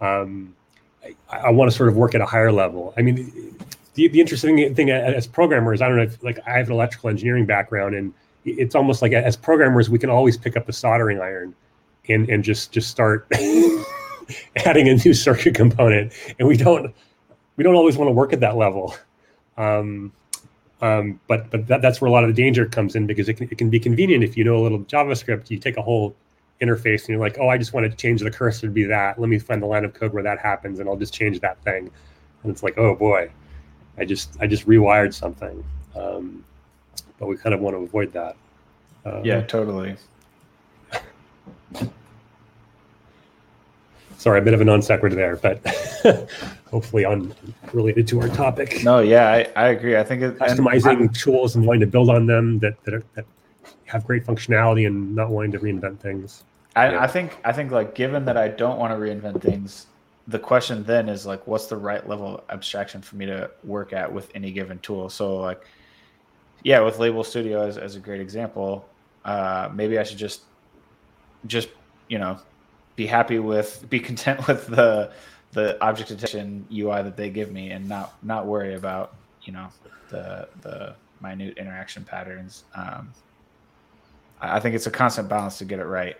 Um, 0.00 0.54
I, 1.30 1.38
I 1.38 1.50
want 1.50 1.70
to 1.70 1.76
sort 1.76 1.88
of 1.88 1.96
work 1.96 2.14
at 2.14 2.20
a 2.20 2.26
higher 2.26 2.52
level. 2.52 2.94
I 2.96 3.02
mean, 3.02 3.53
the, 3.94 4.08
the 4.08 4.20
interesting 4.20 4.74
thing 4.74 4.90
as 4.90 5.26
programmers, 5.26 5.80
I 5.80 5.88
don't 5.88 5.96
know, 5.96 6.02
if, 6.04 6.22
like 6.22 6.38
I 6.46 6.58
have 6.58 6.66
an 6.66 6.72
electrical 6.72 7.10
engineering 7.10 7.46
background, 7.46 7.94
and 7.94 8.12
it's 8.44 8.74
almost 8.74 9.02
like 9.02 9.12
as 9.12 9.36
programmers, 9.36 9.88
we 9.88 9.98
can 9.98 10.10
always 10.10 10.36
pick 10.36 10.56
up 10.56 10.68
a 10.68 10.72
soldering 10.72 11.20
iron 11.20 11.54
and 12.08 12.28
and 12.28 12.44
just 12.44 12.72
just 12.72 12.90
start 12.90 13.26
adding 14.56 14.88
a 14.88 14.96
new 14.96 15.14
circuit 15.14 15.54
component, 15.54 16.12
and 16.38 16.48
we 16.48 16.56
don't 16.56 16.94
we 17.56 17.64
don't 17.64 17.74
always 17.74 17.96
want 17.96 18.08
to 18.08 18.12
work 18.12 18.32
at 18.32 18.40
that 18.40 18.56
level. 18.56 18.94
Um, 19.56 20.12
um, 20.82 21.20
but 21.28 21.50
but 21.50 21.66
that, 21.68 21.82
that's 21.82 22.00
where 22.00 22.08
a 22.08 22.12
lot 22.12 22.24
of 22.24 22.34
the 22.34 22.42
danger 22.42 22.66
comes 22.66 22.96
in 22.96 23.06
because 23.06 23.28
it 23.28 23.34
can, 23.34 23.48
it 23.50 23.58
can 23.58 23.70
be 23.70 23.78
convenient 23.78 24.24
if 24.24 24.36
you 24.36 24.44
know 24.44 24.56
a 24.56 24.62
little 24.62 24.80
JavaScript. 24.80 25.50
You 25.50 25.58
take 25.58 25.76
a 25.76 25.82
whole 25.82 26.14
interface 26.60 27.00
and 27.00 27.10
you're 27.10 27.20
like, 27.20 27.38
oh, 27.38 27.48
I 27.48 27.58
just 27.58 27.72
want 27.72 27.90
to 27.90 27.96
change 27.96 28.20
the 28.20 28.30
cursor 28.30 28.66
to 28.66 28.72
be 28.72 28.84
that. 28.84 29.18
Let 29.18 29.28
me 29.28 29.38
find 29.38 29.62
the 29.62 29.66
line 29.66 29.84
of 29.84 29.94
code 29.94 30.12
where 30.12 30.22
that 30.22 30.38
happens, 30.38 30.80
and 30.80 30.88
I'll 30.88 30.96
just 30.96 31.14
change 31.14 31.40
that 31.40 31.62
thing. 31.62 31.90
And 32.42 32.52
it's 32.52 32.62
like, 32.62 32.76
oh 32.76 32.94
boy, 32.94 33.30
I 33.98 34.04
just 34.04 34.36
I 34.40 34.46
just 34.46 34.66
rewired 34.66 35.14
something. 35.14 35.62
Um, 35.94 36.44
but 37.18 37.26
we 37.28 37.36
kind 37.36 37.54
of 37.54 37.60
want 37.60 37.76
to 37.76 37.80
avoid 37.80 38.12
that. 38.12 38.36
Uh, 39.06 39.20
yeah, 39.22 39.42
totally. 39.42 39.96
Sorry, 44.16 44.38
a 44.38 44.42
bit 44.42 44.54
of 44.54 44.60
a 44.60 44.64
non 44.64 44.80
sequitur 44.80 45.14
there, 45.16 45.36
but 45.36 45.60
hopefully 46.70 47.04
unrelated 47.04 48.08
to 48.08 48.20
our 48.22 48.28
topic. 48.28 48.82
No, 48.82 49.00
yeah, 49.00 49.28
I, 49.30 49.46
I 49.54 49.68
agree. 49.68 49.96
I 49.96 50.02
think 50.04 50.22
it, 50.22 50.28
and 50.28 50.38
Customizing 50.40 51.10
I- 51.10 51.12
tools 51.12 51.56
and 51.56 51.66
wanting 51.66 51.80
to 51.80 51.86
build 51.86 52.08
on 52.08 52.26
them 52.26 52.58
that 52.60 52.82
that, 52.84 52.94
are, 52.94 53.02
that 53.14 53.26
have 53.84 54.06
great 54.06 54.24
functionality 54.24 54.86
and 54.86 55.14
not 55.14 55.28
wanting 55.30 55.52
to 55.52 55.58
reinvent 55.58 55.98
things. 55.98 56.44
I, 56.74 56.90
Yeah. 56.92 57.02
I 57.02 57.06
think 57.06 57.38
I 57.44 57.52
think 57.52 57.70
like 57.70 57.94
given 57.94 58.24
that 58.24 58.36
I 58.38 58.48
don't 58.48 58.78
want 58.78 58.92
to 58.92 58.96
reinvent 58.98 59.42
things, 59.42 59.86
the 60.26 60.38
question 60.38 60.84
then 60.84 61.08
is 61.08 61.26
like, 61.26 61.46
what's 61.46 61.66
the 61.66 61.76
right 61.76 62.06
level 62.08 62.36
of 62.36 62.44
abstraction 62.48 63.02
for 63.02 63.16
me 63.16 63.26
to 63.26 63.50
work 63.62 63.92
at 63.92 64.12
with 64.12 64.30
any 64.34 64.52
given 64.52 64.78
tool? 64.78 65.10
So 65.10 65.36
like, 65.36 65.64
yeah, 66.62 66.80
with 66.80 66.98
Label 66.98 67.22
Studio 67.22 67.66
as, 67.66 67.76
as 67.76 67.94
a 67.94 68.00
great 68.00 68.20
example, 68.20 68.88
uh, 69.24 69.68
maybe 69.72 69.98
I 69.98 70.02
should 70.02 70.18
just 70.18 70.42
just 71.46 71.68
you 72.08 72.18
know 72.18 72.38
be 72.96 73.06
happy 73.06 73.38
with 73.38 73.84
be 73.90 74.00
content 74.00 74.46
with 74.46 74.66
the 74.66 75.12
the 75.52 75.82
object 75.84 76.08
detection 76.08 76.66
UI 76.72 77.02
that 77.02 77.16
they 77.16 77.30
give 77.30 77.52
me 77.52 77.70
and 77.70 77.88
not 77.88 78.14
not 78.22 78.46
worry 78.46 78.74
about 78.74 79.14
you 79.42 79.52
know 79.52 79.68
the 80.08 80.48
the 80.62 80.94
minute 81.20 81.58
interaction 81.58 82.04
patterns. 82.04 82.64
Um, 82.74 83.12
I 84.40 84.56
I 84.56 84.60
think 84.60 84.74
it's 84.74 84.86
a 84.86 84.90
constant 84.90 85.28
balance 85.28 85.58
to 85.58 85.64
get 85.64 85.78
it 85.78 85.86
right. 85.86 86.16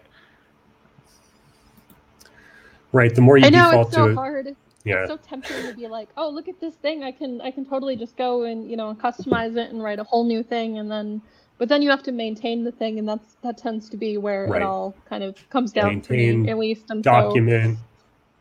Right. 2.94 3.14
The 3.14 3.20
more 3.22 3.36
you 3.38 3.46
I 3.46 3.50
know 3.50 3.66
default 3.70 3.88
it's 3.88 3.96
so 3.96 4.06
to 4.06 4.12
it, 4.12 4.14
hard. 4.14 4.56
yeah, 4.84 5.00
It's 5.02 5.10
so 5.10 5.18
tempting 5.18 5.62
to 5.66 5.74
be 5.74 5.88
like, 5.88 6.08
oh, 6.16 6.30
look 6.30 6.48
at 6.48 6.60
this 6.60 6.76
thing. 6.76 7.04
I 7.04 7.12
can 7.12 7.40
I 7.42 7.50
can 7.50 7.66
totally 7.66 7.96
just 7.96 8.16
go 8.16 8.44
and 8.44 8.70
you 8.70 8.76
know 8.76 8.94
customize 8.94 9.56
it 9.58 9.70
and 9.72 9.82
write 9.82 9.98
a 9.98 10.04
whole 10.04 10.24
new 10.24 10.42
thing, 10.44 10.78
and 10.78 10.90
then 10.90 11.22
but 11.58 11.68
then 11.68 11.82
you 11.82 11.90
have 11.90 12.04
to 12.04 12.12
maintain 12.12 12.64
the 12.64 12.72
thing, 12.72 12.98
and 13.00 13.08
that's 13.08 13.36
that 13.42 13.58
tends 13.58 13.90
to 13.90 13.96
be 13.98 14.16
where 14.18 14.46
Right. 14.46 14.62
it 14.62 14.64
all 14.64 14.94
kind 15.08 15.24
of 15.24 15.36
comes 15.50 15.72
down 15.72 15.88
Maintain, 15.88 16.42
me, 16.42 16.50
at 16.50 16.58
least. 16.58 16.90
And 16.90 17.04
so, 17.04 17.10
document. 17.10 17.78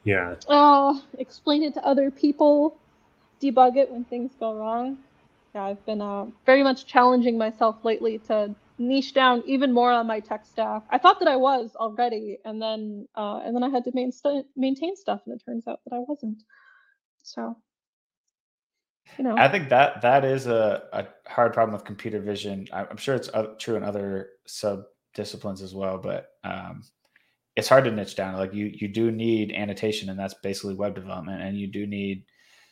Yeah. 0.05 0.35
oh, 0.49 1.03
explain 1.19 1.63
it 1.63 1.73
to 1.75 1.85
other 1.85 2.11
people, 2.11 2.77
debug 3.41 3.77
it 3.77 3.89
when 3.91 4.05
things 4.05 4.31
go 4.39 4.53
wrong. 4.53 4.97
Yeah, 5.55 5.63
I've 5.65 5.85
been 5.85 6.01
uh, 6.01 6.25
very 6.45 6.63
much 6.63 6.85
challenging 6.85 7.37
myself 7.37 7.83
lately 7.85 8.19
to 8.27 8.53
niche 8.77 9.13
down 9.13 9.43
even 9.45 9.71
more 9.71 9.91
on 9.91 10.07
my 10.07 10.19
tech 10.19 10.45
stack. 10.45 10.83
I 10.89 10.97
thought 10.97 11.19
that 11.19 11.27
I 11.27 11.35
was 11.35 11.75
already, 11.75 12.37
and 12.45 12.61
then 12.61 13.07
uh, 13.15 13.41
and 13.43 13.55
then 13.55 13.63
I 13.63 13.69
had 13.69 13.83
to 13.85 13.91
main 13.93 14.11
st- 14.11 14.47
maintain 14.55 14.95
stuff, 14.95 15.21
and 15.25 15.35
it 15.35 15.43
turns 15.45 15.67
out 15.67 15.79
that 15.85 15.95
I 15.95 15.99
wasn't. 15.99 16.43
So, 17.23 17.57
you 19.17 19.23
know, 19.23 19.37
I 19.37 19.47
think 19.47 19.69
that 19.69 20.01
that 20.01 20.25
is 20.25 20.47
a, 20.47 20.83
a 20.91 21.07
hard 21.27 21.53
problem 21.53 21.73
with 21.73 21.85
computer 21.85 22.19
vision. 22.19 22.67
I'm 22.73 22.97
sure 22.97 23.15
it's 23.15 23.29
true 23.59 23.75
in 23.75 23.83
other 23.83 24.29
sub 24.45 24.83
disciplines 25.13 25.61
as 25.61 25.73
well, 25.73 25.97
but 25.97 26.31
um, 26.43 26.83
it's 27.55 27.69
hard 27.69 27.83
to 27.85 27.91
niche 27.91 28.15
down. 28.15 28.37
Like 28.37 28.53
you, 28.53 28.71
you 28.73 28.87
do 28.87 29.11
need 29.11 29.51
annotation, 29.51 30.09
and 30.09 30.19
that's 30.19 30.35
basically 30.35 30.75
web 30.75 30.95
development, 30.95 31.41
and 31.41 31.57
you 31.57 31.67
do 31.67 31.85
need 31.85 32.25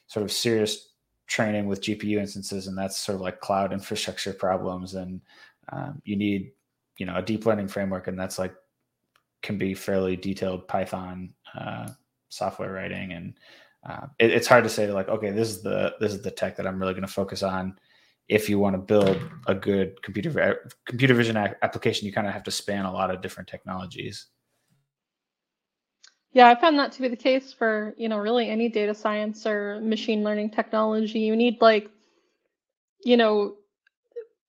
sort 0.07 0.23
of 0.23 0.31
serious 0.31 0.89
training 1.27 1.65
with 1.67 1.81
GPU 1.81 2.17
instances, 2.17 2.67
and 2.67 2.77
that's 2.77 2.97
sort 2.97 3.15
of 3.15 3.21
like 3.21 3.39
cloud 3.39 3.73
infrastructure 3.73 4.33
problems. 4.33 4.95
And 4.95 5.21
um, 5.69 6.01
you 6.03 6.15
need, 6.15 6.51
you 6.97 7.05
know, 7.05 7.15
a 7.15 7.21
deep 7.21 7.45
learning 7.45 7.67
framework, 7.67 8.07
and 8.07 8.19
that's 8.19 8.39
like 8.39 8.53
can 9.41 9.57
be 9.57 9.73
fairly 9.73 10.15
detailed 10.15 10.67
Python 10.67 11.33
uh, 11.59 11.89
software 12.29 12.71
writing. 12.71 13.13
And 13.13 13.33
uh, 13.87 14.07
it, 14.19 14.31
it's 14.31 14.47
hard 14.47 14.63
to 14.63 14.69
say 14.69 14.91
like 14.91 15.09
okay 15.09 15.31
this 15.31 15.49
is 15.49 15.61
the 15.61 15.95
this 15.99 16.13
is 16.13 16.21
the 16.21 16.29
tech 16.29 16.55
that 16.55 16.67
i'm 16.67 16.79
really 16.79 16.93
going 16.93 17.05
to 17.05 17.11
focus 17.11 17.43
on. 17.43 17.75
If 18.27 18.47
you 18.47 18.59
want 18.59 18.75
to 18.75 18.77
build 18.77 19.19
a 19.47 19.55
good 19.55 20.01
computer 20.03 20.71
computer 20.85 21.13
vision 21.13 21.35
application 21.37 22.05
you 22.05 22.13
kind 22.13 22.27
of 22.27 22.33
have 22.33 22.43
to 22.43 22.51
span 22.51 22.85
a 22.85 22.93
lot 22.93 23.11
of 23.11 23.21
different 23.21 23.49
technologies. 23.49 24.27
Yeah, 26.33 26.49
I 26.49 26.55
found 26.55 26.79
that 26.79 26.93
to 26.93 27.01
be 27.01 27.09
the 27.09 27.17
case 27.17 27.51
for, 27.51 27.93
you 27.97 28.07
know, 28.07 28.17
really 28.17 28.49
any 28.49 28.69
data 28.69 28.95
science 28.95 29.45
or 29.45 29.81
machine 29.81 30.23
learning 30.23 30.51
technology. 30.51 31.19
You 31.19 31.35
need 31.35 31.59
like, 31.59 31.89
you 33.03 33.17
know, 33.17 33.55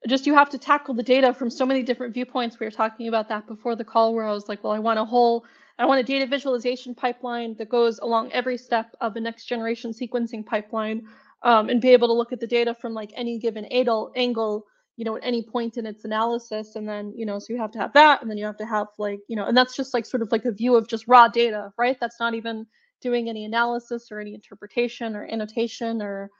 just 0.08 0.26
you 0.26 0.34
have 0.34 0.50
to 0.50 0.58
tackle 0.58 0.94
the 0.94 1.02
data 1.02 1.32
from 1.32 1.50
so 1.50 1.64
many 1.64 1.82
different 1.82 2.14
viewpoints. 2.14 2.58
We 2.58 2.66
were 2.66 2.70
talking 2.70 3.08
about 3.08 3.28
that 3.28 3.46
before 3.46 3.76
the 3.76 3.84
call 3.84 4.14
where 4.14 4.26
I 4.26 4.32
was 4.32 4.48
like, 4.48 4.62
well, 4.64 4.72
I 4.72 4.78
want 4.78 4.98
a 4.98 5.04
whole 5.04 5.44
I 5.78 5.86
want 5.86 6.00
a 6.00 6.04
data 6.04 6.26
visualization 6.26 6.94
pipeline 6.94 7.56
that 7.56 7.68
goes 7.68 7.98
along 7.98 8.30
every 8.32 8.58
step 8.58 8.94
of 9.00 9.16
a 9.16 9.20
next 9.20 9.46
generation 9.46 9.92
sequencing 9.92 10.44
pipeline 10.44 11.08
um, 11.42 11.70
and 11.70 11.80
be 11.80 11.88
able 11.88 12.08
to 12.08 12.14
look 12.14 12.32
at 12.32 12.40
the 12.40 12.46
data 12.46 12.74
from 12.74 12.92
like 12.94 13.10
any 13.16 13.38
given 13.38 13.64
angle, 13.64 14.12
angle, 14.14 14.66
you 14.96 15.04
know, 15.04 15.16
at 15.16 15.24
any 15.24 15.42
point 15.42 15.78
in 15.78 15.86
its 15.86 16.04
analysis. 16.04 16.76
And 16.76 16.86
then, 16.86 17.12
you 17.16 17.24
know, 17.24 17.38
so 17.38 17.52
you 17.52 17.58
have 17.58 17.72
to 17.72 17.78
have 17.78 17.92
that. 17.94 18.20
And 18.22 18.30
then 18.30 18.38
you 18.38 18.44
have 18.44 18.58
to 18.58 18.66
have 18.66 18.88
like, 18.98 19.20
you 19.28 19.36
know, 19.36 19.46
and 19.46 19.56
that's 19.56 19.74
just 19.74 19.94
like 19.94 20.06
sort 20.06 20.22
of 20.22 20.30
like 20.30 20.44
a 20.44 20.52
view 20.52 20.76
of 20.76 20.86
just 20.88 21.08
raw 21.08 21.26
data, 21.26 21.72
right? 21.78 21.96
That's 21.98 22.20
not 22.20 22.34
even 22.34 22.66
doing 23.00 23.28
any 23.28 23.44
analysis 23.44 24.12
or 24.12 24.20
any 24.20 24.34
interpretation 24.34 25.16
or 25.16 25.26
annotation 25.26 26.02
or, 26.02 26.30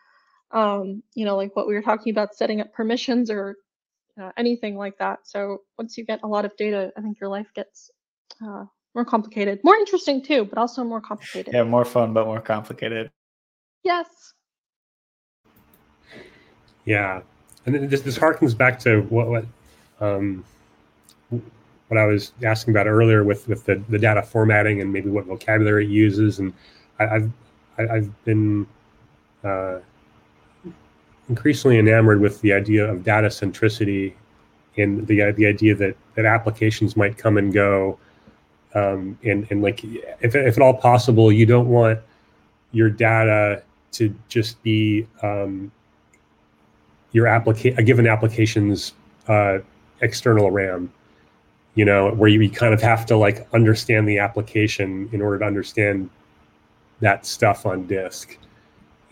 um, 0.52 1.02
you 1.14 1.24
know, 1.24 1.36
like 1.36 1.54
what 1.56 1.66
we 1.66 1.74
were 1.74 1.82
talking 1.82 2.12
about, 2.12 2.34
setting 2.34 2.60
up 2.60 2.72
permissions 2.72 3.30
or 3.30 3.56
uh, 4.20 4.30
anything 4.36 4.76
like 4.76 4.98
that. 4.98 5.20
So 5.24 5.58
once 5.78 5.96
you 5.96 6.04
get 6.04 6.20
a 6.22 6.28
lot 6.28 6.44
of 6.44 6.56
data, 6.56 6.92
I 6.96 7.00
think 7.00 7.18
your 7.20 7.30
life 7.30 7.48
gets 7.54 7.90
uh, 8.44 8.64
more 8.94 9.04
complicated, 9.04 9.60
more 9.64 9.76
interesting 9.76 10.22
too, 10.22 10.44
but 10.44 10.58
also 10.58 10.84
more 10.84 11.00
complicated. 11.10 11.54
yeah 11.54 11.62
more 11.62 11.84
fun 11.84 12.12
but 12.12 12.26
more 12.26 12.40
complicated 12.40 13.10
Yes. 13.82 14.34
Yeah, 16.84 17.22
and 17.66 17.74
then 17.74 17.88
this 17.88 18.00
this 18.02 18.18
harkens 18.18 18.56
back 18.56 18.78
to 18.80 19.02
what 19.02 19.28
what 19.28 19.44
um, 20.00 20.44
what 21.30 21.98
I 21.98 22.06
was 22.06 22.32
asking 22.44 22.74
about 22.74 22.86
earlier 22.86 23.22
with 23.22 23.46
with 23.48 23.64
the, 23.64 23.82
the 23.88 23.98
data 23.98 24.22
formatting 24.22 24.80
and 24.80 24.92
maybe 24.92 25.08
what 25.10 25.26
vocabulary 25.26 25.84
it 25.84 25.90
uses, 25.90 26.40
and 26.40 26.52
I, 26.98 27.06
I've 27.06 27.32
I, 27.78 27.82
I've 27.96 28.24
been 28.24 28.66
uh, 29.44 29.78
increasingly 31.28 31.78
enamored 31.78 32.20
with 32.20 32.40
the 32.40 32.52
idea 32.52 32.84
of 32.90 33.04
data 33.04 33.28
centricity 33.28 34.14
and 34.76 35.06
the 35.06 35.32
the 35.32 35.46
idea 35.46 35.74
that 35.74 35.96
that 36.14 36.24
applications 36.24 36.96
might 36.96 37.16
come 37.18 37.36
and 37.36 37.52
go, 37.52 37.98
um, 38.74 39.18
and 39.24 39.46
and 39.50 39.62
like 39.62 39.84
if 39.84 40.34
if 40.34 40.56
at 40.56 40.62
all 40.62 40.74
possible, 40.74 41.30
you 41.30 41.46
don't 41.46 41.68
want 41.68 41.98
your 42.72 42.88
data 42.88 43.62
to 43.92 44.14
just 44.28 44.62
be 44.62 45.06
um, 45.22 45.70
your 47.12 47.26
applica- 47.26 47.76
a 47.76 47.82
given 47.82 48.06
application's 48.06 48.94
uh, 49.28 49.58
external 50.00 50.50
RAM. 50.50 50.92
You 51.74 51.86
know, 51.86 52.10
where 52.12 52.28
you 52.28 52.50
kind 52.50 52.74
of 52.74 52.82
have 52.82 53.06
to 53.06 53.16
like 53.16 53.46
understand 53.54 54.06
the 54.06 54.18
application 54.18 55.08
in 55.12 55.22
order 55.22 55.38
to 55.38 55.44
understand 55.46 56.10
that 57.00 57.24
stuff 57.24 57.64
on 57.64 57.86
disk. 57.86 58.36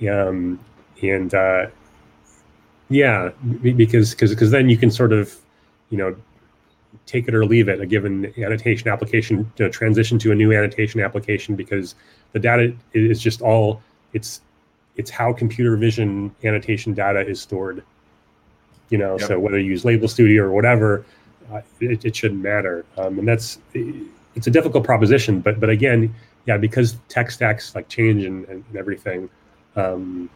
Um, 0.08 0.60
and 1.02 1.34
uh, 1.34 1.66
yeah, 2.90 3.30
because 3.62 4.10
because 4.10 4.30
because 4.30 4.50
then 4.50 4.68
you 4.68 4.76
can 4.76 4.90
sort 4.90 5.12
of, 5.12 5.36
you 5.90 5.96
know, 5.96 6.14
take 7.06 7.28
it 7.28 7.34
or 7.34 7.46
leave 7.46 7.68
it. 7.68 7.80
A 7.80 7.86
given 7.86 8.34
annotation 8.36 8.88
application, 8.88 9.50
you 9.56 9.64
know, 9.64 9.70
transition 9.70 10.18
to 10.18 10.32
a 10.32 10.34
new 10.34 10.52
annotation 10.52 11.00
application 11.00 11.54
because 11.54 11.94
the 12.32 12.40
data 12.40 12.74
is 12.92 13.20
just 13.20 13.42
all 13.42 13.80
it's 14.12 14.40
it's 14.96 15.08
how 15.08 15.32
computer 15.32 15.76
vision 15.76 16.34
annotation 16.42 16.92
data 16.92 17.20
is 17.20 17.40
stored. 17.40 17.84
You 18.88 18.98
know, 18.98 19.16
yep. 19.20 19.28
so 19.28 19.38
whether 19.38 19.58
you 19.60 19.70
use 19.70 19.84
Label 19.84 20.08
Studio 20.08 20.42
or 20.42 20.50
whatever, 20.50 21.06
uh, 21.52 21.60
it, 21.78 22.04
it, 22.04 22.16
shouldn't 22.16 22.42
matter. 22.42 22.84
Um, 22.98 23.20
and 23.20 23.28
that's 23.28 23.60
it's 23.72 24.48
a 24.48 24.50
difficult 24.50 24.82
proposition, 24.82 25.38
but 25.38 25.60
but 25.60 25.70
again, 25.70 26.12
yeah, 26.46 26.56
because 26.56 26.96
tech 27.08 27.30
stacks 27.30 27.72
like 27.76 27.88
change 27.88 28.24
and, 28.24 28.44
and, 28.46 28.64
and 28.68 28.76
everything. 28.76 29.30
Um, 29.76 30.28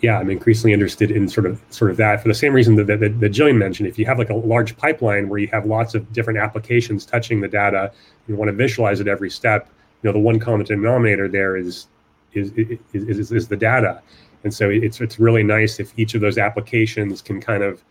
yeah, 0.00 0.18
I'm 0.18 0.30
increasingly 0.30 0.72
interested 0.72 1.10
in 1.10 1.28
sort 1.28 1.46
of 1.46 1.60
sort 1.70 1.90
of 1.90 1.96
that 1.98 2.22
for 2.22 2.28
the 2.28 2.34
same 2.34 2.54
reason 2.54 2.76
that, 2.76 2.86
that, 2.86 3.00
that 3.00 3.32
Jillian 3.32 3.58
mentioned. 3.58 3.88
If 3.88 3.98
you 3.98 4.06
have 4.06 4.18
like 4.18 4.30
a 4.30 4.34
large 4.34 4.76
pipeline 4.76 5.28
where 5.28 5.38
you 5.38 5.48
have 5.48 5.66
lots 5.66 5.94
of 5.94 6.10
different 6.12 6.38
applications 6.38 7.04
touching 7.04 7.40
the 7.40 7.48
data, 7.48 7.92
you 8.26 8.34
want 8.34 8.48
to 8.48 8.54
visualize 8.54 9.00
it 9.00 9.08
every 9.08 9.30
step. 9.30 9.68
You 10.02 10.08
know, 10.08 10.12
the 10.12 10.18
one 10.18 10.38
common 10.38 10.64
denominator 10.64 11.28
there 11.28 11.56
is 11.56 11.86
is 12.32 12.52
is, 12.56 12.78
is, 12.94 13.32
is 13.32 13.48
the 13.48 13.56
data, 13.56 14.00
and 14.44 14.54
so 14.54 14.70
it's 14.70 15.00
it's 15.00 15.18
really 15.18 15.42
nice 15.42 15.78
if 15.78 15.92
each 15.98 16.14
of 16.14 16.22
those 16.22 16.38
applications 16.38 17.20
can 17.20 17.40
kind 17.40 17.62
of 17.62 17.82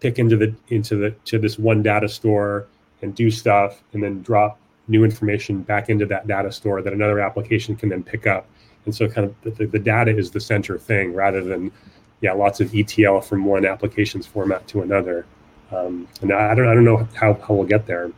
pick 0.00 0.18
into 0.18 0.36
the 0.36 0.54
into 0.68 0.96
the 0.96 1.10
to 1.26 1.38
this 1.38 1.58
one 1.58 1.82
data 1.82 2.08
store 2.08 2.66
and 3.02 3.14
do 3.14 3.30
stuff, 3.30 3.82
and 3.92 4.02
then 4.02 4.22
drop 4.22 4.58
new 4.88 5.04
information 5.04 5.62
back 5.62 5.90
into 5.90 6.06
that 6.06 6.26
data 6.26 6.50
store 6.52 6.80
that 6.80 6.92
another 6.92 7.20
application 7.20 7.76
can 7.76 7.88
then 7.88 8.02
pick 8.02 8.26
up 8.26 8.46
and 8.84 8.94
so 8.94 9.08
kind 9.08 9.26
of 9.26 9.56
the, 9.56 9.66
the 9.66 9.78
data 9.78 10.16
is 10.16 10.30
the 10.30 10.40
center 10.40 10.78
thing 10.78 11.14
rather 11.14 11.42
than, 11.42 11.72
yeah, 12.20 12.32
lots 12.32 12.60
of 12.60 12.74
ETL 12.74 13.20
from 13.20 13.44
one 13.44 13.64
application's 13.64 14.26
format 14.26 14.66
to 14.68 14.82
another. 14.82 15.26
Um, 15.72 16.06
and 16.20 16.32
I 16.32 16.54
don't, 16.54 16.68
I 16.68 16.74
don't 16.74 16.84
know 16.84 17.08
how, 17.14 17.34
how 17.34 17.54
we'll 17.54 17.66
get 17.66 17.86
there 17.86 18.10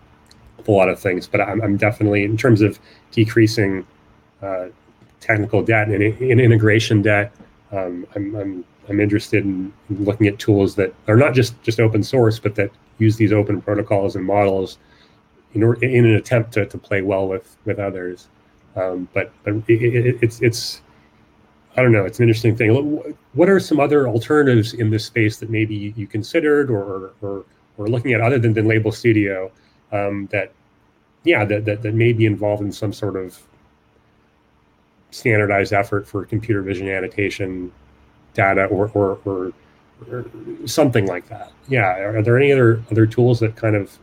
with 0.57 0.69
a 0.69 0.73
lot 0.73 0.89
of 0.89 0.99
things, 0.99 1.27
but 1.27 1.41
I'm, 1.41 1.62
I'm 1.62 1.77
definitely, 1.77 2.25
in 2.25 2.37
terms 2.37 2.61
of 2.61 2.79
decreasing 3.12 3.87
uh, 4.43 4.67
technical 5.21 5.62
debt 5.62 5.89
and, 5.89 6.03
in 6.03 6.41
integration 6.41 7.03
debt, 7.03 7.33
um, 7.73 8.07
I'm, 8.14 8.35
I'm, 8.37 8.64
I'm 8.89 9.01
interested 9.01 9.45
in 9.45 9.73
looking 9.91 10.27
at 10.27 10.39
tools 10.39 10.75
that 10.77 10.95
are 11.09 11.17
not 11.17 11.35
just, 11.35 11.61
just 11.62 11.81
open 11.81 12.03
source, 12.03 12.39
but 12.39 12.55
that 12.57 12.71
use 12.99 13.17
these 13.17 13.33
open 13.33 13.61
protocols 13.61 14.17
and 14.17 14.25
models 14.25 14.79
in, 15.55 15.62
in 15.83 16.05
an 16.05 16.14
attempt 16.14 16.53
to, 16.53 16.67
to 16.67 16.79
play 16.79 17.03
well 17.03 17.27
with, 17.27 17.57
with 17.64 17.79
others. 17.79 18.29
Um, 18.77 19.09
but 19.14 19.33
but 19.43 19.55
it, 19.68 19.83
it, 19.83 20.18
it's 20.22 20.41
it's 20.41 20.83
I 21.77 21.83
don't 21.83 21.93
know. 21.93 22.05
It's 22.05 22.18
an 22.18 22.24
interesting 22.24 22.57
thing. 22.57 22.70
What 23.35 23.49
are 23.49 23.61
some 23.61 23.81
other 23.81 24.09
alternatives 24.09 24.74
in 24.74 24.91
this 24.91 25.05
space 25.05 25.39
that 25.39 25.51
maybe 25.51 25.95
you 25.97 26.07
considered 26.07 26.70
or 26.70 27.12
or, 27.20 27.45
or 27.77 27.89
looking 27.89 28.12
at 28.12 28.20
other 28.20 28.39
than, 28.39 28.55
than 28.55 28.66
Label 28.66 28.93
Studio 28.93 29.51
um, 29.93 30.29
that 30.31 30.53
yeah 31.24 31.45
that, 31.45 31.64
that 31.64 31.83
that 31.83 31.95
may 31.95 32.12
be 32.12 32.27
involved 32.27 32.62
in 32.62 32.72
some 32.72 32.93
sort 32.93 33.16
of 33.16 33.43
standardized 35.11 35.72
effort 35.72 36.07
for 36.07 36.24
computer 36.24 36.62
vision 36.62 36.89
annotation 36.89 37.72
data 38.35 38.66
or 38.66 38.91
or, 38.95 39.18
or, 39.24 39.53
or 40.11 40.27
something 40.66 41.07
like 41.07 41.29
that. 41.29 41.53
Yeah. 41.68 41.99
Are, 41.99 42.18
are 42.18 42.22
there 42.22 42.39
any 42.39 42.53
other 42.53 42.83
other 42.91 43.07
tools 43.07 43.41
that 43.41 43.57
kind 43.57 43.77
of 43.77 43.99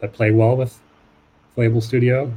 that 0.00 0.12
play 0.12 0.30
well 0.30 0.56
with 0.56 0.78
Label 1.56 1.80
Studio? 1.80 2.32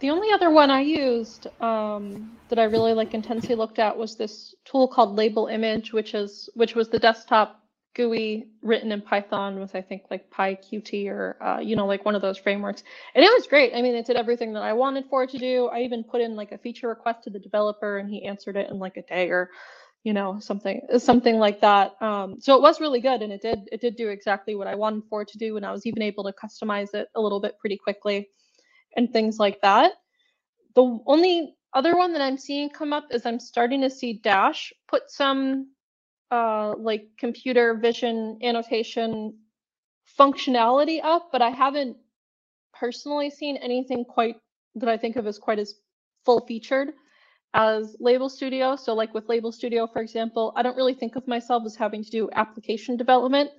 The 0.00 0.10
only 0.10 0.32
other 0.32 0.50
one 0.50 0.70
I 0.70 0.80
used 0.80 1.46
um, 1.60 2.38
that 2.48 2.58
I 2.58 2.64
really 2.64 2.94
like 2.94 3.14
intensely 3.14 3.54
looked 3.54 3.78
at 3.78 3.96
was 3.96 4.16
this 4.16 4.54
tool 4.64 4.88
called 4.88 5.16
Label 5.16 5.46
Image, 5.46 5.92
which 5.92 6.14
is 6.14 6.48
which 6.54 6.74
was 6.74 6.88
the 6.88 6.98
desktop 6.98 7.60
GUI 7.94 8.48
written 8.60 8.90
in 8.92 9.00
Python 9.02 9.60
with 9.60 9.74
I 9.74 9.80
think 9.82 10.02
like 10.10 10.28
PyQt 10.30 11.08
or 11.08 11.36
uh, 11.40 11.60
you 11.60 11.76
know 11.76 11.86
like 11.86 12.04
one 12.04 12.16
of 12.16 12.22
those 12.22 12.38
frameworks, 12.38 12.82
and 13.14 13.24
it 13.24 13.28
was 13.28 13.46
great. 13.46 13.72
I 13.74 13.82
mean, 13.82 13.94
it 13.94 14.06
did 14.06 14.16
everything 14.16 14.52
that 14.54 14.64
I 14.64 14.72
wanted 14.72 15.06
for 15.08 15.22
it 15.22 15.30
to 15.30 15.38
do. 15.38 15.68
I 15.68 15.80
even 15.80 16.02
put 16.04 16.20
in 16.20 16.34
like 16.34 16.52
a 16.52 16.58
feature 16.58 16.88
request 16.88 17.24
to 17.24 17.30
the 17.30 17.38
developer, 17.38 17.98
and 17.98 18.10
he 18.10 18.24
answered 18.24 18.56
it 18.56 18.70
in 18.70 18.78
like 18.80 18.96
a 18.96 19.02
day 19.02 19.30
or 19.30 19.50
you 20.02 20.12
know 20.12 20.38
something 20.40 20.82
something 20.98 21.38
like 21.38 21.60
that. 21.60 21.94
Um, 22.02 22.40
so 22.40 22.56
it 22.56 22.62
was 22.62 22.80
really 22.80 23.00
good, 23.00 23.22
and 23.22 23.32
it 23.32 23.40
did 23.42 23.68
it 23.70 23.80
did 23.80 23.94
do 23.96 24.08
exactly 24.08 24.56
what 24.56 24.66
I 24.66 24.74
wanted 24.74 25.04
for 25.08 25.22
it 25.22 25.28
to 25.28 25.38
do, 25.38 25.56
and 25.56 25.64
I 25.64 25.70
was 25.70 25.86
even 25.86 26.02
able 26.02 26.24
to 26.24 26.32
customize 26.32 26.94
it 26.94 27.08
a 27.14 27.20
little 27.20 27.40
bit 27.40 27.58
pretty 27.60 27.76
quickly 27.78 28.28
and 28.96 29.12
things 29.12 29.38
like 29.38 29.60
that. 29.62 29.92
The 30.74 30.98
only 31.06 31.56
other 31.72 31.96
one 31.96 32.12
that 32.12 32.22
I'm 32.22 32.38
seeing 32.38 32.70
come 32.70 32.92
up 32.92 33.06
is 33.10 33.26
I'm 33.26 33.40
starting 33.40 33.80
to 33.82 33.90
see 33.90 34.14
Dash 34.14 34.72
put 34.88 35.10
some 35.10 35.70
uh, 36.30 36.74
like 36.78 37.08
computer 37.18 37.74
vision 37.74 38.38
annotation 38.42 39.38
functionality 40.18 41.00
up, 41.02 41.30
but 41.32 41.42
I 41.42 41.50
haven't 41.50 41.96
personally 42.72 43.30
seen 43.30 43.56
anything 43.56 44.04
quite 44.04 44.36
that 44.76 44.88
I 44.88 44.96
think 44.96 45.16
of 45.16 45.26
as 45.26 45.38
quite 45.38 45.58
as 45.58 45.74
full 46.24 46.44
featured 46.46 46.88
as 47.54 47.96
Label 48.00 48.28
Studio. 48.28 48.74
So 48.76 48.94
like 48.94 49.14
with 49.14 49.28
Label 49.28 49.52
Studio, 49.52 49.86
for 49.86 50.02
example, 50.02 50.52
I 50.56 50.62
don't 50.62 50.76
really 50.76 50.94
think 50.94 51.16
of 51.16 51.26
myself 51.28 51.62
as 51.66 51.76
having 51.76 52.02
to 52.02 52.10
do 52.10 52.28
application 52.32 52.96
development. 52.96 53.50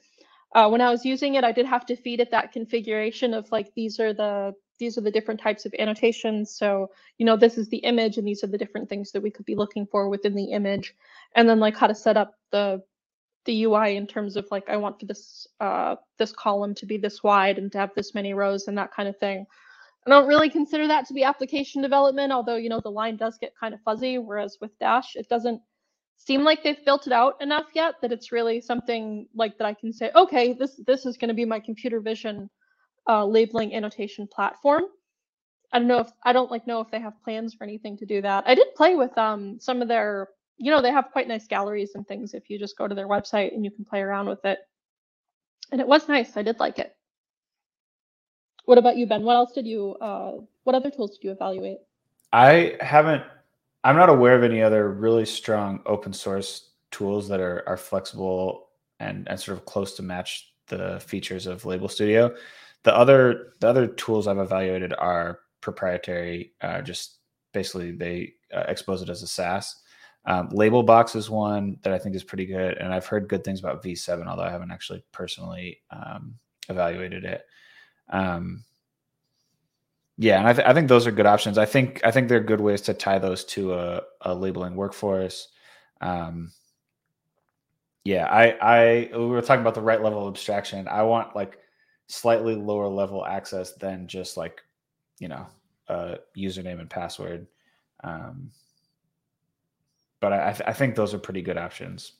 Uh, 0.54 0.70
when 0.70 0.82
I 0.82 0.90
was 0.90 1.06
using 1.06 1.36
it, 1.36 1.44
I 1.44 1.52
did 1.52 1.66
have 1.66 1.86
to 1.88 1.96
feed 1.96 2.20
it 2.20 2.32
that 2.32 2.52
configuration 2.52 3.34
of 3.34 3.50
like, 3.52 3.74
these 3.76 4.00
are 4.00 4.14
the 4.14 4.54
these 4.78 4.98
are 4.98 5.02
the 5.02 5.12
different 5.12 5.40
types 5.40 5.66
of 5.66 5.74
annotations. 5.80 6.52
So, 6.52 6.92
you 7.18 7.26
know, 7.26 7.38
this 7.38 7.58
is 7.58 7.70
the 7.70 7.78
image 7.78 8.18
and 8.18 8.28
these 8.28 8.44
are 8.44 8.48
the 8.48 8.58
different 8.58 8.90
things 8.90 9.12
that 9.12 9.22
we 9.22 9.32
could 9.32 9.46
be 9.46 9.56
looking 9.56 9.86
for 9.86 10.10
within 10.10 10.36
the 10.36 10.52
image. 10.52 10.96
And 11.36 11.48
then 11.48 11.60
like 11.60 11.78
how 11.78 11.88
to 11.88 11.96
set 11.96 12.18
up 12.18 12.36
the 12.52 12.84
the 13.46 13.64
UI 13.64 13.96
in 13.96 14.08
terms 14.08 14.36
of 14.36 14.48
like 14.52 14.68
I 14.70 14.78
want 14.78 15.00
for 15.00 15.06
this 15.06 15.48
uh, 15.60 15.96
this 16.18 16.32
column 16.32 16.74
to 16.76 16.86
be 16.86 16.98
this 16.98 17.24
wide 17.24 17.58
and 17.58 17.72
to 17.72 17.78
have 17.78 17.92
this 17.96 18.14
many 18.14 18.34
rows 18.34 18.68
and 18.68 18.78
that 18.78 18.92
kind 18.92 19.08
of 19.08 19.18
thing. 19.18 19.46
I 20.06 20.10
don't 20.10 20.28
really 20.28 20.50
consider 20.50 20.88
that 20.88 21.08
to 21.08 21.14
be 21.14 21.24
application 21.24 21.82
development, 21.82 22.32
although 22.32 22.58
you 22.58 22.70
know 22.70 22.80
the 22.80 22.92
line 22.92 23.18
does 23.18 23.38
get 23.38 23.54
kind 23.60 23.74
of 23.74 23.82
fuzzy. 23.82 24.18
Whereas 24.18 24.58
with 24.60 24.78
Dash, 24.80 25.16
it 25.16 25.30
doesn't 25.30 25.62
seem 26.18 26.44
like 26.44 26.64
they've 26.64 26.84
built 26.86 27.08
it 27.08 27.14
out 27.14 27.42
enough 27.42 27.68
yet 27.74 27.96
that 28.02 28.12
it's 28.12 28.32
really 28.32 28.62
something 28.62 29.28
like 29.36 29.58
that 29.58 29.68
I 29.68 29.74
can 29.74 29.94
say, 29.94 30.12
okay, 30.16 30.54
this 30.54 30.80
this 30.86 31.06
is 31.06 31.18
going 31.18 31.30
to 31.30 31.36
be 31.36 31.46
my 31.46 31.60
computer 31.60 32.00
vision 32.00 32.50
uh, 33.08 33.26
labeling 33.26 33.74
annotation 33.74 34.28
platform. 34.28 34.84
I 35.72 35.80
don't 35.80 35.88
know 35.88 36.00
if 36.00 36.10
I 36.24 36.34
don't 36.34 36.52
like 36.52 36.68
know 36.68 36.80
if 36.80 36.90
they 36.90 37.00
have 37.00 37.22
plans 37.24 37.54
for 37.54 37.64
anything 37.64 37.98
to 37.98 38.06
do 38.06 38.22
that. 38.22 38.46
I 38.48 38.56
did 38.56 38.74
play 38.76 38.96
with 38.96 39.16
um 39.18 39.60
some 39.60 39.82
of 39.82 39.88
their, 39.88 40.30
you 40.58 40.72
know, 40.72 40.82
they 40.82 40.92
have 40.92 41.12
quite 41.12 41.28
nice 41.28 41.48
galleries 41.48 41.96
and 41.96 42.08
things 42.08 42.34
if 42.34 42.50
you 42.50 42.58
just 42.58 42.78
go 42.78 42.88
to 42.88 42.96
their 42.96 43.08
website 43.08 43.54
and 43.54 43.66
you 43.66 43.72
can 43.72 43.84
play 43.84 44.02
around 44.02 44.28
with 44.28 44.44
it. 44.46 44.60
And 45.72 45.82
it 45.82 45.88
was 45.88 46.08
nice. 46.08 46.38
I 46.38 46.44
did 46.44 46.60
like 46.60 46.80
it. 46.80 46.96
What 48.66 48.78
about 48.78 48.98
you, 48.98 49.06
Ben? 49.06 49.24
What 49.24 49.36
else 49.36 49.52
did 49.52 49.68
you 49.68 49.96
uh 49.96 50.34
what 50.64 50.76
other 50.76 50.90
tools 50.90 51.12
did 51.12 51.24
you 51.26 51.32
evaluate? 51.32 51.80
I 52.32 52.78
haven't 52.80 53.24
I'm 53.84 53.98
not 53.98 54.10
aware 54.10 54.36
of 54.36 54.44
any 54.44 54.62
other 54.62 54.92
really 54.92 55.26
strong 55.26 55.82
open 55.86 56.14
source 56.14 56.70
tools 56.92 57.28
that 57.28 57.42
are 57.42 57.64
are 57.68 57.78
flexible 57.78 58.70
and, 59.00 59.28
and 59.28 59.40
sort 59.40 59.58
of 59.58 59.66
close 59.66 59.94
to 59.96 60.04
match 60.04 60.54
the 60.68 61.00
features 61.00 61.48
of 61.48 61.66
Label 61.66 61.90
Studio. 61.90 62.34
The 62.86 62.96
other 62.96 63.54
the 63.60 63.68
other 63.68 63.88
tools 63.88 64.28
I've 64.28 64.38
evaluated 64.38 64.94
are 64.94 65.40
proprietary. 65.60 66.54
Uh, 66.62 66.82
just 66.82 67.18
basically 67.52 67.92
they 67.92 68.34
uh, 68.56 68.66
expose 68.68 69.02
it 69.02 69.10
as 69.10 69.24
a 69.24 69.28
SaaS. 69.28 69.76
Um, 70.28 70.50
Labelbox 70.50 71.16
is 71.16 71.28
one 71.28 71.78
that 71.82 71.94
I 71.94 71.98
think 71.98 72.16
is 72.16 72.24
pretty 72.24 72.46
good, 72.46 72.78
and 72.78 72.94
I've 72.94 73.08
heard 73.08 73.28
good 73.28 73.44
things 73.44 73.60
about 73.60 73.84
V7, 73.84 74.28
although 74.28 74.44
I 74.44 74.52
haven't 74.52 74.72
actually 74.72 75.04
personally 75.12 75.82
um, 75.90 76.36
evaluated 76.70 77.26
it. 77.26 77.42
Um, 78.10 78.64
yeah, 80.18 80.38
and 80.38 80.48
I, 80.48 80.54
th- 80.54 80.68
I, 80.68 80.74
think 80.74 80.88
those 80.88 81.08
are 81.08 81.12
good 81.12 81.26
options. 81.26 81.58
I 81.58 81.66
think 81.66 82.02
I 82.04 82.12
think 82.12 82.30
they're 82.30 82.40
good 82.40 82.62
ways 82.62 82.82
to 82.82 82.94
tie 82.94 83.20
those 83.20 83.44
to 83.46 83.74
a, 83.74 84.02
a 84.22 84.36
labeling 84.36 84.76
workforce. 84.76 85.48
Um, 86.02 86.52
yeah, 88.04 88.28
I 88.28 88.58
I 88.62 89.10
we 89.18 89.26
were 89.26 89.42
talking 89.42 89.62
about 89.62 89.74
the 89.74 89.82
right 89.82 90.02
level 90.02 90.28
of 90.28 90.34
abstraction. 90.34 90.88
I 90.88 91.02
want 91.02 91.36
like 91.36 91.58
slightly 92.08 92.56
lower 92.56 92.88
level 92.88 93.26
access 93.26 93.74
than 93.74 94.08
just 94.08 94.38
like 94.38 94.62
you 95.20 95.28
know 95.28 95.46
a 95.88 96.18
username 96.38 96.80
and 96.80 96.90
password 96.90 97.48
um, 98.04 98.52
but 100.20 100.34
I, 100.34 100.56
I 100.68 100.74
think 100.74 100.96
those 100.96 101.14
are 101.14 101.20
pretty 101.20 101.42
good 101.42 101.58
options 101.58 102.14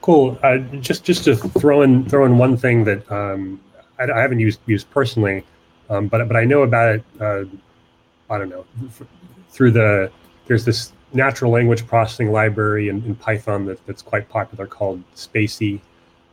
cool 0.00 0.38
uh, 0.42 0.58
just 0.80 1.04
just 1.04 1.24
to 1.24 1.36
throw 1.36 1.82
in 1.82 2.08
throw 2.08 2.24
in 2.24 2.38
one 2.38 2.56
thing 2.56 2.84
that 2.84 3.10
um, 3.10 3.60
I, 3.98 4.04
I, 4.04 4.20
haven't 4.20 4.40
used 4.40 4.60
used 4.66 4.90
personally 4.90 5.44
um, 5.88 6.08
but 6.08 6.26
but 6.26 6.36
I 6.36 6.44
know 6.44 6.62
about 6.62 6.96
it. 6.96 7.04
Uh, 7.20 7.44
I 8.28 8.38
don't 8.38 8.48
know 8.48 8.64
through 9.50 9.70
the 9.70 10.10
there's 10.46 10.64
this 10.64 10.92
natural 11.12 11.50
language 11.50 11.86
processing 11.86 12.32
library 12.32 12.88
in, 12.88 13.04
in 13.04 13.14
Python 13.14 13.64
that, 13.66 13.84
that's 13.86 14.02
quite 14.02 14.28
popular 14.28 14.66
called 14.66 15.02
spaCy, 15.14 15.80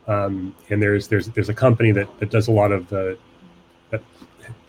um, 0.07 0.55
and 0.69 0.82
there's 0.82 1.07
there's 1.07 1.28
there's 1.28 1.49
a 1.49 1.53
company 1.53 1.91
that, 1.91 2.07
that 2.19 2.30
does 2.30 2.47
a 2.47 2.51
lot 2.51 2.71
of 2.71 2.89
the 2.89 3.17
that 3.89 4.01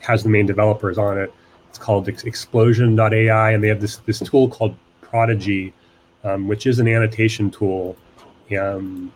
has 0.01 0.23
the 0.23 0.29
main 0.29 0.47
developers 0.47 0.99
on 0.99 1.19
it. 1.19 1.33
It's 1.69 1.79
called 1.79 2.09
Explosion.ai, 2.09 3.51
and 3.51 3.63
they 3.63 3.69
have 3.69 3.81
this 3.81 3.97
this 3.99 4.21
tool 4.21 4.49
called 4.49 4.77
Prodigy, 5.01 5.73
um, 6.23 6.49
which 6.49 6.67
is 6.67 6.79
an 6.79 6.89
annotation 6.89 7.51
tool. 7.51 7.97
Um, 8.59 9.13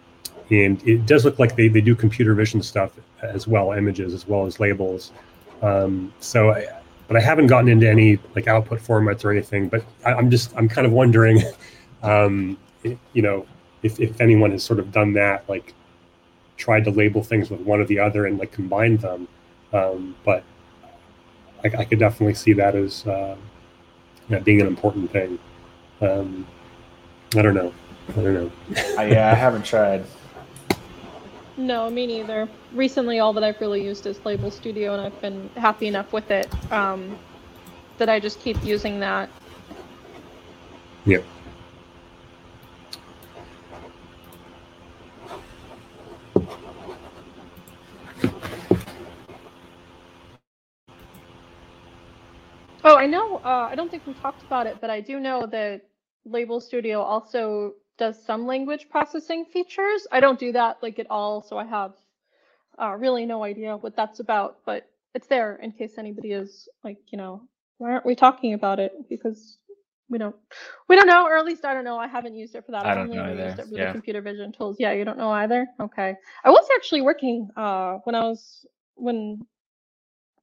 and 0.50 0.82
it 0.88 1.04
does 1.06 1.24
look 1.24 1.38
like 1.38 1.56
they, 1.56 1.68
they 1.68 1.80
do 1.80 1.94
computer 1.94 2.34
vision 2.34 2.62
stuff 2.62 2.92
as 3.22 3.46
well, 3.46 3.72
images 3.72 4.14
as 4.14 4.26
well 4.26 4.46
as 4.46 4.58
labels. 4.58 5.12
Um, 5.60 6.12
so, 6.20 6.50
but 7.08 7.16
I 7.16 7.20
haven't 7.20 7.46
gotten 7.46 7.68
into 7.68 7.88
any 7.88 8.18
like 8.36 8.46
output 8.46 8.80
formats 8.80 9.24
or 9.24 9.32
anything. 9.32 9.68
But 9.68 9.82
I, 10.04 10.12
am 10.12 10.30
just 10.30 10.54
I'm 10.56 10.68
kind 10.68 10.86
of 10.86 10.92
wondering, 10.92 11.42
um, 12.02 12.56
you 12.84 13.22
know, 13.22 13.46
if 13.82 13.98
if 13.98 14.20
anyone 14.20 14.52
has 14.52 14.62
sort 14.62 14.78
of 14.78 14.92
done 14.92 15.14
that, 15.14 15.48
like 15.48 15.74
tried 16.58 16.84
to 16.84 16.90
label 16.90 17.22
things 17.22 17.50
with 17.50 17.60
one 17.60 17.80
or 17.80 17.86
the 17.86 17.98
other 17.98 18.26
and 18.26 18.38
like 18.38 18.52
combined 18.52 19.00
them. 19.00 19.26
Um, 19.72 20.14
but 20.24 20.44
I, 21.64 21.68
I, 21.78 21.84
could 21.84 21.98
definitely 21.98 22.34
see 22.34 22.52
that 22.54 22.74
as 22.74 23.06
uh, 23.06 23.36
being 24.44 24.60
an 24.60 24.66
important 24.66 25.10
thing. 25.10 25.38
Um, 26.00 26.46
I 27.36 27.42
don't 27.42 27.54
know. 27.54 27.72
I 28.08 28.12
don't 28.12 28.34
know. 28.34 28.50
yeah, 28.70 29.30
I 29.30 29.34
haven't 29.34 29.64
tried. 29.64 30.04
No, 31.58 31.90
me 31.90 32.06
neither. 32.06 32.48
Recently, 32.72 33.18
all 33.18 33.32
that 33.32 33.42
I've 33.42 33.60
really 33.60 33.84
used 33.84 34.06
is 34.06 34.24
Label 34.24 34.48
Studio, 34.48 34.92
and 34.94 35.02
I've 35.02 35.20
been 35.20 35.50
happy 35.56 35.88
enough 35.88 36.12
with 36.12 36.30
it 36.30 36.48
um, 36.72 37.18
that 37.98 38.08
I 38.08 38.20
just 38.20 38.40
keep 38.40 38.62
using 38.64 39.00
that. 39.00 39.28
Yep. 41.04 41.24
Oh, 52.84 52.96
I 52.96 53.06
know. 53.06 53.38
Uh, 53.38 53.68
I 53.68 53.74
don't 53.74 53.90
think 53.90 54.06
we 54.06 54.14
talked 54.14 54.42
about 54.44 54.68
it, 54.68 54.78
but 54.80 54.90
I 54.90 55.00
do 55.00 55.18
know 55.18 55.44
that 55.46 55.82
Label 56.24 56.60
Studio 56.60 57.02
also 57.02 57.74
does 57.98 58.22
some 58.24 58.46
language 58.46 58.88
processing 58.90 59.44
features. 59.46 60.06
I 60.12 60.20
don't 60.20 60.38
do 60.38 60.52
that 60.52 60.78
like 60.82 60.98
at 60.98 61.10
all, 61.10 61.42
so 61.42 61.58
I 61.58 61.64
have 61.66 61.94
uh, 62.80 62.96
really 62.96 63.26
no 63.26 63.44
idea 63.44 63.76
what 63.76 63.96
that's 63.96 64.20
about, 64.20 64.58
but 64.64 64.88
it's 65.14 65.26
there 65.28 65.56
in 65.56 65.72
case 65.72 65.98
anybody 65.98 66.32
is 66.32 66.68
like, 66.84 66.98
you 67.10 67.18
know, 67.18 67.42
why 67.78 67.92
aren't 67.92 68.06
we 68.06 68.14
talking 68.14 68.54
about 68.54 68.78
it? 68.80 68.92
Because 69.08 69.58
we 70.10 70.18
don't 70.18 70.36
we 70.88 70.96
don't 70.96 71.06
know, 71.06 71.26
or 71.26 71.36
at 71.36 71.44
least 71.44 71.64
I 71.64 71.74
don't 71.74 71.84
know. 71.84 71.98
I 71.98 72.06
haven't 72.08 72.34
used 72.34 72.54
it 72.54 72.64
for 72.66 72.72
that. 72.72 72.86
I 72.86 72.90
I've 72.90 72.96
don't 72.96 73.10
only 73.10 73.16
know 73.16 73.24
either. 73.24 73.44
used 73.46 73.58
it 73.58 73.66
for 73.66 73.78
Yeah. 73.78 73.86
the 73.86 73.92
computer 73.92 74.22
vision 74.22 74.52
tools. 74.52 74.76
Yeah, 74.78 74.92
you 74.92 75.04
don't 75.04 75.18
know 75.18 75.30
either? 75.30 75.66
Okay. 75.80 76.14
I 76.44 76.50
was 76.50 76.66
actually 76.76 77.02
working 77.02 77.48
uh 77.56 77.98
when 78.04 78.14
I 78.14 78.22
was 78.22 78.66
when 78.94 79.46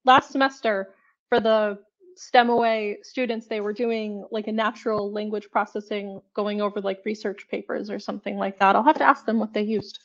last 0.06 0.32
semester 0.32 0.94
for 1.30 1.40
the 1.40 1.80
STEM 2.16 2.50
away 2.50 2.98
students, 3.04 3.48
they 3.48 3.62
were 3.62 3.74
doing 3.74 4.26
like 4.32 4.48
a 4.48 4.52
natural 4.52 5.12
language 5.12 5.50
processing, 5.52 6.22
going 6.34 6.62
over 6.62 6.82
like 6.82 7.02
research 7.06 7.48
papers 7.50 7.90
or 7.90 8.00
something 8.00 8.38
like 8.38 8.60
that. 8.60 8.76
I'll 8.76 8.84
have 8.84 8.98
to 8.98 9.04
ask 9.04 9.26
them 9.26 9.40
what 9.40 9.54
they 9.54 9.62
used. 9.62 10.00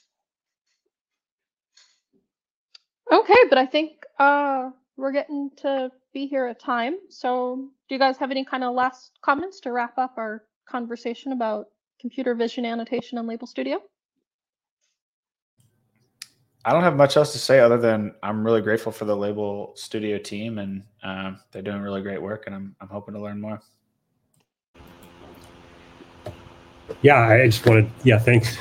Okay, 3.12 3.38
but 3.48 3.58
I 3.58 3.66
think 3.66 4.04
uh, 4.18 4.70
we're 4.96 5.12
getting 5.12 5.50
to 5.58 5.90
be 6.12 6.26
here 6.26 6.46
at 6.46 6.61
time. 6.61 6.96
So, 7.08 7.68
do 7.88 7.94
you 7.94 7.98
guys 7.98 8.16
have 8.18 8.30
any 8.30 8.44
kind 8.44 8.62
of 8.62 8.74
last 8.74 9.18
comments 9.22 9.61
to 9.61 9.72
wrap 9.72 9.98
up 9.98 10.14
our 10.16 10.44
conversation 10.68 11.32
about 11.32 11.66
computer 12.00 12.34
vision 12.34 12.64
annotation 12.64 13.18
and 13.18 13.26
Label 13.26 13.46
Studio? 13.46 13.80
I 16.64 16.72
don't 16.72 16.82
have 16.82 16.96
much 16.96 17.16
else 17.16 17.32
to 17.32 17.38
say 17.38 17.61
other 17.61 17.78
than 17.78 18.14
I'm 18.22 18.44
really 18.44 18.61
grateful 18.61 18.92
for 18.92 19.06
the 19.06 19.16
Label 19.16 19.72
Studio 19.76 20.18
team, 20.18 20.58
and 20.58 20.82
um, 21.02 21.40
they're 21.52 21.62
doing 21.62 21.80
really 21.80 22.02
great 22.02 22.20
work, 22.20 22.44
and 22.46 22.54
I'm 22.54 22.76
I'm 22.80 22.88
hoping 22.88 23.14
to 23.14 23.20
learn 23.20 23.40
more. 23.40 23.62
Yeah, 27.02 27.20
I 27.20 27.46
just 27.46 27.64
wanted, 27.66 27.90
yeah, 28.02 28.18
thanks 28.18 28.58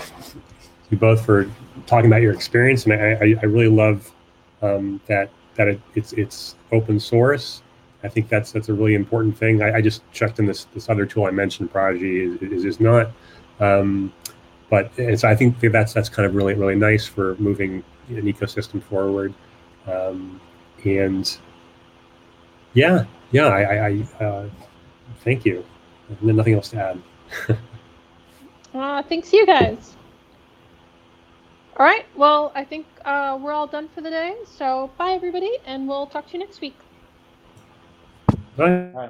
you 0.90 0.98
both 0.98 1.26
for 1.26 1.50
talking 1.88 2.06
about 2.06 2.22
your 2.22 2.34
experience, 2.34 2.86
and 2.86 2.94
I, 2.94 3.14
I, 3.14 3.36
I 3.42 3.46
really 3.46 3.68
love 3.68 4.12
um, 4.62 5.02
that 5.08 5.30
that 5.56 5.68
it, 5.68 5.82
it's 5.96 6.14
it's 6.14 6.56
open 6.72 7.00
source. 7.00 7.64
I 8.04 8.08
think 8.08 8.30
that's 8.30 8.52
that's 8.52 8.70
a 8.70 8.74
really 8.74 8.96
important 8.96 9.38
thing. 9.38 9.62
I, 9.62 9.78
I 9.78 9.82
just 9.82 10.10
checked 10.14 10.40
in 10.40 10.46
this 10.46 10.66
this 10.74 10.90
other 10.90 11.06
tool 11.06 11.26
I 11.26 11.32
mentioned, 11.32 11.72
Prodigy, 11.72 12.22
is 12.22 12.42
is, 12.42 12.66
is 12.66 12.80
not. 12.80 13.12
Um, 13.60 14.14
but 14.70 14.92
it's, 14.98 15.24
I 15.24 15.36
think 15.36 15.60
that's 15.60 15.94
that's 15.94 16.10
kind 16.10 16.26
of 16.26 16.36
really 16.36 16.54
really 16.54 16.76
nice 16.76 17.06
for 17.06 17.36
moving 17.36 17.84
an 18.10 18.24
ecosystem 18.24 18.82
forward. 18.84 19.34
Um, 19.88 20.40
and 20.86 21.38
yeah, 22.74 23.06
yeah, 23.32 23.48
I, 23.48 23.62
I, 23.62 24.06
I 24.20 24.24
uh, 24.24 24.50
thank 25.24 25.46
you. 25.46 25.66
And 26.10 26.36
nothing 26.36 26.56
else 26.56 26.70
to 26.70 26.78
add. 26.82 27.02
Uh, 28.74 29.02
thanks, 29.04 29.34
you 29.34 29.46
guys. 29.46 29.96
All 31.78 31.86
right. 31.86 32.06
Well, 32.16 32.52
I 32.56 32.64
think 32.64 32.86
uh, 33.06 33.38
we're 33.42 33.52
all 33.52 33.68
done 33.68 33.90
for 33.96 34.02
the 34.02 34.10
day. 34.10 34.36
So, 34.46 34.92
bye, 34.98 35.14
everybody, 35.14 35.58
and 35.66 35.88
we'll 35.88 36.06
talk 36.06 36.28
to 36.28 36.34
you 36.34 36.40
next 36.40 36.62
week. 36.62 36.78
Bye. 38.56 38.92
Bye. 38.94 39.10